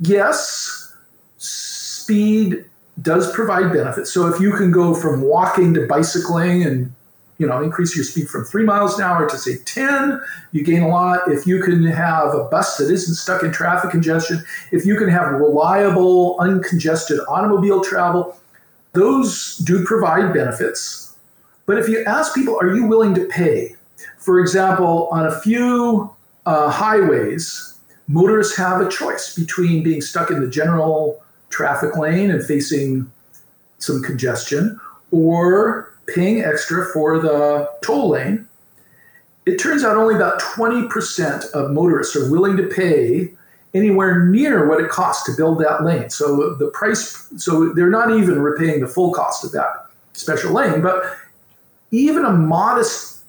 yes, 0.00 0.94
speed 1.38 2.64
does 3.00 3.32
provide 3.32 3.72
benefits. 3.72 4.12
So 4.12 4.26
if 4.32 4.40
you 4.40 4.52
can 4.52 4.70
go 4.70 4.94
from 4.94 5.22
walking 5.22 5.74
to 5.74 5.86
bicycling 5.86 6.62
and 6.62 6.92
you 7.38 7.46
know 7.46 7.62
increase 7.62 7.96
your 7.96 8.04
speed 8.04 8.28
from 8.28 8.44
three 8.44 8.64
miles 8.64 8.98
an 8.98 9.04
hour 9.04 9.28
to 9.28 9.36
say 9.36 9.56
10 9.64 10.20
you 10.52 10.62
gain 10.62 10.82
a 10.82 10.88
lot 10.88 11.20
if 11.26 11.44
you 11.44 11.60
can 11.60 11.82
have 11.82 12.34
a 12.34 12.44
bus 12.44 12.76
that 12.76 12.88
isn't 12.88 13.14
stuck 13.14 13.42
in 13.42 13.50
traffic 13.50 13.90
congestion 13.90 14.44
if 14.70 14.86
you 14.86 14.96
can 14.96 15.08
have 15.08 15.32
reliable 15.32 16.36
uncongested 16.38 17.18
automobile 17.26 17.82
travel 17.82 18.38
those 18.92 19.56
do 19.58 19.84
provide 19.84 20.32
benefits. 20.32 21.11
But 21.66 21.78
if 21.78 21.88
you 21.88 22.04
ask 22.04 22.34
people, 22.34 22.58
are 22.60 22.74
you 22.74 22.86
willing 22.86 23.14
to 23.14 23.24
pay? 23.26 23.76
For 24.18 24.40
example, 24.40 25.08
on 25.10 25.26
a 25.26 25.40
few 25.40 26.14
uh, 26.46 26.70
highways, 26.70 27.78
motorists 28.08 28.56
have 28.56 28.80
a 28.80 28.88
choice 28.88 29.34
between 29.34 29.82
being 29.82 30.00
stuck 30.00 30.30
in 30.30 30.40
the 30.40 30.48
general 30.48 31.22
traffic 31.50 31.96
lane 31.96 32.30
and 32.30 32.44
facing 32.44 33.10
some 33.78 34.02
congestion 34.02 34.80
or 35.10 35.94
paying 36.06 36.42
extra 36.42 36.86
for 36.86 37.18
the 37.18 37.68
toll 37.82 38.10
lane. 38.10 38.48
It 39.44 39.58
turns 39.58 39.84
out 39.84 39.96
only 39.96 40.14
about 40.14 40.40
20% 40.40 41.50
of 41.50 41.70
motorists 41.70 42.14
are 42.16 42.30
willing 42.30 42.56
to 42.56 42.64
pay 42.64 43.32
anywhere 43.74 44.26
near 44.26 44.68
what 44.68 44.80
it 44.80 44.90
costs 44.90 45.24
to 45.26 45.36
build 45.36 45.60
that 45.60 45.82
lane. 45.82 46.10
So 46.10 46.54
the 46.54 46.68
price, 46.68 47.28
so 47.36 47.72
they're 47.72 47.90
not 47.90 48.10
even 48.10 48.40
repaying 48.40 48.80
the 48.80 48.86
full 48.86 49.12
cost 49.12 49.44
of 49.44 49.52
that 49.52 49.86
special 50.12 50.52
lane, 50.52 50.80
but 50.82 51.02
even 51.92 52.24
a 52.24 52.32
modest 52.32 53.20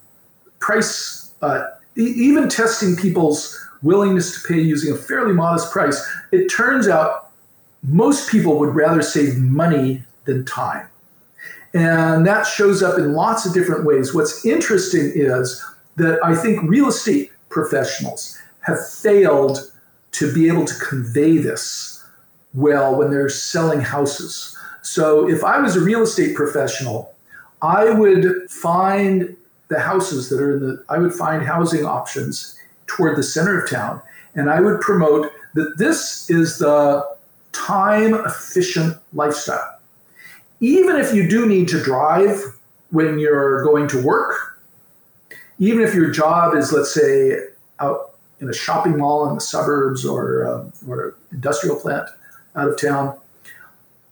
price, 0.60 1.32
uh, 1.42 1.66
e- 1.96 2.02
even 2.02 2.50
testing 2.50 2.96
people's 2.96 3.60
willingness 3.84 4.42
to 4.42 4.48
pay 4.48 4.60
using 4.60 4.94
a 4.94 4.98
fairly 4.98 5.34
modest 5.34 5.72
price, 5.72 6.04
it 6.32 6.48
turns 6.48 6.88
out 6.88 7.30
most 7.84 8.32
people 8.32 8.58
would 8.58 8.74
rather 8.74 9.02
save 9.02 9.38
money 9.38 10.04
than 10.26 10.46
time. 10.46 10.88
And 11.74 12.26
that 12.26 12.44
shows 12.44 12.82
up 12.82 12.98
in 12.98 13.14
lots 13.14 13.46
of 13.46 13.54
different 13.54 13.84
ways. 13.84 14.14
What's 14.14 14.46
interesting 14.46 15.12
is 15.14 15.64
that 15.98 16.20
I 16.24 16.34
think 16.34 16.62
real 16.64 16.88
estate 16.88 17.32
professionals 17.50 18.38
have 18.62 18.88
failed 18.88 19.72
to 20.14 20.34
be 20.34 20.48
able 20.48 20.66
to 20.66 20.76
convey 20.76 21.38
this 21.38 22.04
well 22.54 22.96
when 22.96 23.10
they're 23.10 23.30
selling 23.30 23.82
houses. 23.82 24.58
So 24.82 25.28
if 25.28 25.44
I 25.44 25.60
was 25.60 25.76
a 25.76 25.82
real 25.82 26.04
estate 26.04 26.36
professional, 26.36 27.13
I 27.64 27.90
would 27.90 28.52
find 28.52 29.36
the 29.70 29.80
houses 29.80 30.30
that 30.30 30.40
are 30.40 30.58
in 30.58 30.64
the, 30.64 30.86
I 30.90 30.98
would 31.00 31.14
find 31.14 31.42
housing 31.42 31.86
options 31.86 32.60
toward 32.86 33.18
the 33.18 33.24
center 33.24 33.60
of 33.60 33.70
town. 33.70 34.02
And 34.36 34.50
I 34.50 34.60
would 34.60 34.82
promote 34.82 35.32
that 35.54 35.78
this 35.78 36.30
is 36.30 36.60
the 36.60 37.08
time 37.54 38.16
efficient 38.26 38.98
lifestyle. 39.14 39.80
Even 40.60 40.98
if 40.98 41.14
you 41.14 41.28
do 41.28 41.48
need 41.48 41.68
to 41.70 41.82
drive 41.82 42.42
when 42.90 43.18
you're 43.18 43.64
going 43.64 43.88
to 43.90 44.02
work, 44.02 44.60
even 45.60 45.82
if 45.82 45.94
your 45.94 46.12
job 46.12 46.56
is, 46.56 46.74
let's 46.74 46.94
say, 46.94 47.38
out 47.80 48.16
in 48.42 48.50
a 48.50 48.54
shopping 48.54 48.98
mall 48.98 49.30
in 49.30 49.36
the 49.36 49.42
suburbs 49.42 50.06
or, 50.06 50.46
uh, 50.46 50.90
or 50.90 51.16
industrial 51.32 51.78
plant 51.78 52.10
out 52.56 52.68
of 52.68 52.80
town, 52.80 53.18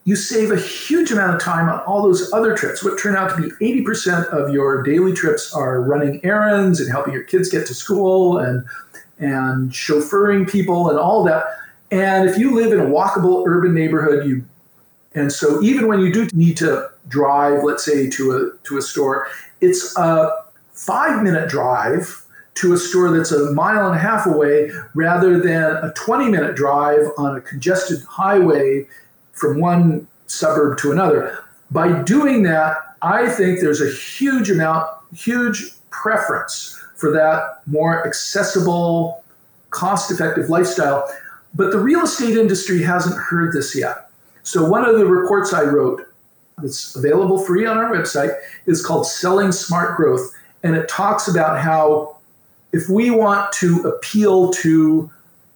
you 0.04 0.16
save 0.16 0.52
a 0.52 0.60
huge 0.60 1.12
amount 1.12 1.36
of 1.36 1.42
time 1.42 1.70
on 1.70 1.80
all 1.82 2.02
those 2.02 2.32
other 2.34 2.56
trips. 2.56 2.84
What 2.84 2.98
turn 2.98 3.16
out 3.16 3.36
to 3.36 3.50
be 3.60 3.84
80% 3.84 4.26
of 4.30 4.52
your 4.52 4.82
daily 4.82 5.14
trips 5.14 5.54
are 5.54 5.82
running 5.82 6.24
errands 6.26 6.80
and 6.80 6.90
helping 6.90 7.14
your 7.14 7.24
kids 7.24 7.50
get 7.50 7.68
to 7.68 7.74
school 7.74 8.38
and 8.38 8.66
and 9.20 9.72
chauffeuring 9.72 10.50
people 10.50 10.90
and 10.90 10.98
all 10.98 11.24
that. 11.24 11.44
And 11.92 12.28
if 12.28 12.40
you 12.40 12.56
live 12.56 12.74
in 12.74 12.80
a 12.80 12.86
walkable 12.86 13.46
urban 13.46 13.76
neighborhood, 13.76 14.26
you 14.26 14.44
and 15.14 15.32
so 15.32 15.62
even 15.62 15.88
when 15.88 16.00
you 16.00 16.12
do 16.12 16.28
need 16.34 16.58
to 16.58 16.90
drive, 17.08 17.64
let's 17.64 17.86
say 17.86 18.10
to 18.10 18.32
a 18.32 18.68
to 18.68 18.78
a 18.78 18.82
store, 18.82 19.28
it's 19.60 19.96
a 19.98 20.32
five 20.74 21.22
minute 21.22 21.50
drive 21.50 22.26
to 22.56 22.74
a 22.74 22.78
store 22.78 23.16
that's 23.16 23.32
a 23.32 23.52
mile 23.52 23.86
and 23.88 23.96
a 23.96 24.00
half 24.00 24.26
away 24.26 24.72
rather 24.96 25.40
than 25.40 25.76
a 25.84 25.94
20 25.96 26.30
minute 26.30 26.56
drive 26.56 27.08
on 27.18 27.36
a 27.36 27.42
congested 27.42 28.02
highway 28.04 28.88
from 29.34 29.60
one 29.60 30.08
suburb 30.28 30.78
to 30.80 30.92
another. 30.92 31.44
By 31.72 32.02
doing 32.04 32.44
that, 32.44 32.78
I 33.02 33.30
think 33.30 33.60
there's 33.60 33.82
a 33.82 33.92
huge 33.92 34.50
amount, 34.50 34.88
huge 35.14 35.72
preference 35.90 36.80
for 36.96 37.12
that 37.12 37.62
more 37.66 38.06
accessible, 38.06 39.24
cost 39.72 40.12
effective 40.12 40.50
lifestyle. 40.50 41.10
But 41.54 41.72
the 41.72 41.80
real 41.80 42.02
estate 42.02 42.38
industry 42.38 42.82
hasn't 42.82 43.18
heard 43.18 43.54
this 43.54 43.76
yet. 43.76 44.10
So, 44.44 44.68
one 44.68 44.86
of 44.86 44.98
the 44.98 45.06
reports 45.06 45.54
I 45.54 45.64
wrote 45.64 46.02
that's 46.58 46.96
available 46.96 47.40
free 47.40 47.66
on 47.66 47.78
our 47.78 47.92
website 47.92 48.34
is 48.66 48.86
called 48.86 49.08
Selling 49.08 49.52
Smart 49.52 49.98
Growth. 49.98 50.32
And 50.64 50.76
it 50.76 50.88
talks 50.88 51.28
about 51.28 51.60
how 51.60 52.18
if 52.72 52.88
we 52.88 53.12
want 53.12 53.52
to 53.54 53.82
appeal 53.82 54.52
to 54.52 55.10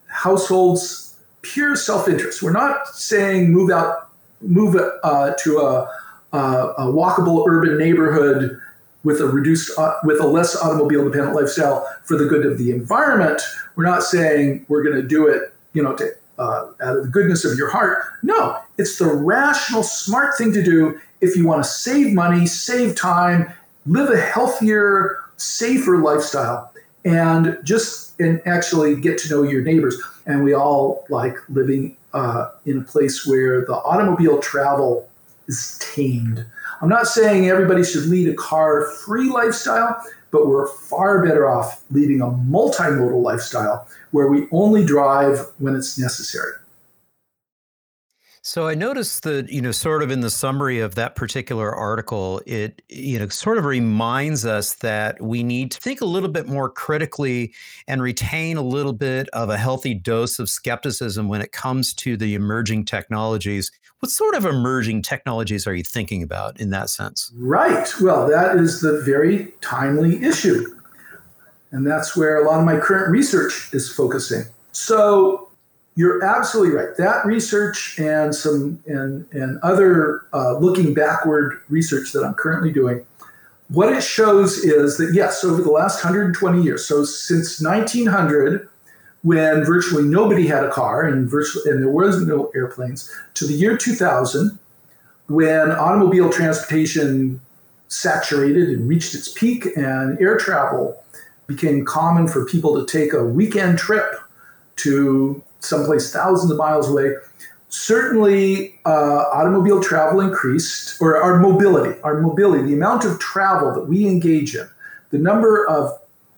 households' 0.08 1.05
pure 1.54 1.76
self-interest, 1.76 2.42
we're 2.42 2.52
not 2.52 2.88
saying 2.88 3.52
move 3.52 3.70
out, 3.70 4.10
move 4.42 4.76
uh, 4.76 5.34
to 5.40 5.60
a, 5.60 5.90
a, 6.34 6.38
a, 6.38 6.86
walkable 6.92 7.46
urban 7.48 7.78
neighborhood 7.78 8.60
with 9.04 9.22
a 9.22 9.26
reduced, 9.26 9.78
uh, 9.78 9.96
with 10.04 10.20
a 10.20 10.28
less 10.28 10.56
automobile-dependent 10.56 11.36
lifestyle 11.36 11.88
for 12.04 12.18
the 12.18 12.26
good 12.26 12.46
of 12.46 12.58
the 12.58 12.72
environment. 12.72 13.42
We're 13.76 13.86
not 13.86 14.04
saying 14.04 14.66
we're 14.68 14.84
going 14.84 14.96
to 14.96 15.08
do 15.08 15.28
it, 15.28 15.54
you 15.74 15.84
know, 15.84 15.96
to, 15.96 16.12
uh, 16.38 16.72
out 16.82 16.98
of 16.98 17.04
the 17.04 17.10
goodness 17.10 17.46
of 17.46 17.58
your 17.58 17.70
heart. 17.70 18.04
No, 18.24 18.58
it's 18.78 18.98
the 18.98 19.08
rational, 19.08 19.84
smart 19.84 20.38
thing 20.38 20.52
to 20.54 20.64
do 20.64 21.00
if 21.22 21.36
you 21.36 21.48
want 21.48 21.64
to 21.64 21.70
save 21.70 22.14
money, 22.14 22.46
save 22.46 22.96
time, 22.96 23.52
live 23.86 24.10
a 24.10 24.20
healthier, 24.20 25.20
safer 25.38 25.98
lifestyle 25.98 26.72
and 27.06 27.58
just 27.64 28.20
and 28.20 28.42
actually 28.46 29.00
get 29.00 29.18
to 29.20 29.30
know 29.30 29.44
your 29.44 29.62
neighbors. 29.62 30.02
And 30.26 30.44
we 30.44 30.54
all 30.54 31.06
like 31.10 31.36
living 31.50 31.96
uh, 32.14 32.50
in 32.66 32.80
a 32.80 32.82
place 32.82 33.26
where 33.26 33.64
the 33.66 33.76
automobile 33.76 34.40
travel 34.40 35.10
is 35.48 35.80
tamed. 35.80 36.46
I'm 36.82 36.90
not 36.90 37.08
saying 37.08 37.48
everybody 37.48 37.84
should 37.84 38.08
lead 38.08 38.28
a 38.28 38.34
car 38.34 38.88
free 39.06 39.30
lifestyle, 39.30 40.02
but 40.32 40.48
we're 40.48 40.68
far 40.68 41.24
better 41.24 41.50
off 41.50 41.84
leading 41.92 42.22
a 42.22 42.26
multimodal 42.26 43.22
lifestyle 43.22 43.88
where 44.12 44.28
we 44.28 44.48
only 44.52 44.84
drive 44.84 45.46
when 45.60 45.76
it's 45.76 45.98
necessary. 45.98 46.54
So 48.48 48.68
I 48.68 48.76
noticed 48.76 49.24
that, 49.24 49.50
you 49.50 49.60
know, 49.60 49.72
sort 49.72 50.04
of 50.04 50.12
in 50.12 50.20
the 50.20 50.30
summary 50.30 50.80
of 50.80 50.94
that 50.94 51.16
particular 51.16 51.74
article, 51.74 52.44
it, 52.46 52.84
you 52.90 53.18
know, 53.18 53.28
sort 53.30 53.58
of 53.58 53.66
reminds 53.66 54.46
us 54.46 54.76
that 54.76 55.20
we 55.20 55.42
need 55.42 55.72
to 55.72 55.80
think 55.80 56.00
a 56.00 56.06
little 56.06 56.30
bit 56.30 56.48
more 56.48 56.70
critically 56.70 57.56
and 57.88 58.04
retain 58.04 58.56
a 58.56 58.62
little 58.62 58.94
bit 58.94 59.28
of 59.30 59.50
a 59.50 59.58
healthy 59.58 59.96
dose 59.96 60.38
of 60.38 60.48
skepticism 60.48 61.28
when 61.28 61.42
it 61.42 61.54
comes 61.54 61.92
to 61.96 62.16
the 62.16 62.36
emerging 62.36 62.86
technologies. 62.86 63.72
What 63.98 64.12
sort 64.12 64.36
of 64.36 64.46
emerging 64.46 65.02
technologies 65.02 65.66
are 65.66 65.74
you 65.74 65.84
thinking 65.84 66.22
about 66.22 66.60
in 66.60 66.70
that 66.70 66.92
sense? 66.92 67.32
Right. 67.36 67.92
Well, 68.00 68.30
that 68.30 68.58
is 68.58 68.80
the 68.80 69.02
very 69.02 69.54
timely 69.62 70.24
issue. 70.24 70.80
And 71.72 71.88
that's 71.88 72.16
where 72.16 72.38
a 72.38 72.48
lot 72.48 72.60
of 72.60 72.66
my 72.66 72.78
current 72.78 73.10
research 73.10 73.70
is 73.74 73.92
focusing. 73.92 74.44
So 74.72 75.45
you're 75.96 76.24
absolutely 76.24 76.76
right. 76.76 76.96
That 76.98 77.26
research 77.26 77.98
and 77.98 78.36
some 78.36 78.84
and 78.86 79.26
and 79.32 79.60
other 79.64 80.24
uh, 80.34 80.58
looking 80.58 80.94
backward 80.94 81.62
research 81.70 82.12
that 82.12 82.24
I'm 82.24 82.34
currently 82.34 82.72
doing, 82.72 83.06
what 83.70 83.92
it 83.92 84.04
shows 84.04 84.58
is 84.58 84.98
that 84.98 85.14
yes, 85.14 85.44
over 85.44 85.62
the 85.62 85.72
last 85.72 86.04
120 86.04 86.62
years, 86.62 86.86
so 86.86 87.06
since 87.06 87.62
1900, 87.62 88.68
when 89.24 89.64
virtually 89.64 90.04
nobody 90.04 90.46
had 90.46 90.64
a 90.64 90.70
car 90.70 91.06
and 91.08 91.30
virtually 91.30 91.72
and 91.72 91.82
there 91.82 91.90
was 91.90 92.22
no 92.22 92.52
airplanes, 92.54 93.10
to 93.36 93.48
the 93.48 93.54
year 93.54 93.78
2000, 93.78 94.60
when 95.28 95.72
automobile 95.72 96.30
transportation 96.30 97.40
saturated 97.88 98.70
and 98.70 98.88
reached 98.88 99.16
its 99.16 99.32
peak, 99.32 99.66
and 99.78 100.20
air 100.20 100.38
travel 100.38 101.02
became 101.48 101.86
common 101.86 102.28
for 102.28 102.46
people 102.46 102.76
to 102.76 102.86
take 102.86 103.14
a 103.14 103.24
weekend 103.24 103.78
trip 103.80 104.16
to 104.76 105.42
someplace 105.66 106.12
thousands 106.12 106.52
of 106.52 106.58
miles 106.58 106.90
away. 106.90 107.14
Certainly, 107.70 108.80
uh, 108.86 109.26
automobile 109.34 109.82
travel 109.82 110.22
increased, 110.22 111.02
or 111.02 111.22
our 111.22 111.40
mobility, 111.40 112.00
our 112.02 112.22
mobility, 112.22 112.64
the 112.64 112.74
amount 112.74 113.04
of 113.04 113.20
travel 113.20 113.74
that 113.74 113.88
we 113.88 114.08
engage 114.08 114.56
in, 114.56 114.68
the 115.10 115.18
number 115.18 115.68
of 115.68 115.92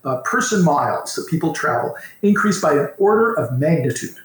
uh, 0.03 0.17
person 0.21 0.63
miles 0.63 1.13
that 1.15 1.27
people 1.29 1.53
travel 1.53 1.95
increased 2.21 2.61
by 2.61 2.73
an 2.73 2.89
order 2.97 3.33
of 3.33 3.59
magnitude. 3.59 4.15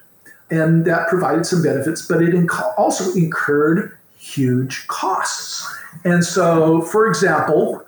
And 0.50 0.84
that 0.84 1.08
provided 1.08 1.44
some 1.44 1.62
benefits, 1.62 2.06
but 2.06 2.22
it 2.22 2.34
inc- 2.34 2.78
also 2.78 3.12
incurred 3.14 3.96
huge 4.16 4.86
costs. 4.88 5.66
And 6.04 6.24
so, 6.24 6.82
for 6.82 7.08
example, 7.08 7.84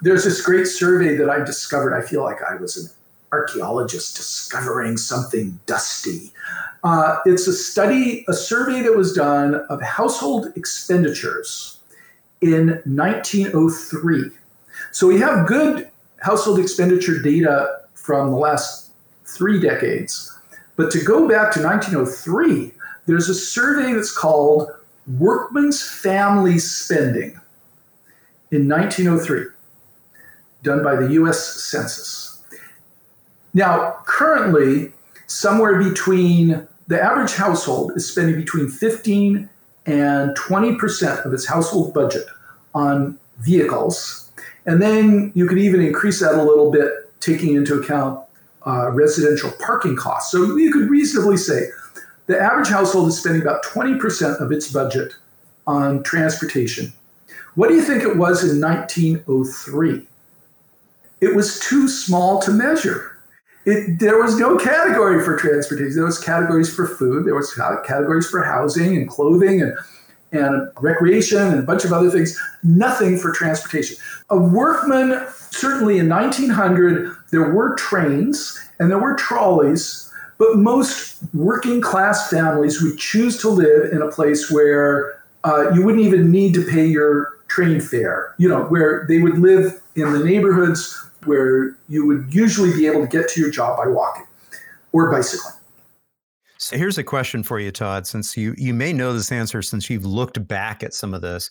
there's 0.00 0.24
this 0.24 0.42
great 0.42 0.66
survey 0.66 1.16
that 1.16 1.30
I 1.30 1.38
discovered. 1.44 1.94
I 1.94 2.02
feel 2.06 2.22
like 2.22 2.38
I 2.42 2.56
was 2.56 2.76
an 2.76 2.90
archaeologist 3.32 4.16
discovering 4.16 4.96
something 4.96 5.58
dusty. 5.66 6.32
Uh, 6.84 7.18
it's 7.26 7.46
a 7.46 7.52
study, 7.52 8.24
a 8.28 8.32
survey 8.32 8.82
that 8.82 8.96
was 8.96 9.12
done 9.12 9.56
of 9.68 9.82
household 9.82 10.52
expenditures 10.56 11.80
in 12.40 12.80
1903. 12.84 14.30
So 14.92 15.06
we 15.06 15.18
have 15.20 15.46
good 15.46 15.90
household 16.20 16.58
expenditure 16.58 17.20
data 17.20 17.80
from 17.94 18.30
the 18.30 18.36
last 18.36 18.90
three 19.24 19.60
decades. 19.60 20.32
But 20.76 20.90
to 20.92 21.02
go 21.02 21.28
back 21.28 21.52
to 21.54 21.62
1903, 21.62 22.72
there's 23.06 23.28
a 23.28 23.34
survey 23.34 23.92
that's 23.92 24.16
called 24.16 24.68
Workman's 25.18 25.82
Family 25.82 26.58
Spending 26.58 27.40
in 28.50 28.68
1903, 28.68 29.46
done 30.62 30.82
by 30.82 30.96
the 30.96 31.12
US 31.12 31.62
Census. 31.62 32.35
Now, 33.56 33.96
currently, 34.04 34.92
somewhere 35.28 35.82
between 35.82 36.68
the 36.88 37.02
average 37.02 37.32
household 37.32 37.92
is 37.96 38.06
spending 38.06 38.36
between 38.36 38.68
15 38.68 39.48
and 39.86 40.36
20% 40.36 41.24
of 41.24 41.32
its 41.32 41.46
household 41.46 41.94
budget 41.94 42.26
on 42.74 43.18
vehicles. 43.38 44.30
And 44.66 44.82
then 44.82 45.32
you 45.34 45.48
could 45.48 45.56
even 45.56 45.80
increase 45.80 46.20
that 46.20 46.34
a 46.34 46.42
little 46.42 46.70
bit, 46.70 46.92
taking 47.20 47.54
into 47.54 47.80
account 47.80 48.22
uh, 48.66 48.90
residential 48.90 49.50
parking 49.64 49.96
costs. 49.96 50.32
So 50.32 50.58
you 50.58 50.70
could 50.70 50.90
reasonably 50.90 51.38
say 51.38 51.70
the 52.26 52.38
average 52.38 52.68
household 52.68 53.08
is 53.08 53.18
spending 53.18 53.40
about 53.40 53.64
20% 53.64 54.38
of 54.38 54.52
its 54.52 54.70
budget 54.70 55.14
on 55.66 56.02
transportation. 56.02 56.92
What 57.54 57.68
do 57.68 57.74
you 57.74 57.82
think 57.82 58.02
it 58.02 58.18
was 58.18 58.44
in 58.44 58.60
1903? 58.60 60.06
It 61.22 61.34
was 61.34 61.58
too 61.60 61.88
small 61.88 62.38
to 62.42 62.50
measure 62.50 63.15
it, 63.66 63.98
there 63.98 64.22
was 64.22 64.38
no 64.38 64.56
category 64.56 65.22
for 65.22 65.36
transportation. 65.36 65.96
There 65.96 66.04
was 66.04 66.22
categories 66.22 66.72
for 66.72 66.86
food. 66.86 67.26
There 67.26 67.34
was 67.34 67.52
categories 67.84 68.30
for 68.30 68.42
housing 68.42 68.96
and 68.96 69.08
clothing 69.08 69.60
and 69.60 69.76
and 70.32 70.68
recreation 70.80 71.40
and 71.40 71.60
a 71.60 71.62
bunch 71.62 71.84
of 71.84 71.92
other 71.92 72.10
things. 72.10 72.38
Nothing 72.62 73.16
for 73.16 73.32
transportation. 73.32 73.96
A 74.28 74.36
workman, 74.36 75.24
certainly 75.50 75.98
in 75.98 76.08
1900, 76.08 77.16
there 77.30 77.52
were 77.52 77.74
trains 77.76 78.60
and 78.78 78.90
there 78.90 78.98
were 78.98 79.14
trolleys, 79.14 80.12
but 80.36 80.56
most 80.56 81.18
working 81.32 81.80
class 81.80 82.28
families 82.28 82.82
would 82.82 82.98
choose 82.98 83.40
to 83.40 83.48
live 83.48 83.92
in 83.92 84.02
a 84.02 84.10
place 84.10 84.50
where 84.50 85.22
uh, 85.44 85.70
you 85.70 85.82
wouldn't 85.82 86.04
even 86.04 86.30
need 86.30 86.52
to 86.54 86.64
pay 86.66 86.84
your 86.84 87.38
train 87.46 87.80
fare. 87.80 88.34
You 88.36 88.48
know, 88.48 88.64
where 88.64 89.06
they 89.08 89.18
would 89.18 89.38
live 89.38 89.80
in 89.94 90.12
the 90.12 90.24
neighborhoods 90.24 91.05
where 91.24 91.76
you 91.88 92.06
would 92.06 92.32
usually 92.32 92.72
be 92.72 92.86
able 92.86 93.00
to 93.00 93.06
get 93.06 93.28
to 93.30 93.40
your 93.40 93.50
job 93.50 93.76
by 93.76 93.88
walking 93.88 94.26
or 94.92 95.10
bicycling. 95.10 95.54
So 96.58 96.76
here's 96.76 96.98
a 96.98 97.04
question 97.04 97.42
for 97.42 97.60
you, 97.60 97.70
Todd, 97.70 98.06
since 98.06 98.36
you, 98.36 98.54
you 98.56 98.72
may 98.72 98.92
know 98.92 99.12
this 99.12 99.30
answer 99.30 99.60
since 99.62 99.90
you've 99.90 100.06
looked 100.06 100.46
back 100.48 100.82
at 100.82 100.94
some 100.94 101.12
of 101.12 101.20
this. 101.20 101.50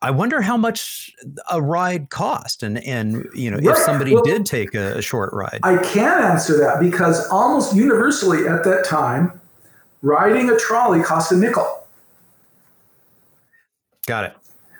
I 0.00 0.12
wonder 0.12 0.40
how 0.40 0.56
much 0.56 1.10
a 1.50 1.60
ride 1.60 2.10
cost 2.10 2.62
and, 2.62 2.78
and 2.84 3.26
you 3.34 3.50
know, 3.50 3.56
right. 3.56 3.76
if 3.76 3.78
somebody 3.78 4.14
well, 4.14 4.22
did 4.22 4.46
take 4.46 4.74
a, 4.74 4.98
a 4.98 5.02
short 5.02 5.32
ride. 5.32 5.58
I 5.64 5.76
can't 5.78 6.22
answer 6.24 6.56
that 6.58 6.78
because 6.78 7.28
almost 7.30 7.74
universally 7.74 8.46
at 8.46 8.62
that 8.62 8.84
time, 8.84 9.40
riding 10.02 10.50
a 10.50 10.56
trolley 10.56 11.02
cost 11.02 11.32
a 11.32 11.36
nickel. 11.36 11.86
Got 14.06 14.26
it. 14.26 14.34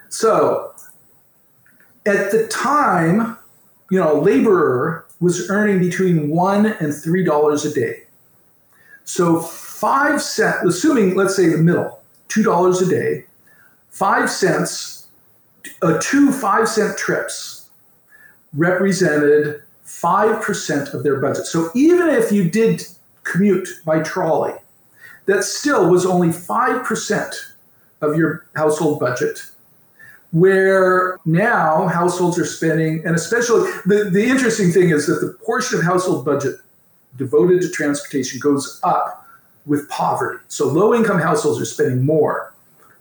So 0.07 0.71
at 2.05 2.31
the 2.31 2.47
time, 2.47 3.37
you 3.89 3.99
know, 3.99 4.19
a 4.19 4.21
laborer 4.21 5.05
was 5.19 5.49
earning 5.49 5.79
between 5.79 6.29
one 6.29 6.67
and 6.67 6.93
three 6.93 7.23
dollars 7.23 7.65
a 7.65 7.73
day. 7.73 8.03
So 9.03 9.41
five 9.41 10.21
cents, 10.21 10.63
assuming 10.63 11.15
let's 11.15 11.35
say 11.35 11.49
the 11.49 11.57
middle, 11.57 12.01
two 12.27 12.43
dollars 12.43 12.81
a 12.81 12.89
day, 12.89 13.25
five 13.89 14.29
cents, 14.29 15.07
uh, 15.81 15.99
two 16.01 16.31
five 16.31 16.67
cent 16.67 16.97
trips 16.97 17.69
represented 18.53 19.61
five 19.83 20.41
percent 20.41 20.93
of 20.93 21.03
their 21.03 21.19
budget. 21.19 21.45
So 21.45 21.69
even 21.73 22.09
if 22.09 22.31
you 22.31 22.49
did 22.49 22.85
commute 23.23 23.67
by 23.85 24.01
trolley, 24.01 24.53
that 25.25 25.43
still 25.43 25.89
was 25.89 26.05
only 26.05 26.31
five 26.31 26.83
percent 26.85 27.35
of 28.01 28.15
your 28.15 28.45
household 28.55 28.99
budget 28.99 29.41
where 30.31 31.17
now 31.25 31.87
households 31.87 32.37
are 32.37 32.45
spending, 32.45 33.03
and 33.05 33.15
especially 33.15 33.61
the, 33.85 34.09
the 34.11 34.25
interesting 34.25 34.71
thing 34.71 34.89
is 34.89 35.07
that 35.07 35.25
the 35.25 35.33
portion 35.43 35.79
of 35.79 35.83
household 35.83 36.23
budget 36.23 36.57
devoted 37.17 37.61
to 37.61 37.69
transportation 37.69 38.39
goes 38.39 38.79
up 38.83 39.25
with 39.65 39.89
poverty. 39.89 40.39
So 40.47 40.67
low 40.67 40.93
income 40.93 41.19
households 41.19 41.59
are 41.59 41.65
spending 41.65 42.05
more 42.05 42.53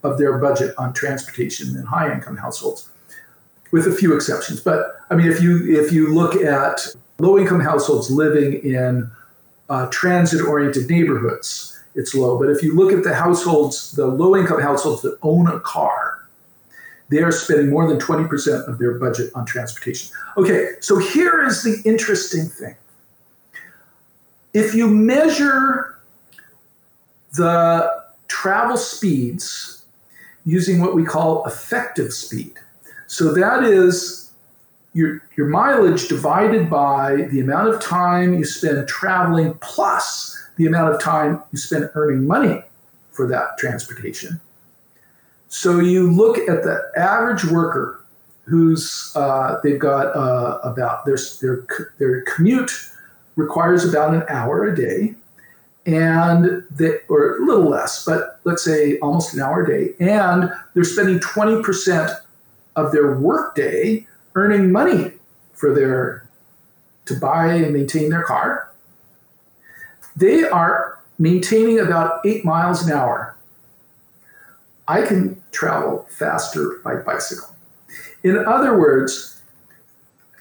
of 0.03 0.18
their 0.18 0.39
budget 0.39 0.74
on 0.79 0.93
transportation 0.93 1.74
than 1.74 1.85
high 1.85 2.12
income 2.12 2.37
households, 2.37 2.89
with 3.72 3.87
a 3.87 3.93
few 3.93 4.14
exceptions. 4.14 4.61
But 4.61 4.97
I 5.11 5.16
mean, 5.16 5.31
if 5.31 5.43
you 5.43 5.79
if 5.79 5.93
you 5.93 6.14
look 6.14 6.37
at 6.37 6.95
low 7.18 7.39
income 7.39 7.61
households 7.61 8.11
living 8.11 8.55
in 8.62 9.11
uh, 9.68 9.87
transit 9.91 10.41
oriented 10.41 10.89
neighborhoods, 10.89 11.79
it's 11.95 12.14
low. 12.14 12.39
But 12.39 12.49
if 12.49 12.62
you 12.62 12.74
look 12.74 12.93
at 12.93 13.03
the 13.03 13.14
households, 13.14 13.93
the 13.93 14.07
low 14.07 14.37
income 14.37 14.61
households 14.62 15.03
that 15.03 15.18
own 15.22 15.49
a 15.49 15.61
car, 15.61 16.07
they 17.11 17.22
are 17.22 17.32
spending 17.32 17.70
more 17.70 17.88
than 17.88 17.98
20% 17.98 18.68
of 18.68 18.78
their 18.78 18.98
budget 18.98 19.30
on 19.34 19.46
transportation. 19.46 20.14
Okay, 20.36 20.72
so 20.80 20.98
here 20.98 21.44
is 21.44 21.62
the 21.62 21.80
interesting 21.84 22.46
thing. 22.46 22.76
If 24.52 24.74
you 24.74 24.88
measure 24.88 25.98
the 27.34 28.04
travel 28.28 28.76
speeds 28.76 29.84
using 30.44 30.80
what 30.80 30.94
we 30.94 31.04
call 31.04 31.44
effective 31.46 32.12
speed, 32.12 32.54
so 33.06 33.32
that 33.32 33.64
is 33.64 34.30
your, 34.92 35.22
your 35.36 35.46
mileage 35.46 36.09
divided 36.09 36.68
by 36.68 37.28
the 37.30 37.40
amount 37.40 37.68
of 37.68 37.80
time 37.80 38.34
you 38.34 38.44
spend 38.44 38.86
traveling 38.88 39.54
plus 39.61 40.36
the 40.56 40.66
amount 40.66 40.94
of 40.94 41.00
time 41.00 41.42
you 41.52 41.59
spend 41.59 41.88
earning 41.94 42.26
money 42.26 42.62
for 43.12 43.28
that 43.28 43.56
transportation 43.59 44.40
So 45.49 45.80
you 45.80 46.11
look 46.11 46.38
at 46.38 46.62
the 46.62 46.82
average 46.96 47.44
worker 47.44 48.05
who's 48.44 49.12
uh, 49.14 49.61
they've 49.62 49.78
got 49.78 50.14
uh, 50.16 50.59
about 50.62 51.05
their, 51.05 51.18
their 51.40 51.66
their 51.99 52.22
commute 52.22 52.70
requires 53.36 53.84
about 53.88 54.14
an 54.14 54.24
hour 54.28 54.64
a 54.64 54.74
day, 54.76 55.14
and 55.86 56.64
they, 56.70 56.99
or 57.09 57.36
a 57.36 57.44
little 57.44 57.68
less, 57.68 58.05
but 58.05 58.40
let's 58.44 58.64
say 58.64 58.99
almost 58.99 59.34
an 59.34 59.40
hour 59.40 59.64
a 59.64 59.66
day, 59.66 59.94
and 60.01 60.51
they're 60.74 60.84
spending 60.84 61.20
twenty 61.20 61.62
percent 61.62 62.11
of 62.76 62.92
their 62.92 63.18
workday 63.18 64.07
earning 64.34 64.70
money 64.70 65.12
for 65.55 65.74
their 65.74 66.28
to 67.07 67.14
buy 67.14 67.55
and 67.55 67.72
maintain 67.72 68.11
their 68.11 68.22
car. 68.22 68.70
They 70.14 70.44
are 70.44 70.99
maintaining 71.18 71.80
about 71.80 72.20
eight 72.26 72.44
miles 72.44 72.86
an 72.86 72.92
hour. 72.92 73.34
I 74.89 75.03
can 75.03 75.41
travel 75.53 76.07
faster 76.09 76.80
by 76.82 76.97
bicycle. 76.97 77.55
In 78.24 78.45
other 78.47 78.78
words, 78.78 79.41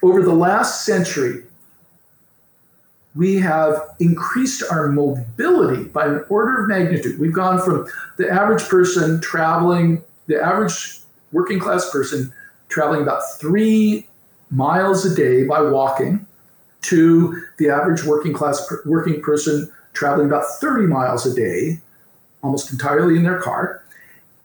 over 0.02 0.22
the 0.22 0.32
last 0.32 0.86
century, 0.86 1.44
we 3.14 3.36
have 3.36 3.94
increased 4.00 4.62
our 4.70 4.88
mobility 4.88 5.84
by 5.84 6.06
an 6.06 6.24
order 6.28 6.62
of 6.62 6.68
magnitude. 6.68 7.18
We've 7.18 7.32
gone 7.32 7.60
from 7.60 7.86
the 8.16 8.30
average 8.30 8.62
person 8.64 9.20
traveling, 9.20 10.02
the 10.26 10.40
average 10.40 11.00
working 11.32 11.58
class 11.58 11.90
person 11.90 12.32
traveling 12.68 13.02
about 13.02 13.22
three 13.38 14.06
miles 14.50 15.04
a 15.04 15.14
day 15.14 15.44
by 15.44 15.60
walking, 15.60 16.26
to 16.80 17.42
the 17.58 17.68
average 17.68 18.04
working 18.04 18.32
class 18.32 18.72
working 18.86 19.20
person 19.20 19.70
traveling 19.92 20.28
about 20.28 20.44
30 20.60 20.86
miles 20.86 21.26
a 21.26 21.34
day, 21.34 21.80
almost 22.42 22.72
entirely 22.72 23.16
in 23.16 23.24
their 23.24 23.40
car. 23.40 23.77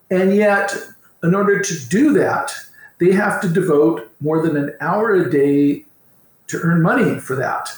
And 0.09 0.35
yet, 0.35 0.75
in 1.23 1.33
order 1.33 1.59
to 1.61 1.89
do 1.89 2.13
that, 2.13 2.53
they 2.99 3.11
have 3.11 3.41
to 3.41 3.49
devote 3.49 4.11
more 4.19 4.45
than 4.45 4.55
an 4.57 4.75
hour 4.79 5.13
a 5.13 5.29
day 5.29 5.85
to 6.47 6.59
earn 6.59 6.81
money 6.81 7.19
for 7.19 7.35
that. 7.35 7.69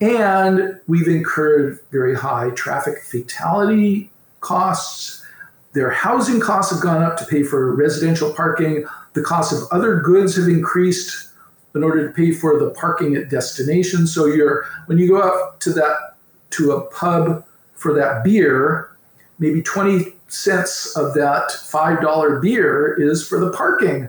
And 0.00 0.80
we've 0.86 1.08
incurred 1.08 1.78
very 1.90 2.14
high 2.14 2.50
traffic 2.50 3.02
fatality 3.02 4.10
costs. 4.40 5.24
Their 5.72 5.90
housing 5.90 6.40
costs 6.40 6.72
have 6.72 6.82
gone 6.82 7.02
up 7.02 7.16
to 7.18 7.24
pay 7.26 7.42
for 7.42 7.74
residential 7.74 8.32
parking. 8.32 8.86
The 9.12 9.22
cost 9.22 9.52
of 9.52 9.68
other 9.70 9.96
goods 10.00 10.36
have 10.36 10.48
increased 10.48 11.28
in 11.74 11.84
order 11.84 12.08
to 12.08 12.14
pay 12.14 12.32
for 12.32 12.58
the 12.58 12.70
parking 12.70 13.14
at 13.16 13.28
destination. 13.28 14.06
So 14.06 14.26
you're 14.26 14.66
when 14.86 14.98
you 14.98 15.08
go 15.08 15.22
out 15.22 15.60
to 15.62 15.72
that 15.74 16.16
to 16.50 16.72
a 16.72 16.80
pub 16.90 17.44
for 17.74 17.94
that 17.94 18.24
beer, 18.24 18.96
maybe 19.38 19.62
20 19.62 20.12
cents 20.32 20.96
of 20.96 21.14
that 21.14 21.50
$5 21.50 22.42
beer 22.42 23.00
is 23.00 23.26
for 23.26 23.38
the 23.38 23.50
parking 23.50 24.08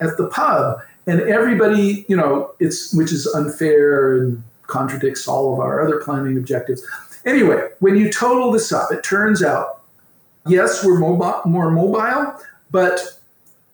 at 0.00 0.16
the 0.16 0.28
pub. 0.28 0.80
And 1.06 1.20
everybody, 1.22 2.04
you 2.08 2.16
know, 2.16 2.54
it's 2.60 2.92
which 2.94 3.12
is 3.12 3.26
unfair 3.26 4.18
and 4.18 4.42
contradicts 4.66 5.26
all 5.26 5.54
of 5.54 5.60
our 5.60 5.82
other 5.82 6.00
planning 6.00 6.36
objectives. 6.36 6.86
Anyway, 7.24 7.68
when 7.80 7.96
you 7.96 8.12
total 8.12 8.52
this 8.52 8.72
up, 8.72 8.92
it 8.92 9.02
turns 9.02 9.42
out, 9.42 9.82
yes, 10.46 10.84
we're 10.84 10.98
mobile, 10.98 11.40
more 11.46 11.70
mobile, 11.70 12.34
but 12.70 13.18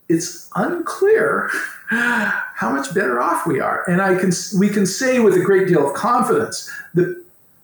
it's 0.09 0.49
unclear 0.55 1.51
how 1.89 2.71
much 2.71 2.95
better 2.95 3.21
off 3.21 3.47
we 3.47 3.61
are. 3.61 3.89
And 3.89 4.01
I 4.01 4.19
can 4.19 4.33
we 4.59 4.69
can 4.69 4.87
say 4.87 5.21
with 5.21 5.35
a 5.35 5.41
great 5.41 5.69
deal 5.69 5.87
of 5.87 5.95
confidence 5.95 6.71
that 6.95 7.23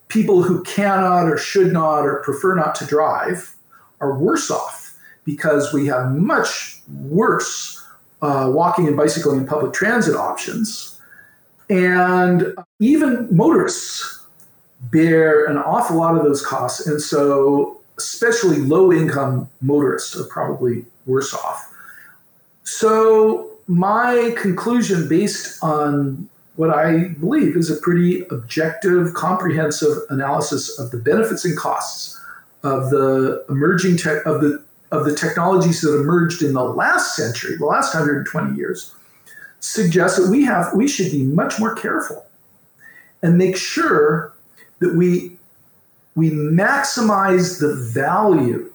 people 0.08 0.42
who 0.42 0.62
cannot 0.64 1.26
or 1.26 1.38
should 1.38 1.72
not 1.72 2.00
or 2.00 2.16
prefer 2.24 2.54
not 2.54 2.74
to 2.74 2.84
drive 2.84 3.54
are 4.00 4.18
worse 4.18 4.50
off 4.50 4.96
because 5.24 5.72
we 5.72 5.86
have 5.86 6.12
much 6.12 6.80
worse 6.88 7.82
uh, 8.22 8.50
walking 8.52 8.86
and 8.86 8.96
bicycling 8.96 9.38
and 9.38 9.48
public 9.48 9.72
transit 9.72 10.14
options. 10.16 10.98
And 11.68 12.54
even 12.80 13.28
motorists 13.30 14.20
bear 14.80 15.44
an 15.44 15.56
awful 15.58 15.96
lot 15.96 16.16
of 16.16 16.24
those 16.24 16.44
costs. 16.44 16.86
And 16.86 17.00
so, 17.00 17.80
especially 17.98 18.58
low 18.58 18.92
income 18.92 19.48
motorists 19.60 20.18
are 20.18 20.24
probably 20.24 20.84
worse 21.06 21.34
off. 21.34 21.72
So, 22.64 23.50
my 23.66 24.34
conclusion 24.36 25.08
based 25.08 25.62
on 25.62 26.28
what 26.56 26.70
I 26.70 27.08
believe 27.20 27.56
is 27.56 27.70
a 27.70 27.76
pretty 27.76 28.22
objective, 28.30 29.14
comprehensive 29.14 29.98
analysis 30.10 30.78
of 30.78 30.90
the 30.90 30.98
benefits 30.98 31.44
and 31.44 31.56
costs 31.56 32.20
of 32.62 32.90
the 32.90 33.44
emerging 33.48 33.96
tech 33.96 34.24
of 34.26 34.40
the 34.40 34.62
of 34.92 35.04
the 35.04 35.14
technologies 35.14 35.80
that 35.82 35.94
emerged 35.94 36.42
in 36.42 36.52
the 36.52 36.64
last 36.64 37.14
century, 37.14 37.56
the 37.56 37.64
last 37.64 37.94
120 37.94 38.56
years, 38.56 38.92
suggests 39.60 40.18
that 40.18 40.30
we 40.30 40.44
have 40.44 40.72
we 40.74 40.88
should 40.88 41.10
be 41.12 41.24
much 41.24 41.58
more 41.58 41.74
careful 41.74 42.26
and 43.22 43.38
make 43.38 43.56
sure 43.56 44.32
that 44.80 44.94
we 44.94 45.36
we 46.16 46.30
maximize 46.30 47.60
the 47.60 47.74
value 47.74 48.72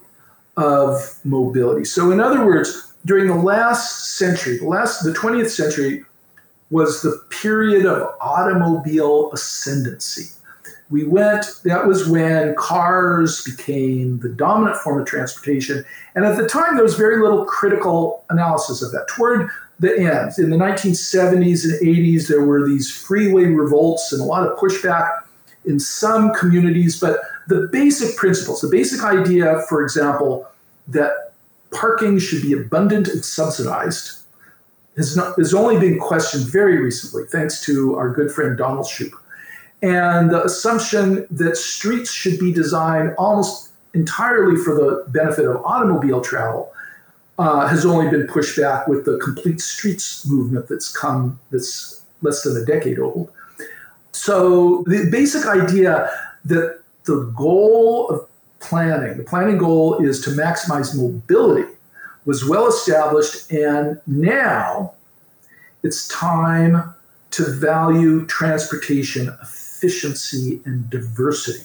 of 0.56 1.18
mobility. 1.24 1.84
So 1.84 2.10
in 2.10 2.20
other 2.20 2.44
words, 2.46 2.92
during 3.04 3.26
the 3.26 3.34
last 3.34 4.16
century, 4.16 4.58
the 4.58 4.66
last 4.66 5.02
the 5.02 5.12
20th 5.12 5.50
century 5.50 6.04
was 6.70 7.02
the 7.02 7.22
period 7.30 7.86
of 7.86 8.10
automobile 8.20 9.30
ascendancy. 9.32 10.35
We 10.88 11.04
went, 11.04 11.46
that 11.64 11.86
was 11.86 12.08
when 12.08 12.54
cars 12.54 13.42
became 13.42 14.20
the 14.20 14.28
dominant 14.28 14.76
form 14.78 15.00
of 15.00 15.06
transportation. 15.06 15.84
And 16.14 16.24
at 16.24 16.36
the 16.36 16.48
time, 16.48 16.74
there 16.74 16.84
was 16.84 16.94
very 16.94 17.20
little 17.20 17.44
critical 17.44 18.24
analysis 18.30 18.82
of 18.82 18.92
that. 18.92 19.08
Toward 19.08 19.50
the 19.80 19.98
end, 19.98 20.32
in 20.38 20.50
the 20.50 20.56
1970s 20.56 21.64
and 21.64 21.86
80s, 21.86 22.28
there 22.28 22.44
were 22.44 22.66
these 22.66 22.90
freeway 22.90 23.46
revolts 23.46 24.12
and 24.12 24.22
a 24.22 24.24
lot 24.24 24.46
of 24.46 24.56
pushback 24.58 25.22
in 25.64 25.80
some 25.80 26.32
communities. 26.34 26.98
But 27.00 27.18
the 27.48 27.68
basic 27.72 28.16
principles, 28.16 28.60
the 28.60 28.68
basic 28.68 29.02
idea, 29.02 29.62
for 29.68 29.82
example, 29.82 30.48
that 30.88 31.32
parking 31.72 32.18
should 32.18 32.42
be 32.42 32.52
abundant 32.52 33.08
and 33.08 33.24
subsidized 33.24 34.22
has, 34.96 35.16
not, 35.16 35.36
has 35.36 35.52
only 35.52 35.78
been 35.78 35.98
questioned 35.98 36.44
very 36.44 36.78
recently, 36.80 37.24
thanks 37.26 37.60
to 37.62 37.96
our 37.96 38.08
good 38.10 38.30
friend 38.30 38.56
Donald 38.56 38.86
Shoup. 38.86 39.12
And 39.82 40.30
the 40.30 40.44
assumption 40.44 41.26
that 41.30 41.56
streets 41.56 42.10
should 42.10 42.38
be 42.38 42.52
designed 42.52 43.14
almost 43.18 43.70
entirely 43.94 44.56
for 44.56 44.74
the 44.74 45.04
benefit 45.08 45.44
of 45.44 45.56
automobile 45.64 46.20
travel 46.20 46.72
uh, 47.38 47.66
has 47.66 47.84
only 47.84 48.10
been 48.10 48.26
pushed 48.26 48.58
back 48.58 48.88
with 48.88 49.04
the 49.04 49.18
complete 49.18 49.60
streets 49.60 50.26
movement 50.26 50.68
that's 50.68 50.94
come 50.94 51.38
that's 51.50 52.02
less 52.22 52.42
than 52.42 52.56
a 52.56 52.64
decade 52.64 52.98
old. 52.98 53.30
So 54.12 54.82
the 54.86 55.08
basic 55.10 55.46
idea 55.46 56.10
that 56.46 56.80
the 57.04 57.30
goal 57.36 58.08
of 58.08 58.26
planning. 58.60 59.16
The 59.16 59.24
planning 59.24 59.58
goal 59.58 60.04
is 60.04 60.20
to 60.22 60.30
maximize 60.30 60.96
mobility, 60.96 61.70
was 62.24 62.44
well 62.44 62.66
established, 62.66 63.50
and 63.52 64.00
now 64.06 64.92
it's 65.82 66.08
time 66.08 66.94
to 67.32 67.44
value 67.44 68.26
transportation 68.26 69.28
efficiency 69.76 70.60
and 70.64 70.88
diversity. 70.90 71.64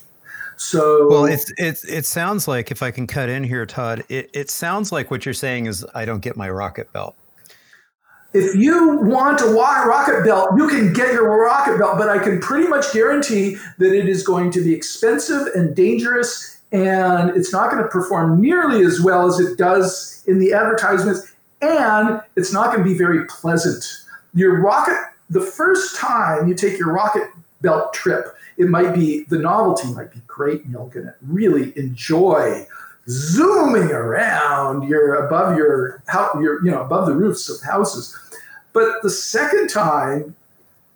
So 0.58 1.08
well, 1.10 1.26
it's 1.26 1.52
it's 1.58 1.84
it 1.86 2.06
sounds 2.06 2.48
like 2.48 2.70
if 2.70 2.84
I 2.84 2.92
can 2.92 3.08
cut 3.08 3.30
in 3.30 3.44
here, 3.44 3.66
Todd, 3.66 4.04
it, 4.10 4.30
it 4.34 4.50
sounds 4.50 4.92
like 4.92 5.10
what 5.10 5.26
you're 5.26 5.34
saying 5.34 5.66
is 5.66 5.86
I 5.96 6.06
don't 6.06 6.20
get 6.20 6.38
my 6.38 6.50
rocket 6.50 6.92
belt. 6.94 7.16
If 8.34 8.56
you 8.56 8.98
want 8.98 9.42
a 9.42 9.46
rocket 9.46 10.24
belt, 10.24 10.52
you 10.56 10.70
can 10.70 10.94
get 10.94 11.14
your 11.14 11.44
rocket 11.44 11.78
belt, 11.80 11.98
but 11.98 12.10
I 12.10 12.20
can 12.20 12.40
pretty 12.40 12.68
much 12.68 12.94
guarantee 12.94 13.58
that 13.80 13.94
it 13.94 14.08
is 14.08 14.24
going 14.24 14.52
to 14.52 14.64
be 14.64 14.74
expensive 14.74 15.48
and 15.54 15.76
dangerous 15.76 16.62
and 16.72 17.32
it's 17.32 17.52
not 17.52 17.70
going 17.70 17.84
to 17.84 17.90
perform 17.90 18.40
nearly 18.40 18.86
as 18.86 19.02
well 19.02 19.28
as 19.28 19.40
it 19.40 19.58
does 19.58 20.24
in 20.28 20.40
the 20.40 20.54
advertisements, 20.54 21.34
and 21.62 22.22
it's 22.38 22.54
not 22.54 22.68
going 22.68 22.84
to 22.84 22.90
be 22.90 22.98
very 22.98 23.26
pleasant. 23.26 23.86
Your 24.34 24.62
rocket, 24.62 24.98
the 25.30 25.42
first 25.42 25.98
time 25.98 26.48
you 26.48 26.56
take 26.56 26.78
your 26.78 26.94
rocket 26.94 27.30
belt 27.62 27.94
trip, 27.94 28.36
it 28.58 28.68
might 28.68 28.94
be 28.94 29.24
the 29.26 29.40
novelty 29.40 29.88
might 29.94 30.12
be 30.12 30.22
great, 30.28 30.64
and 30.64 30.72
you're 30.72 30.90
to 30.90 31.16
really 31.22 31.78
enjoy 31.78 32.68
zooming 33.08 33.92
around. 33.92 34.88
You're 34.88 35.26
above 35.26 35.58
your, 35.58 36.04
you're 36.36 36.64
you 36.64 36.72
know 36.72 36.82
above 36.82 37.08
the 37.08 37.14
roofs 37.14 37.50
of 37.50 37.62
houses. 37.62 38.18
But 38.74 39.02
the 39.02 39.10
second 39.10 39.70
time, 39.70 40.36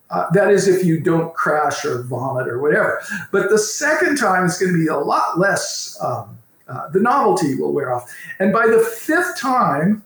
uh, 0.10 0.28
that 0.34 0.52
is, 0.52 0.68
if 0.68 0.86
you 0.86 1.00
don't 1.00 1.34
crash 1.34 1.84
or 1.84 2.04
vomit 2.04 2.48
or 2.48 2.62
whatever. 2.62 3.02
But 3.32 3.50
the 3.50 3.58
second 3.58 4.18
time, 4.18 4.46
is 4.46 4.58
going 4.58 4.72
to 4.72 4.80
be 4.80 4.88
a 4.88 4.98
lot 4.98 5.40
less. 5.40 5.98
Um, 6.02 6.38
uh, 6.68 6.90
the 6.90 7.00
novelty 7.00 7.56
will 7.56 7.74
wear 7.74 7.94
off, 7.94 8.12
and 8.40 8.52
by 8.52 8.66
the 8.66 8.80
fifth 8.80 9.38
time, 9.40 10.04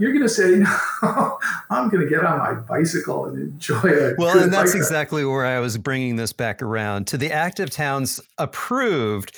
you're 0.00 0.12
going 0.12 0.22
to 0.22 0.28
say, 0.28 0.56
no, 1.02 1.38
I'm 1.70 1.88
going 1.90 2.02
to 2.02 2.08
get 2.08 2.24
on 2.24 2.38
my 2.38 2.54
bicycle 2.54 3.26
and 3.26 3.38
enjoy 3.38 3.82
it. 3.84 4.18
Well, 4.18 4.38
and 4.38 4.52
that's 4.52 4.74
exactly 4.74 5.24
where 5.24 5.44
I 5.44 5.60
was 5.60 5.78
bringing 5.78 6.16
this 6.16 6.32
back 6.32 6.62
around 6.62 7.06
to 7.08 7.18
the 7.18 7.30
Active 7.30 7.70
Towns 7.70 8.20
approved 8.38 9.36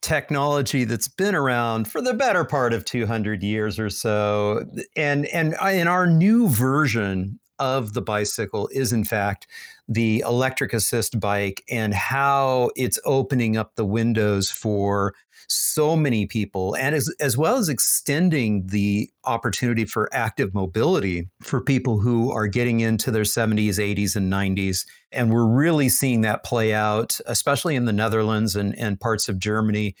technology 0.00 0.84
that's 0.84 1.08
been 1.08 1.34
around 1.34 1.88
for 1.88 2.00
the 2.00 2.14
better 2.14 2.44
part 2.44 2.72
of 2.72 2.84
200 2.84 3.42
years 3.42 3.80
or 3.80 3.90
so 3.90 4.64
and 4.94 5.26
and 5.26 5.56
in 5.72 5.88
our 5.88 6.06
new 6.06 6.48
version 6.48 7.40
of 7.58 7.94
the 7.94 8.00
bicycle 8.00 8.68
is 8.68 8.92
in 8.92 9.02
fact 9.02 9.48
the 9.88 10.20
electric 10.20 10.72
assist 10.72 11.18
bike 11.18 11.64
and 11.68 11.94
how 11.94 12.70
it's 12.76 13.00
opening 13.04 13.56
up 13.56 13.74
the 13.74 13.84
windows 13.84 14.48
for 14.48 15.14
so 15.48 15.96
many 15.96 16.26
people 16.26 16.74
and 16.76 16.94
as, 16.94 17.12
as 17.20 17.36
well 17.36 17.56
as 17.56 17.68
extending 17.68 18.66
the 18.66 19.10
opportunity 19.24 19.84
for 19.84 20.08
active 20.12 20.52
mobility 20.52 21.28
for 21.40 21.60
people 21.60 21.98
who 21.98 22.30
are 22.30 22.46
getting 22.46 22.80
into 22.80 23.10
their 23.10 23.22
70s 23.22 23.78
80s 23.78 24.14
and 24.14 24.30
90s 24.30 24.86
and 25.10 25.32
we're 25.32 25.46
really 25.46 25.88
seeing 25.88 26.20
that 26.20 26.44
play 26.44 26.74
out 26.74 27.18
especially 27.26 27.76
in 27.76 27.86
the 27.86 27.92
netherlands 27.92 28.56
and, 28.56 28.78
and 28.78 29.00
parts 29.00 29.28
of 29.28 29.38
germany 29.38 29.94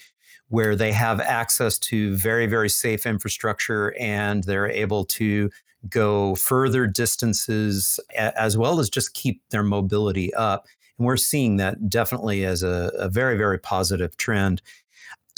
where 0.48 0.76
they 0.76 0.92
have 0.92 1.20
access 1.20 1.78
to 1.78 2.14
very 2.16 2.46
very 2.46 2.68
safe 2.68 3.06
infrastructure 3.06 3.94
and 3.98 4.44
they're 4.44 4.70
able 4.70 5.04
to 5.04 5.48
go 5.88 6.34
further 6.34 6.86
distances 6.86 8.00
as 8.16 8.56
well 8.56 8.80
as 8.80 8.90
just 8.90 9.14
keep 9.14 9.42
their 9.50 9.62
mobility 9.62 10.32
up. 10.34 10.66
And 10.98 11.06
we're 11.06 11.16
seeing 11.16 11.56
that 11.56 11.88
definitely 11.88 12.44
as 12.44 12.62
a, 12.62 12.90
a 12.94 13.08
very 13.08 13.36
very 13.36 13.58
positive 13.58 14.16
trend 14.16 14.62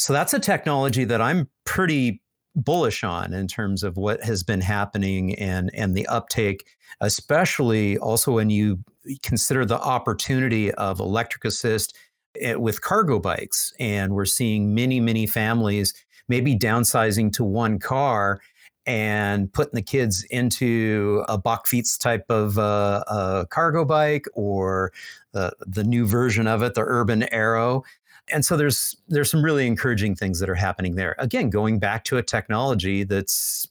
so 0.00 0.12
that's 0.12 0.34
a 0.34 0.40
technology 0.40 1.04
that 1.04 1.20
I'm 1.20 1.48
pretty 1.64 2.22
bullish 2.56 3.04
on 3.04 3.32
in 3.32 3.46
terms 3.46 3.82
of 3.82 3.96
what 3.96 4.22
has 4.24 4.42
been 4.42 4.60
happening 4.60 5.34
and 5.36 5.70
and 5.72 5.94
the 5.94 6.06
uptake 6.08 6.64
especially 7.00 7.96
also 7.98 8.32
when 8.32 8.50
you 8.50 8.78
consider 9.22 9.64
the 9.64 9.80
opportunity 9.80 10.72
of 10.72 11.00
electric 11.00 11.44
assist 11.44 11.96
eh, 12.40 12.54
with 12.54 12.82
cargo 12.82 13.18
bikes. 13.18 13.72
And 13.80 14.12
we're 14.14 14.26
seeing 14.26 14.74
many 14.74 15.00
many 15.00 15.26
families 15.26 15.94
maybe 16.28 16.56
downsizing 16.56 17.32
to 17.32 17.44
one 17.44 17.78
car 17.78 18.40
and 18.86 19.52
putting 19.52 19.74
the 19.74 19.82
kids 19.82 20.24
into 20.30 21.24
a 21.28 21.38
Bakfiets 21.38 21.98
type 21.98 22.24
of 22.28 22.58
uh, 22.58 23.04
uh, 23.06 23.44
cargo 23.46 23.84
bike 23.84 24.26
or 24.34 24.92
the, 25.32 25.52
the 25.66 25.84
new 25.84 26.06
version 26.06 26.46
of 26.46 26.62
it, 26.62 26.74
the 26.74 26.82
Urban 26.82 27.24
Arrow 27.32 27.84
and 28.32 28.44
so 28.44 28.56
there's 28.56 28.96
there's 29.08 29.30
some 29.30 29.44
really 29.44 29.66
encouraging 29.66 30.14
things 30.14 30.38
that 30.40 30.48
are 30.48 30.54
happening 30.54 30.94
there. 30.94 31.14
Again, 31.18 31.50
going 31.50 31.78
back 31.78 32.04
to 32.04 32.16
a 32.16 32.22
technology 32.22 33.04
that's 33.04 33.68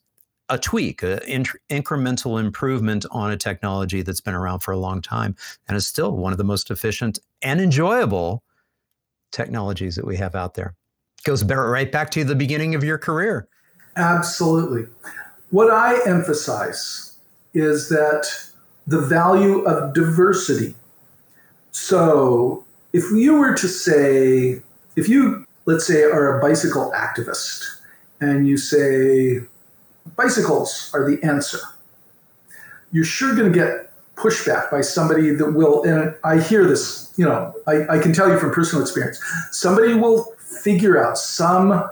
a 0.49 0.57
tweak, 0.57 1.03
an 1.03 1.45
incremental 1.70 2.39
improvement 2.39 3.05
on 3.12 3.32
a 3.32 3.38
technology 3.38 4.01
that's 4.01 4.22
been 4.22 4.34
around 4.34 4.60
for 4.60 4.72
a 4.72 4.78
long 4.78 5.01
time 5.01 5.36
and 5.68 5.78
is 5.78 5.88
still 5.88 6.12
one 6.18 6.32
of 6.32 6.38
the 6.38 6.43
most 6.43 6.72
efficient 6.72 7.20
and 7.41 7.62
enjoyable 7.62 8.43
technologies 9.32 9.95
that 9.95 10.05
we 10.05 10.18
have 10.18 10.36
out 10.36 10.55
there. 10.55 10.74
Goes 11.24 11.43
right 11.43 11.91
back 11.91 12.10
to 12.12 12.24
the 12.24 12.36
beginning 12.36 12.74
of 12.74 12.84
your 12.84 12.97
career. 12.97 13.47
Absolutely. 13.95 14.88
What 15.51 15.72
I 15.72 15.99
emphasize 16.07 17.18
is 17.53 17.89
that 17.89 18.28
the 18.88 19.01
value 19.01 19.60
of 19.62 19.93
diversity. 19.93 20.74
So 21.72 22.66
if 22.93 23.03
you 23.11 23.35
were 23.35 23.53
to 23.55 23.67
say, 23.67 24.61
if 24.95 25.07
you, 25.07 25.45
let's 25.65 25.85
say, 25.85 26.03
are 26.03 26.37
a 26.37 26.41
bicycle 26.41 26.91
activist 26.95 27.65
and 28.19 28.47
you 28.47 28.57
say, 28.57 29.41
bicycles 30.15 30.91
are 30.93 31.09
the 31.09 31.21
answer, 31.23 31.59
you're 32.91 33.05
sure 33.05 33.35
going 33.35 33.51
to 33.51 33.57
get 33.57 33.91
pushback 34.15 34.69
by 34.71 34.81
somebody 34.81 35.29
that 35.29 35.51
will, 35.53 35.83
and 35.83 36.13
I 36.23 36.39
hear 36.39 36.65
this, 36.65 37.13
you 37.15 37.25
know, 37.25 37.53
I, 37.67 37.87
I 37.87 37.99
can 37.99 38.11
tell 38.11 38.29
you 38.29 38.37
from 38.39 38.51
personal 38.51 38.81
experience, 38.81 39.19
somebody 39.51 39.93
will 39.93 40.23
figure 40.63 41.01
out 41.03 41.17
some 41.17 41.89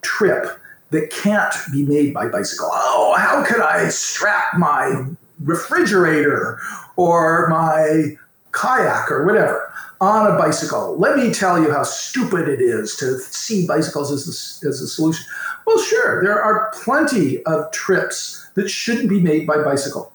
trip 0.00 0.46
that 0.90 1.10
can't 1.10 1.54
be 1.70 1.84
made 1.84 2.14
by 2.14 2.28
bicycle. 2.28 2.70
Oh, 2.72 3.14
how 3.18 3.44
could 3.44 3.60
I 3.60 3.88
strap 3.90 4.56
my 4.56 5.06
refrigerator 5.40 6.58
or 6.96 7.48
my 7.48 8.16
kayak 8.52 9.10
or 9.10 9.26
whatever 9.26 9.67
on 10.00 10.30
a 10.30 10.38
bicycle. 10.38 10.96
Let 10.96 11.16
me 11.16 11.32
tell 11.32 11.60
you 11.60 11.72
how 11.72 11.82
stupid 11.82 12.48
it 12.48 12.60
is 12.60 12.96
to 12.96 13.18
see 13.18 13.66
bicycles 13.66 14.12
as 14.12 14.26
a, 14.26 14.68
as 14.68 14.80
a 14.80 14.88
solution. 14.88 15.24
Well, 15.66 15.78
sure, 15.78 16.22
there 16.22 16.40
are 16.42 16.72
plenty 16.82 17.42
of 17.44 17.70
trips 17.72 18.46
that 18.54 18.68
shouldn't 18.68 19.08
be 19.08 19.20
made 19.20 19.46
by 19.46 19.62
bicycle. 19.62 20.12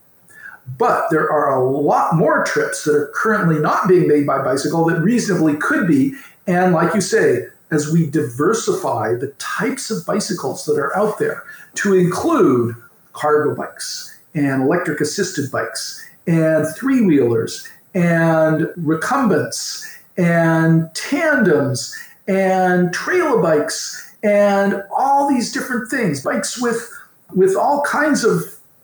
But 0.77 1.09
there 1.11 1.29
are 1.29 1.53
a 1.53 1.69
lot 1.69 2.15
more 2.15 2.45
trips 2.45 2.85
that 2.85 2.95
are 2.95 3.11
currently 3.13 3.59
not 3.59 3.87
being 3.87 4.07
made 4.07 4.25
by 4.25 4.41
bicycle 4.41 4.85
that 4.85 5.01
reasonably 5.01 5.57
could 5.57 5.87
be. 5.87 6.13
And 6.47 6.73
like 6.73 6.93
you 6.95 7.01
say, 7.01 7.47
as 7.69 7.91
we 7.91 8.09
diversify 8.09 9.15
the 9.15 9.33
types 9.39 9.91
of 9.91 10.05
bicycles 10.05 10.65
that 10.65 10.77
are 10.77 10.95
out 10.95 11.19
there 11.19 11.43
to 11.75 11.95
include 11.95 12.75
cargo 13.11 13.55
bikes 13.55 14.17
and 14.33 14.63
electric 14.63 15.01
assisted 15.01 15.51
bikes 15.51 16.03
and 16.27 16.65
three 16.75 17.01
wheelers 17.01 17.67
and 17.93 18.67
recumbents 18.77 19.85
and 20.17 20.93
tandems 20.93 21.95
and 22.27 22.93
trailer 22.93 23.41
bikes 23.41 24.15
and 24.23 24.81
all 24.95 25.27
these 25.27 25.51
different 25.51 25.89
things 25.89 26.23
bikes 26.23 26.61
with 26.61 26.89
with 27.35 27.55
all 27.55 27.81
kinds 27.81 28.23
of 28.23 28.41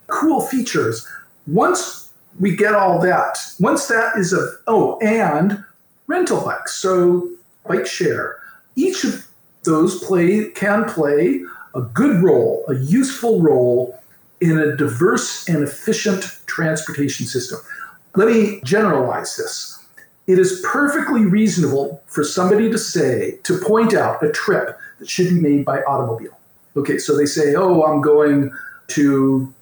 cool 0.07 0.41
features. 0.41 1.07
Once 1.47 2.11
we 2.39 2.55
get 2.55 2.73
all 2.73 2.99
that 2.99 3.37
once 3.59 3.87
that 3.87 4.17
is 4.17 4.33
a 4.33 4.53
oh 4.67 4.97
and 4.99 5.63
rental 6.07 6.43
bikes 6.43 6.75
so 6.75 7.29
bike 7.67 7.85
share. 7.85 8.37
Each 8.75 9.03
of 9.03 9.25
those 9.63 10.03
play 10.03 10.49
can 10.51 10.85
play 10.85 11.43
a 11.75 11.81
good 11.81 12.21
role 12.23 12.65
a 12.67 12.75
useful 12.75 13.41
role 13.41 13.99
in 14.41 14.57
a 14.57 14.75
diverse 14.75 15.47
and 15.47 15.63
efficient 15.63 16.39
transportation 16.45 17.25
system 17.25 17.59
let 18.15 18.27
me 18.27 18.61
generalize 18.63 19.35
this. 19.35 19.85
It 20.27 20.37
is 20.37 20.63
perfectly 20.71 21.25
reasonable 21.25 22.03
for 22.07 22.23
somebody 22.23 22.69
to 22.69 22.77
say, 22.77 23.39
to 23.43 23.57
point 23.57 23.93
out 23.93 24.21
a 24.23 24.31
trip 24.31 24.77
that 24.99 25.09
should 25.09 25.29
be 25.29 25.39
made 25.39 25.65
by 25.65 25.81
automobile. 25.81 26.37
Okay, 26.77 26.97
so 26.97 27.17
they 27.17 27.25
say, 27.25 27.55
oh, 27.55 27.83
I'm 27.83 28.01
going 28.01 28.51
to 28.89 29.53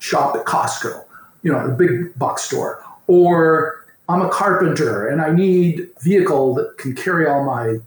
shop 0.00 0.34
at 0.36 0.44
Costco, 0.44 1.04
you 1.42 1.52
know, 1.52 1.66
the 1.66 1.72
big 1.72 2.18
box 2.18 2.42
store, 2.42 2.84
or 3.06 3.84
I'm 4.08 4.22
a 4.22 4.28
carpenter 4.28 5.08
and 5.08 5.20
I 5.20 5.32
need 5.32 5.88
a 5.96 6.02
vehicle 6.02 6.54
that 6.54 6.78
can 6.78 6.94
carry 6.94 7.26
all 7.26 7.44
my 7.44 7.78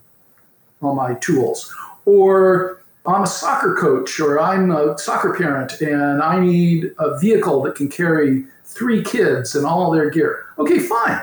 all 0.82 0.95
my 0.95 1.14
tools, 1.16 1.72
or 2.05 2.82
I'm 3.05 3.24
a 3.24 3.28
soccer 3.28 3.76
coach 3.76 4.20
or 4.20 4.39
I'm 4.39 4.72
a 4.72 4.97
soccer 4.97 5.36
parent 5.36 5.82
and 5.82 6.22
I 6.22 6.39
need 6.39 6.93
a 6.99 7.20
vehicle 7.20 7.62
that 7.64 7.76
can 7.76 7.88
carry 7.89 8.45
three 8.72 9.03
kids 9.03 9.55
and 9.55 9.65
all 9.65 9.91
their 9.91 10.09
gear. 10.09 10.45
Okay, 10.57 10.80
fine. 10.80 11.22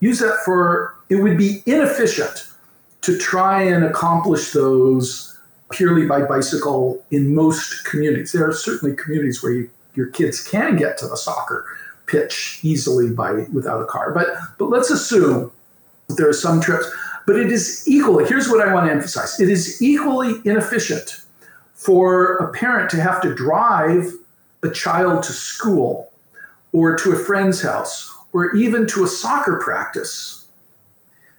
Use 0.00 0.18
that 0.18 0.38
for, 0.44 0.96
it 1.08 1.16
would 1.16 1.38
be 1.38 1.62
inefficient 1.66 2.48
to 3.02 3.18
try 3.18 3.62
and 3.62 3.84
accomplish 3.84 4.52
those 4.52 5.38
purely 5.70 6.06
by 6.06 6.22
bicycle 6.22 7.02
in 7.10 7.34
most 7.34 7.84
communities. 7.84 8.32
There 8.32 8.46
are 8.46 8.52
certainly 8.52 8.94
communities 8.94 9.42
where 9.42 9.52
you, 9.52 9.70
your 9.94 10.06
kids 10.08 10.46
can 10.46 10.76
get 10.76 10.98
to 10.98 11.08
the 11.08 11.16
soccer 11.16 11.66
pitch 12.06 12.60
easily 12.62 13.10
by 13.10 13.46
without 13.52 13.80
a 13.80 13.86
car. 13.86 14.12
But 14.12 14.28
but 14.58 14.68
let's 14.68 14.90
assume 14.90 15.50
there 16.08 16.28
are 16.28 16.34
some 16.34 16.60
trips. 16.60 16.86
But 17.26 17.36
it 17.36 17.50
is 17.52 17.84
equally, 17.86 18.26
here's 18.26 18.48
what 18.48 18.66
I 18.66 18.72
want 18.74 18.86
to 18.86 18.92
emphasize 18.92 19.40
it 19.40 19.48
is 19.48 19.80
equally 19.80 20.34
inefficient 20.44 21.22
for 21.74 22.36
a 22.36 22.52
parent 22.52 22.90
to 22.90 23.00
have 23.00 23.20
to 23.22 23.34
drive 23.34 24.12
a 24.62 24.70
child 24.70 25.22
to 25.24 25.32
school 25.32 26.11
or 26.72 26.96
to 26.96 27.12
a 27.12 27.16
friend's 27.16 27.62
house 27.62 28.12
or 28.32 28.54
even 28.56 28.86
to 28.86 29.04
a 29.04 29.08
soccer 29.08 29.60
practice 29.62 30.46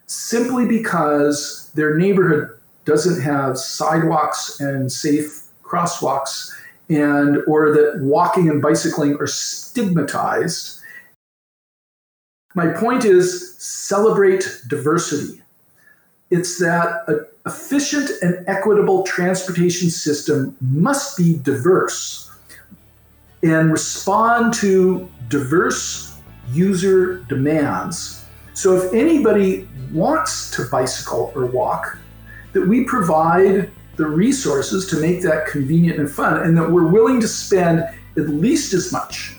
simply 0.05 0.67
because 0.67 1.71
their 1.75 1.97
neighborhood 1.97 2.49
doesn't 2.86 3.21
have 3.21 3.57
sidewalks 3.57 4.59
and 4.59 4.91
safe 4.91 5.43
crosswalks 5.63 6.51
and 6.89 7.38
or 7.47 7.71
that 7.71 7.99
walking 8.01 8.49
and 8.49 8.61
bicycling 8.61 9.15
are 9.15 9.27
stigmatized. 9.27 10.81
My 12.55 12.67
point 12.67 13.05
is 13.05 13.55
celebrate 13.57 14.61
diversity. 14.67 15.41
It's 16.29 16.59
that 16.59 17.03
an 17.07 17.25
efficient 17.45 18.09
and 18.21 18.47
equitable 18.47 19.03
transportation 19.03 19.89
system 19.89 20.55
must 20.61 21.17
be 21.17 21.38
diverse 21.38 22.31
and 23.41 23.71
respond 23.71 24.53
to 24.55 25.09
diverse 25.30 26.17
user 26.51 27.17
demands. 27.30 28.26
So 28.53 28.76
if 28.76 28.93
anybody 28.93 29.67
wants 29.91 30.51
to 30.51 30.65
bicycle 30.69 31.32
or 31.36 31.45
walk, 31.45 31.97
that 32.53 32.61
we 32.61 32.84
provide 32.84 33.69
the 33.95 34.05
resources 34.05 34.88
to 34.88 34.99
make 34.99 35.21
that 35.21 35.47
convenient 35.47 35.99
and 35.99 36.09
fun, 36.09 36.41
and 36.43 36.57
that 36.57 36.69
we're 36.69 36.88
willing 36.88 37.19
to 37.21 37.28
spend 37.28 37.80
at 37.80 38.30
least 38.30 38.74
as 38.74 38.91
much 38.91 39.38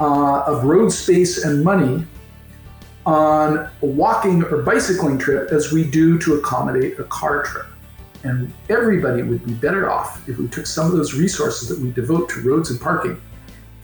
uh, 0.00 0.42
of 0.46 0.64
road 0.64 0.90
space 0.90 1.44
and 1.44 1.62
money 1.64 2.04
on 3.04 3.70
a 3.82 3.86
walking 3.86 4.42
or 4.44 4.62
bicycling 4.62 5.18
trip 5.18 5.50
as 5.50 5.72
we 5.72 5.82
do 5.82 6.18
to 6.18 6.34
accommodate 6.34 6.98
a 6.98 7.04
car 7.04 7.42
trip. 7.42 7.66
And 8.24 8.52
everybody 8.68 9.22
would 9.22 9.44
be 9.46 9.54
better 9.54 9.90
off 9.90 10.28
if 10.28 10.38
we 10.38 10.48
took 10.48 10.66
some 10.66 10.86
of 10.86 10.92
those 10.92 11.14
resources 11.14 11.68
that 11.68 11.78
we 11.78 11.90
devote 11.92 12.28
to 12.30 12.40
roads 12.40 12.70
and 12.70 12.80
parking 12.80 13.20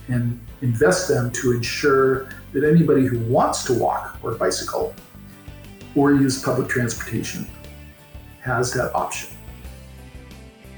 and 0.09 0.41
invest 0.63 1.09
them 1.09 1.31
to 1.33 1.53
ensure 1.53 2.29
that 2.53 2.65
anybody 2.65 3.07
who 3.07 3.19
wants 3.21 3.65
to 3.65 3.73
walk 3.73 4.19
or 4.23 4.33
bicycle 4.33 4.95
or 5.95 6.13
use 6.13 6.43
public 6.43 6.69
transportation 6.69 7.47
has 8.41 8.73
that 8.73 8.95
option. 8.95 9.31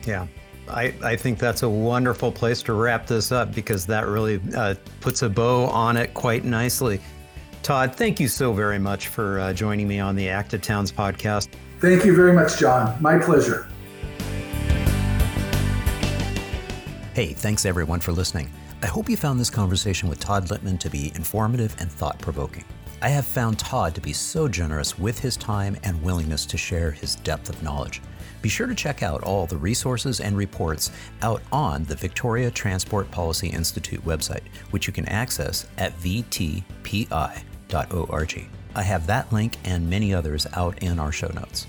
Yeah. 0.07 0.27
I, 0.69 0.95
I 1.03 1.17
think 1.17 1.39
that's 1.39 1.63
a 1.63 1.69
wonderful 1.69 2.33
place 2.33 2.63
to 2.63 2.73
wrap 2.73 3.07
this 3.07 3.31
up 3.31 3.55
because 3.55 3.87
that 3.87 4.07
really 4.07 4.41
uh, 4.57 4.75
puts 5.01 5.23
a 5.23 5.29
bow 5.29 5.67
on 5.67 5.97
it 5.97 6.13
quite 6.13 6.45
nicely. 6.45 7.01
Todd, 7.63 7.95
thank 7.95 8.19
you 8.19 8.29
so 8.29 8.53
very 8.53 8.79
much 8.79 9.09
for 9.09 9.41
uh, 9.41 9.53
joining 9.53 9.87
me 9.87 10.01
on 10.01 10.17
the 10.17 10.29
Active 10.29 10.63
Towns 10.63 10.91
podcast. 10.91 11.49
Thank 11.81 12.05
you 12.05 12.15
very 12.15 12.33
much, 12.33 12.59
John. 12.59 13.01
My 13.01 13.19
pleasure. 13.19 13.69
Hey, 17.15 17.33
thanks 17.33 17.65
everyone 17.65 18.01
for 18.01 18.13
listening. 18.13 18.51
I 18.87 18.89
hope 18.89 19.11
you 19.11 19.17
found 19.17 19.41
this 19.41 19.51
conversation 19.51 20.09
with 20.09 20.21
Todd 20.21 20.47
Litman 20.47 20.79
to 20.79 20.89
be 20.89 21.11
informative 21.17 21.75
and 21.81 21.91
thought 21.91 22.21
provoking. 22.21 22.65
I 23.03 23.09
have 23.09 23.27
found 23.27 23.59
Todd 23.59 23.97
to 23.97 24.01
be 24.01 24.13
so 24.13 24.47
generous 24.47 24.97
with 24.97 25.19
his 25.19 25.37
time 25.37 25.77
and 25.83 26.01
willingness 26.01 26.47
to 26.47 26.57
share 26.57 26.93
his 26.93 27.17
depth 27.17 27.49
of 27.49 27.61
knowledge. 27.65 28.01
Be 28.43 28.49
sure 28.49 28.69
to 28.69 28.77
check 28.77 29.03
out 29.03 29.25
all 29.25 29.47
the 29.47 29.57
resources 29.57 30.21
and 30.21 30.37
reports 30.37 30.93
out 31.23 31.43
on 31.51 31.83
the 31.83 31.97
Victoria 31.97 32.49
Transport 32.49 33.11
Policy 33.11 33.49
Institute 33.49 34.05
website, 34.05 34.47
which 34.71 34.87
you 34.87 34.93
can 34.93 35.09
access 35.09 35.67
at 35.79 35.93
vtpi.org. 35.99 36.63
I 38.77 38.83
have 38.83 39.07
that 39.09 39.33
link 39.33 39.57
and 39.65 39.91
many 39.91 40.15
others 40.15 40.47
out 40.53 40.81
in 40.81 41.01
our 41.01 41.11
show 41.11 41.33
notes. 41.35 41.67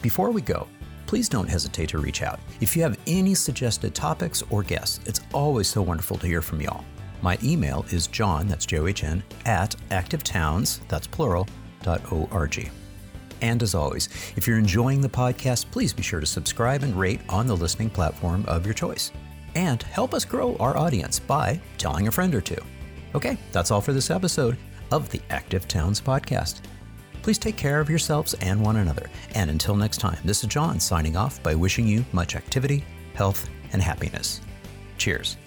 Before 0.00 0.30
we 0.30 0.40
go, 0.40 0.66
please 1.06 1.28
don't 1.28 1.48
hesitate 1.48 1.88
to 1.90 1.98
reach 1.98 2.22
out. 2.22 2.40
If 2.60 2.76
you 2.76 2.82
have 2.82 2.98
any 3.06 3.34
suggested 3.34 3.94
topics 3.94 4.42
or 4.50 4.62
guests, 4.62 5.00
it's 5.06 5.20
always 5.32 5.68
so 5.68 5.82
wonderful 5.82 6.18
to 6.18 6.26
hear 6.26 6.42
from 6.42 6.60
y'all. 6.60 6.84
My 7.22 7.38
email 7.42 7.86
is 7.90 8.06
john, 8.06 8.48
that's 8.48 8.66
J-O-H-N, 8.66 9.22
at 9.46 9.74
activetowns, 9.90 10.80
that's 10.88 11.06
plural, 11.06 11.48
dot 11.82 12.12
.org. 12.12 12.70
And 13.40 13.62
as 13.62 13.74
always, 13.74 14.08
if 14.36 14.46
you're 14.46 14.58
enjoying 14.58 15.00
the 15.00 15.08
podcast, 15.08 15.70
please 15.70 15.92
be 15.92 16.02
sure 16.02 16.20
to 16.20 16.26
subscribe 16.26 16.82
and 16.82 16.98
rate 16.98 17.20
on 17.28 17.46
the 17.46 17.56
listening 17.56 17.90
platform 17.90 18.44
of 18.46 18.64
your 18.64 18.74
choice. 18.74 19.12
And 19.54 19.82
help 19.82 20.14
us 20.14 20.24
grow 20.24 20.56
our 20.56 20.76
audience 20.76 21.18
by 21.18 21.60
telling 21.78 22.08
a 22.08 22.12
friend 22.12 22.34
or 22.34 22.40
two. 22.40 22.62
Okay, 23.14 23.36
that's 23.52 23.70
all 23.70 23.80
for 23.80 23.92
this 23.92 24.10
episode 24.10 24.56
of 24.90 25.10
the 25.10 25.20
Active 25.30 25.68
Towns 25.68 26.00
Podcast. 26.00 26.60
Please 27.24 27.38
take 27.38 27.56
care 27.56 27.80
of 27.80 27.88
yourselves 27.88 28.34
and 28.42 28.60
one 28.60 28.76
another. 28.76 29.08
And 29.34 29.48
until 29.48 29.76
next 29.76 29.96
time, 29.96 30.18
this 30.26 30.44
is 30.44 30.50
John 30.50 30.78
signing 30.78 31.16
off 31.16 31.42
by 31.42 31.54
wishing 31.54 31.86
you 31.86 32.04
much 32.12 32.36
activity, 32.36 32.84
health, 33.14 33.48
and 33.72 33.80
happiness. 33.80 34.42
Cheers. 34.98 35.38